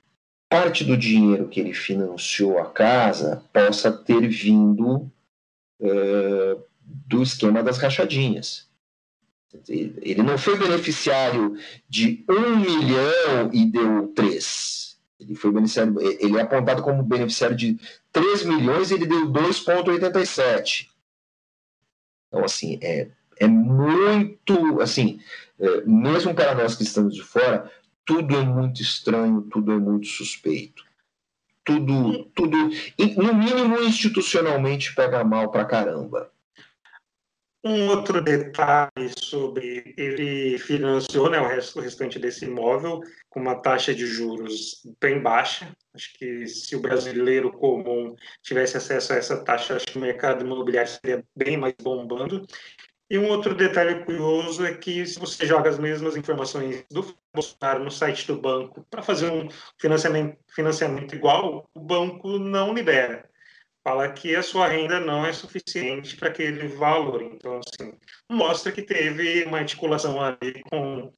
parte 0.52 0.84
do 0.84 0.96
dinheiro 0.96 1.48
que 1.48 1.60
ele 1.60 1.72
financiou 1.72 2.58
a 2.58 2.70
casa 2.70 3.42
possa 3.52 3.90
ter 3.90 4.28
vindo 4.28 5.10
eh, 5.80 6.56
do 6.84 7.22
esquema 7.22 7.62
das 7.62 7.78
rachadinhas. 7.78 8.70
Ele 9.68 10.22
não 10.22 10.38
foi 10.38 10.58
beneficiário 10.58 11.56
de 11.88 12.24
um 12.28 12.56
milhão 12.56 13.50
e 13.52 13.66
deu 13.66 14.08
três 14.08 14.82
ele 15.22 15.34
foi 15.34 15.52
beneficiário, 15.52 15.94
ele 16.20 16.36
é 16.36 16.42
apontado 16.42 16.82
como 16.82 17.02
beneficiário 17.02 17.56
de 17.56 17.78
3 18.12 18.44
milhões 18.44 18.90
e 18.90 18.94
ele 18.94 19.06
deu 19.06 19.30
2,87. 19.30 20.88
Então, 22.28 22.44
assim, 22.44 22.78
é, 22.82 23.08
é 23.38 23.46
muito, 23.46 24.80
assim, 24.80 25.20
é, 25.58 25.82
mesmo 25.82 26.34
para 26.34 26.54
nós 26.54 26.74
que 26.74 26.82
estamos 26.82 27.14
de 27.14 27.22
fora, 27.22 27.70
tudo 28.04 28.36
é 28.36 28.42
muito 28.42 28.82
estranho, 28.82 29.42
tudo 29.42 29.72
é 29.72 29.78
muito 29.78 30.06
suspeito. 30.06 30.84
Tudo, 31.64 32.24
tudo, 32.34 32.56
no 33.16 33.34
mínimo 33.34 33.80
institucionalmente 33.82 34.94
pega 34.94 35.22
mal 35.22 35.50
pra 35.50 35.64
caramba. 35.64 36.32
Um 37.64 37.86
outro 37.90 38.20
detalhe 38.20 39.12
sobre 39.16 39.94
ele 39.96 40.58
financiou 40.58 41.30
né, 41.30 41.40
o, 41.40 41.46
resto, 41.46 41.78
o 41.78 41.82
restante 41.82 42.18
desse 42.18 42.44
imóvel 42.44 43.00
com 43.30 43.40
uma 43.40 43.54
taxa 43.54 43.94
de 43.94 44.04
juros 44.04 44.82
bem 45.00 45.22
baixa. 45.22 45.70
Acho 45.94 46.12
que 46.14 46.44
se 46.48 46.74
o 46.74 46.80
brasileiro 46.80 47.52
comum 47.52 48.16
tivesse 48.42 48.76
acesso 48.76 49.12
a 49.12 49.16
essa 49.16 49.44
taxa, 49.44 49.76
acho 49.76 49.86
que 49.86 49.96
o 49.96 50.00
mercado 50.00 50.44
imobiliário 50.44 50.90
seria 50.90 51.24
bem 51.36 51.56
mais 51.56 51.74
bombando. 51.80 52.44
E 53.12 53.18
um 53.18 53.28
outro 53.28 53.54
detalhe 53.54 54.06
curioso 54.06 54.64
é 54.64 54.72
que 54.72 55.04
se 55.04 55.20
você 55.20 55.46
joga 55.46 55.68
as 55.68 55.78
mesmas 55.78 56.16
informações 56.16 56.82
do 56.90 57.14
Bolsonaro 57.30 57.84
no 57.84 57.90
site 57.90 58.26
do 58.26 58.40
banco 58.40 58.86
para 58.88 59.02
fazer 59.02 59.30
um 59.30 59.50
financiamento, 59.78 60.38
financiamento 60.48 61.14
igual, 61.14 61.68
o 61.74 61.80
banco 61.80 62.38
não 62.38 62.72
libera 62.72 63.30
fala 63.84 64.10
que 64.12 64.34
a 64.34 64.42
sua 64.42 64.68
renda 64.68 65.00
não 65.00 65.26
é 65.26 65.32
suficiente 65.32 66.16
para 66.16 66.28
aquele 66.28 66.68
valor. 66.68 67.22
Então, 67.22 67.58
assim, 67.58 67.92
mostra 68.30 68.72
que 68.72 68.80
teve 68.80 69.44
uma 69.44 69.58
articulação 69.58 70.20
ali 70.20 70.62
com, 70.70 71.12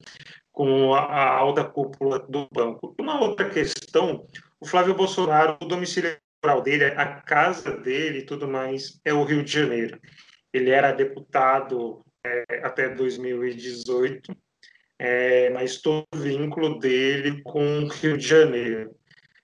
com 0.51 0.93
a, 0.93 1.29
alta 1.29 1.63
cúpula 1.63 2.19
do 2.19 2.47
banco. 2.51 2.95
Uma 2.99 3.21
outra 3.21 3.49
questão, 3.49 4.25
o 4.59 4.65
Flávio 4.65 4.95
Bolsonaro, 4.95 5.57
o 5.61 5.65
domicílio 5.65 6.17
dele, 6.63 6.85
a 6.85 7.21
casa 7.21 7.75
dele 7.77 8.19
e 8.19 8.25
tudo 8.25 8.47
mais 8.47 8.99
é 9.03 9.13
o 9.13 9.23
Rio 9.23 9.43
de 9.43 9.51
Janeiro. 9.51 9.99
Ele 10.55 10.69
era 10.69 10.93
deputado 10.93 12.01
é, 12.25 12.61
até 12.63 12.87
2018, 12.87 14.33
é, 14.97 15.49
mas 15.49 15.81
todo 15.81 16.05
o 16.13 16.17
vínculo 16.17 16.79
dele 16.79 17.41
com 17.43 17.83
o 17.83 17.89
Rio 17.89 18.17
de 18.17 18.25
Janeiro. 18.25 18.95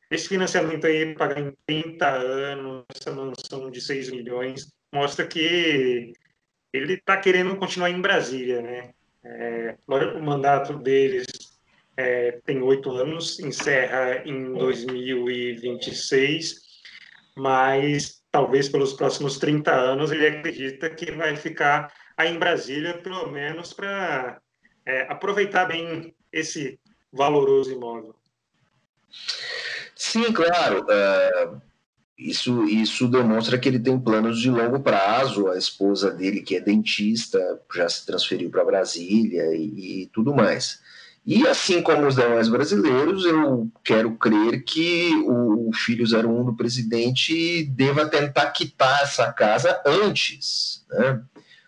Esse 0.09 0.29
financiamento 0.29 0.87
aí, 0.87 1.13
pagar 1.13 1.41
em 1.41 1.53
30 1.65 2.07
anos, 2.07 2.85
essa 2.95 3.11
mansão 3.11 3.69
de 3.69 3.81
6 3.81 4.11
milhões, 4.11 4.71
mostra 4.93 5.27
que 5.27 6.13
ele 6.71 6.93
está 6.93 7.17
querendo 7.17 7.57
continuar 7.57 7.89
em 7.89 7.99
Brasília, 7.99 8.61
né? 8.61 8.93
É, 9.23 9.77
o 9.87 10.21
mandato 10.21 10.79
deles 10.79 11.27
é, 11.97 12.39
tem 12.45 12.61
oito 12.61 12.89
anos, 12.89 13.37
encerra 13.41 14.23
em 14.25 14.53
2026, 14.53 16.55
mas 17.37 18.20
talvez 18.31 18.69
pelos 18.69 18.93
próximos 18.93 19.37
30 19.37 19.71
anos 19.71 20.11
ele 20.11 20.27
acredita 20.27 20.89
que 20.89 21.11
vai 21.11 21.35
ficar 21.35 21.91
aí 22.15 22.33
em 22.33 22.39
Brasília, 22.39 22.97
pelo 22.97 23.29
menos 23.31 23.73
para 23.73 24.39
é, 24.85 25.01
aproveitar 25.11 25.65
bem 25.65 26.15
esse 26.31 26.79
valoroso 27.11 27.71
imóvel. 27.71 28.15
Sim, 29.95 30.31
claro. 30.31 30.85
Uh, 30.85 31.61
isso, 32.17 32.63
isso 32.65 33.07
demonstra 33.07 33.57
que 33.57 33.67
ele 33.67 33.79
tem 33.79 33.99
planos 33.99 34.39
de 34.39 34.49
longo 34.49 34.79
prazo. 34.79 35.49
A 35.49 35.57
esposa 35.57 36.11
dele, 36.11 36.41
que 36.41 36.55
é 36.55 36.61
dentista, 36.61 37.61
já 37.73 37.89
se 37.89 38.05
transferiu 38.05 38.49
para 38.49 38.63
Brasília 38.63 39.53
e, 39.53 40.03
e, 40.03 40.07
tudo 40.07 40.33
mais. 40.33 40.81
E 41.25 41.47
assim 41.47 41.83
como 41.83 42.07
os 42.07 42.15
demais 42.15 42.49
brasileiros, 42.49 43.25
eu 43.25 43.69
quero 43.83 44.17
crer 44.17 44.63
que 44.63 45.13
o 45.27 45.69
filho 45.73 46.03
01 46.03 46.45
do 46.45 46.55
presidente 46.55 47.63
deva 47.65 48.09
tentar 48.09 48.47
quitar 48.47 49.03
essa 49.03 49.31
casa 49.31 49.79
antes, 49.85 50.83
né? 50.89 51.21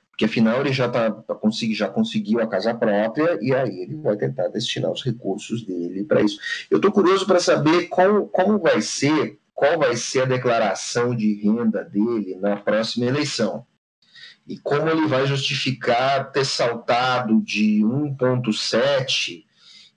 porque 0.10 0.26
afinal 0.26 0.60
ele 0.60 0.72
já, 0.72 0.88
tá, 0.88 1.24
já 1.72 1.88
conseguiu 1.88 2.40
a 2.40 2.48
casa 2.48 2.74
própria 2.74 3.38
e 3.42 3.54
aí 3.54 3.82
ele 3.82 3.96
vai 3.96 4.16
tentar 4.16 4.48
destinar 4.48 4.92
os 4.92 5.04
recursos 5.04 5.64
dele 5.64 6.04
para 6.04 6.22
isso. 6.22 6.40
Eu 6.70 6.78
estou 6.78 6.92
curioso 6.92 7.26
para 7.26 7.40
saber 7.40 7.90
qual, 7.90 8.28
como 8.28 8.60
vai 8.60 8.82
ser, 8.82 9.40
qual 9.54 9.78
vai 9.78 9.96
ser 9.96 10.22
a 10.22 10.26
declaração 10.26 11.16
de 11.16 11.42
renda 11.42 11.84
dele 11.84 12.38
na 12.40 12.56
próxima 12.56 13.06
eleição 13.08 13.66
e 14.48 14.58
como 14.58 14.90
ele 14.90 15.08
vai 15.08 15.26
justificar 15.26 16.32
ter 16.32 16.46
saltado 16.46 17.42
de 17.42 17.80
1,7 17.82 19.46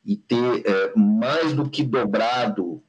e 0.05 0.17
ter 0.17 0.63
é, 0.65 0.93
mais 0.97 1.53
do 1.53 1.69
que 1.69 1.83
dobrado 1.83 2.83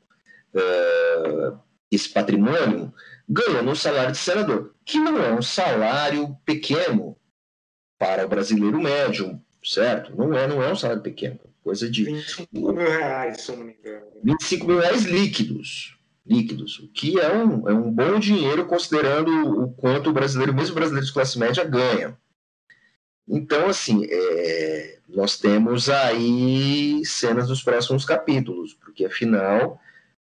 é, 0.54 1.54
esse 1.92 2.10
patrimônio 2.10 2.94
ganhando 3.28 3.72
um 3.72 3.76
salário 3.76 4.12
de 4.12 4.18
senador, 4.18 4.74
que 4.86 5.00
não 5.00 5.18
é 5.18 5.34
um 5.34 5.42
salário 5.42 6.38
pequeno 6.46 7.18
para 7.98 8.26
o 8.26 8.30
brasileiro 8.30 8.80
médio, 8.80 9.42
certo? 9.64 10.16
Não 10.16 10.34
é, 10.34 10.48
não 10.48 10.62
é 10.62 10.72
um 10.72 10.76
salário 10.76 11.02
pequeno, 11.02 11.40
coisa 11.64 11.90
de 11.90 12.04
25 12.04 12.48
mil 12.54 12.74
reais, 12.74 13.42
se 13.42 13.52
eu 13.52 13.58
não 13.58 13.66
me 13.66 13.74
engano. 13.74 14.06
25 14.24 14.68
mil 14.68 14.80
reais 14.80 15.04
líquidos, 15.04 15.97
líquidos, 16.28 16.80
o 16.80 16.88
que 16.90 17.20
é 17.20 17.34
um, 17.34 17.70
é 17.70 17.74
um 17.74 17.92
bom 17.92 18.20
dinheiro 18.20 18.66
considerando 18.66 19.32
o 19.62 19.72
quanto 19.74 20.10
o 20.10 20.14
brasileiro, 20.14 20.54
mesmo 20.54 20.72
o 20.72 20.76
brasileiro 20.76 21.06
de 21.06 21.14
classe 21.14 21.40
média, 21.40 21.64
ganha. 21.64 22.18
Então, 23.28 23.68
assim, 23.68 24.06
é, 24.10 25.00
nós 25.08 25.38
temos 25.38 25.90
aí 25.90 27.02
cenas 27.06 27.48
dos 27.48 27.62
próximos 27.64 28.06
capítulos, 28.06 28.74
porque 28.74 29.06
afinal 29.06 29.80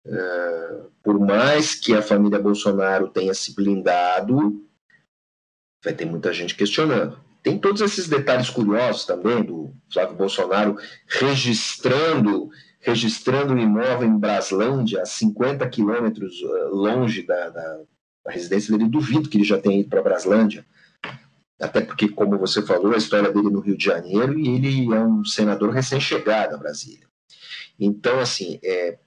Uh, 0.04 0.90
por 1.02 1.18
mais 1.18 1.76
que 1.76 1.94
a 1.94 2.02
família 2.02 2.38
Bolsonaro 2.38 3.08
tenha 3.08 3.32
se 3.34 3.54
blindado, 3.54 4.66
vai 5.82 5.94
ter 5.94 6.04
muita 6.04 6.32
gente 6.32 6.56
questionando. 6.56 7.18
Tem 7.42 7.58
todos 7.58 7.80
esses 7.80 8.08
detalhes 8.08 8.50
curiosos 8.50 9.04
também 9.04 9.42
do 9.42 9.72
Flávio 9.92 10.16
Bolsonaro 10.16 10.76
registrando 11.06 12.50
registrando 12.82 13.54
um 13.54 13.58
imóvel 13.58 14.08
em 14.08 14.18
Braslândia, 14.18 15.02
a 15.02 15.06
50 15.06 15.66
quilômetros 15.68 16.42
uh, 16.42 16.74
longe 16.74 17.22
da, 17.22 17.48
da, 17.48 17.80
da, 18.24 18.32
residência 18.32 18.76
dele. 18.76 18.90
Duvido 18.90 19.28
que 19.28 19.38
ele 19.38 19.44
já 19.44 19.58
tenha 19.58 19.80
ido 19.80 19.88
para 19.88 20.02
Braslândia. 20.02 20.66
Até 21.60 21.80
porque, 21.80 22.08
como 22.08 22.36
você 22.36 22.60
falou, 22.60 22.92
a 22.92 22.98
história 22.98 23.32
dele 23.32 23.48
no 23.48 23.60
Rio 23.60 23.76
de 23.76 23.84
Janeiro 23.84 24.36
e 24.36 24.48
ele 24.48 24.92
é 24.92 25.00
um 25.00 25.24
senador 25.24 25.70
recém-chegado 25.70 26.54
a 26.54 26.58
Brasília. 26.58 27.06
Então, 27.78 28.18
assim, 28.18 28.58
é, 28.64 28.98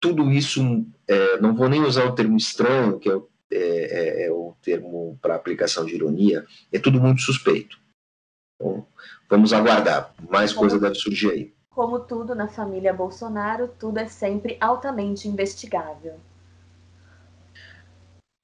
tudo 0.00 0.28
isso, 0.32 0.84
é, 1.06 1.40
não 1.40 1.54
vou 1.54 1.68
nem 1.68 1.80
usar 1.80 2.04
o 2.06 2.14
termo 2.14 2.36
estranho, 2.36 2.98
que 2.98 3.08
é 3.08 3.14
o, 3.14 3.28
é, 3.52 3.56
é, 3.56 4.26
é 4.26 4.32
o 4.32 4.56
termo 4.60 5.16
para 5.22 5.36
aplicação 5.36 5.86
de 5.86 5.94
ironia, 5.94 6.44
é 6.72 6.78
tudo 6.80 7.00
muito 7.00 7.22
suspeito. 7.22 7.78
Então, 8.56 8.84
vamos 9.30 9.52
aguardar, 9.52 10.12
mais 10.28 10.52
coisa 10.52 10.80
deve 10.80 10.96
surgir 10.96 11.30
aí. 11.30 11.54
Como 11.74 12.00
tudo 12.00 12.34
na 12.34 12.48
família 12.48 12.92
Bolsonaro, 12.92 13.68
tudo 13.68 13.98
é 13.98 14.06
sempre 14.06 14.58
altamente 14.60 15.26
investigável. 15.26 16.20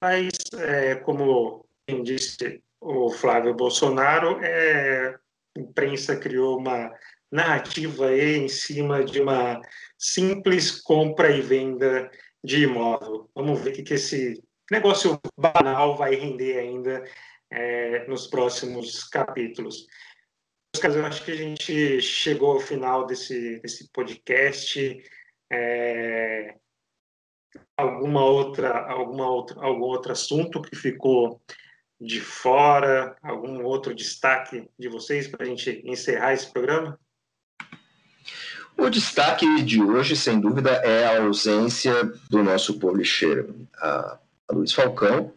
Mas, 0.01 0.29
é, 0.57 0.95
como 0.95 1.65
disse 2.03 2.61
o 2.79 3.09
Flávio 3.11 3.53
Bolsonaro, 3.53 4.39
é, 4.43 5.15
a 5.57 5.59
imprensa 5.59 6.15
criou 6.15 6.57
uma 6.57 6.91
narrativa 7.31 8.11
em 8.15 8.47
cima 8.47 9.03
de 9.03 9.21
uma 9.21 9.61
simples 9.97 10.81
compra 10.81 11.29
e 11.29 11.41
venda 11.41 12.09
de 12.43 12.63
imóvel. 12.63 13.29
Vamos 13.35 13.59
ver 13.61 13.71
o 13.71 13.83
que 13.83 13.93
esse 13.93 14.41
negócio 14.71 15.19
banal 15.37 15.97
vai 15.97 16.15
render 16.15 16.57
ainda 16.57 17.03
é, 17.51 18.07
nos 18.07 18.27
próximos 18.27 19.03
capítulos. 19.03 19.85
Eu 20.75 21.05
acho 21.05 21.25
que 21.25 21.31
a 21.31 21.35
gente 21.35 22.01
chegou 22.01 22.51
ao 22.51 22.59
final 22.59 23.05
desse, 23.05 23.59
desse 23.59 23.89
podcast. 23.91 25.03
É, 25.51 26.55
alguma 27.75 28.23
outra, 28.23 28.85
alguma 28.85 29.29
outra, 29.29 29.59
algum 29.61 29.81
outro 29.83 30.11
assunto 30.11 30.61
que 30.61 30.75
ficou 30.75 31.41
de 31.99 32.21
fora, 32.21 33.17
algum 33.21 33.63
outro 33.63 33.93
destaque 33.93 34.69
de 34.77 34.87
vocês 34.87 35.27
para 35.27 35.43
a 35.43 35.47
gente 35.47 35.81
encerrar 35.83 36.33
esse 36.33 36.51
programa? 36.51 36.97
O 38.77 38.89
destaque 38.89 39.61
de 39.63 39.81
hoje, 39.81 40.15
sem 40.15 40.39
dúvida, 40.39 40.71
é 40.71 41.05
a 41.05 41.23
ausência 41.23 42.05
do 42.29 42.41
nosso 42.41 42.79
publisher, 42.79 43.49
a, 43.77 44.17
a 44.47 44.53
Luiz 44.53 44.71
Falcão, 44.71 45.33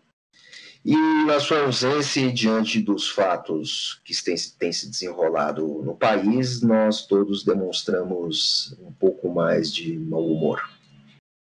e 0.84 0.96
na 1.24 1.38
sua 1.38 1.62
ausência, 1.62 2.32
diante 2.32 2.80
dos 2.80 3.08
fatos 3.08 4.00
que 4.04 4.12
têm, 4.24 4.36
se 4.36 4.90
desenrolado 4.90 5.66
no 5.82 5.96
país, 5.96 6.60
nós 6.60 7.06
todos 7.06 7.44
demonstramos 7.44 8.76
um 8.80 8.92
pouco 8.92 9.28
mais 9.28 9.72
de 9.72 9.96
mau 9.96 10.26
humor. 10.26 10.60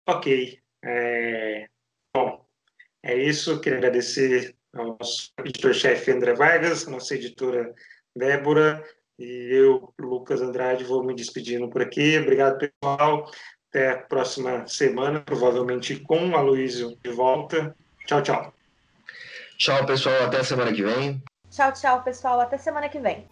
Ok. 0.07 0.59
É... 0.85 1.67
Bom, 2.15 2.45
é 3.03 3.17
isso. 3.17 3.59
Queria 3.61 3.79
agradecer 3.79 4.55
ao 4.75 4.99
nosso 4.99 5.33
editor-chefe 5.39 6.11
André 6.11 6.35
Vargas, 6.35 6.87
nossa 6.87 7.15
editora 7.15 7.75
Débora, 8.15 8.85
e 9.19 9.49
eu, 9.51 9.93
Lucas 9.99 10.43
Andrade, 10.43 10.85
vou 10.85 11.05
me 11.05 11.15
despedindo 11.15 11.69
por 11.71 11.81
aqui. 11.81 12.19
Obrigado, 12.19 12.59
pessoal. 12.59 13.31
Até 13.71 13.91
a 13.91 13.99
próxima 13.99 14.67
semana, 14.67 15.21
provavelmente 15.21 15.99
com 16.01 16.37
a 16.37 16.43
Luísio 16.43 16.99
de 17.03 17.11
volta. 17.11 17.75
Tchau, 18.07 18.23
tchau. 18.23 18.62
Tchau, 19.63 19.87
pessoal. 19.87 20.25
Até 20.25 20.43
semana 20.43 20.73
que 20.73 20.83
vem. 20.83 21.23
Tchau, 21.49 21.73
tchau, 21.73 22.03
pessoal. 22.03 22.41
Até 22.41 22.59
semana 22.59 22.89
que 22.89 22.99
vem. 22.99 23.29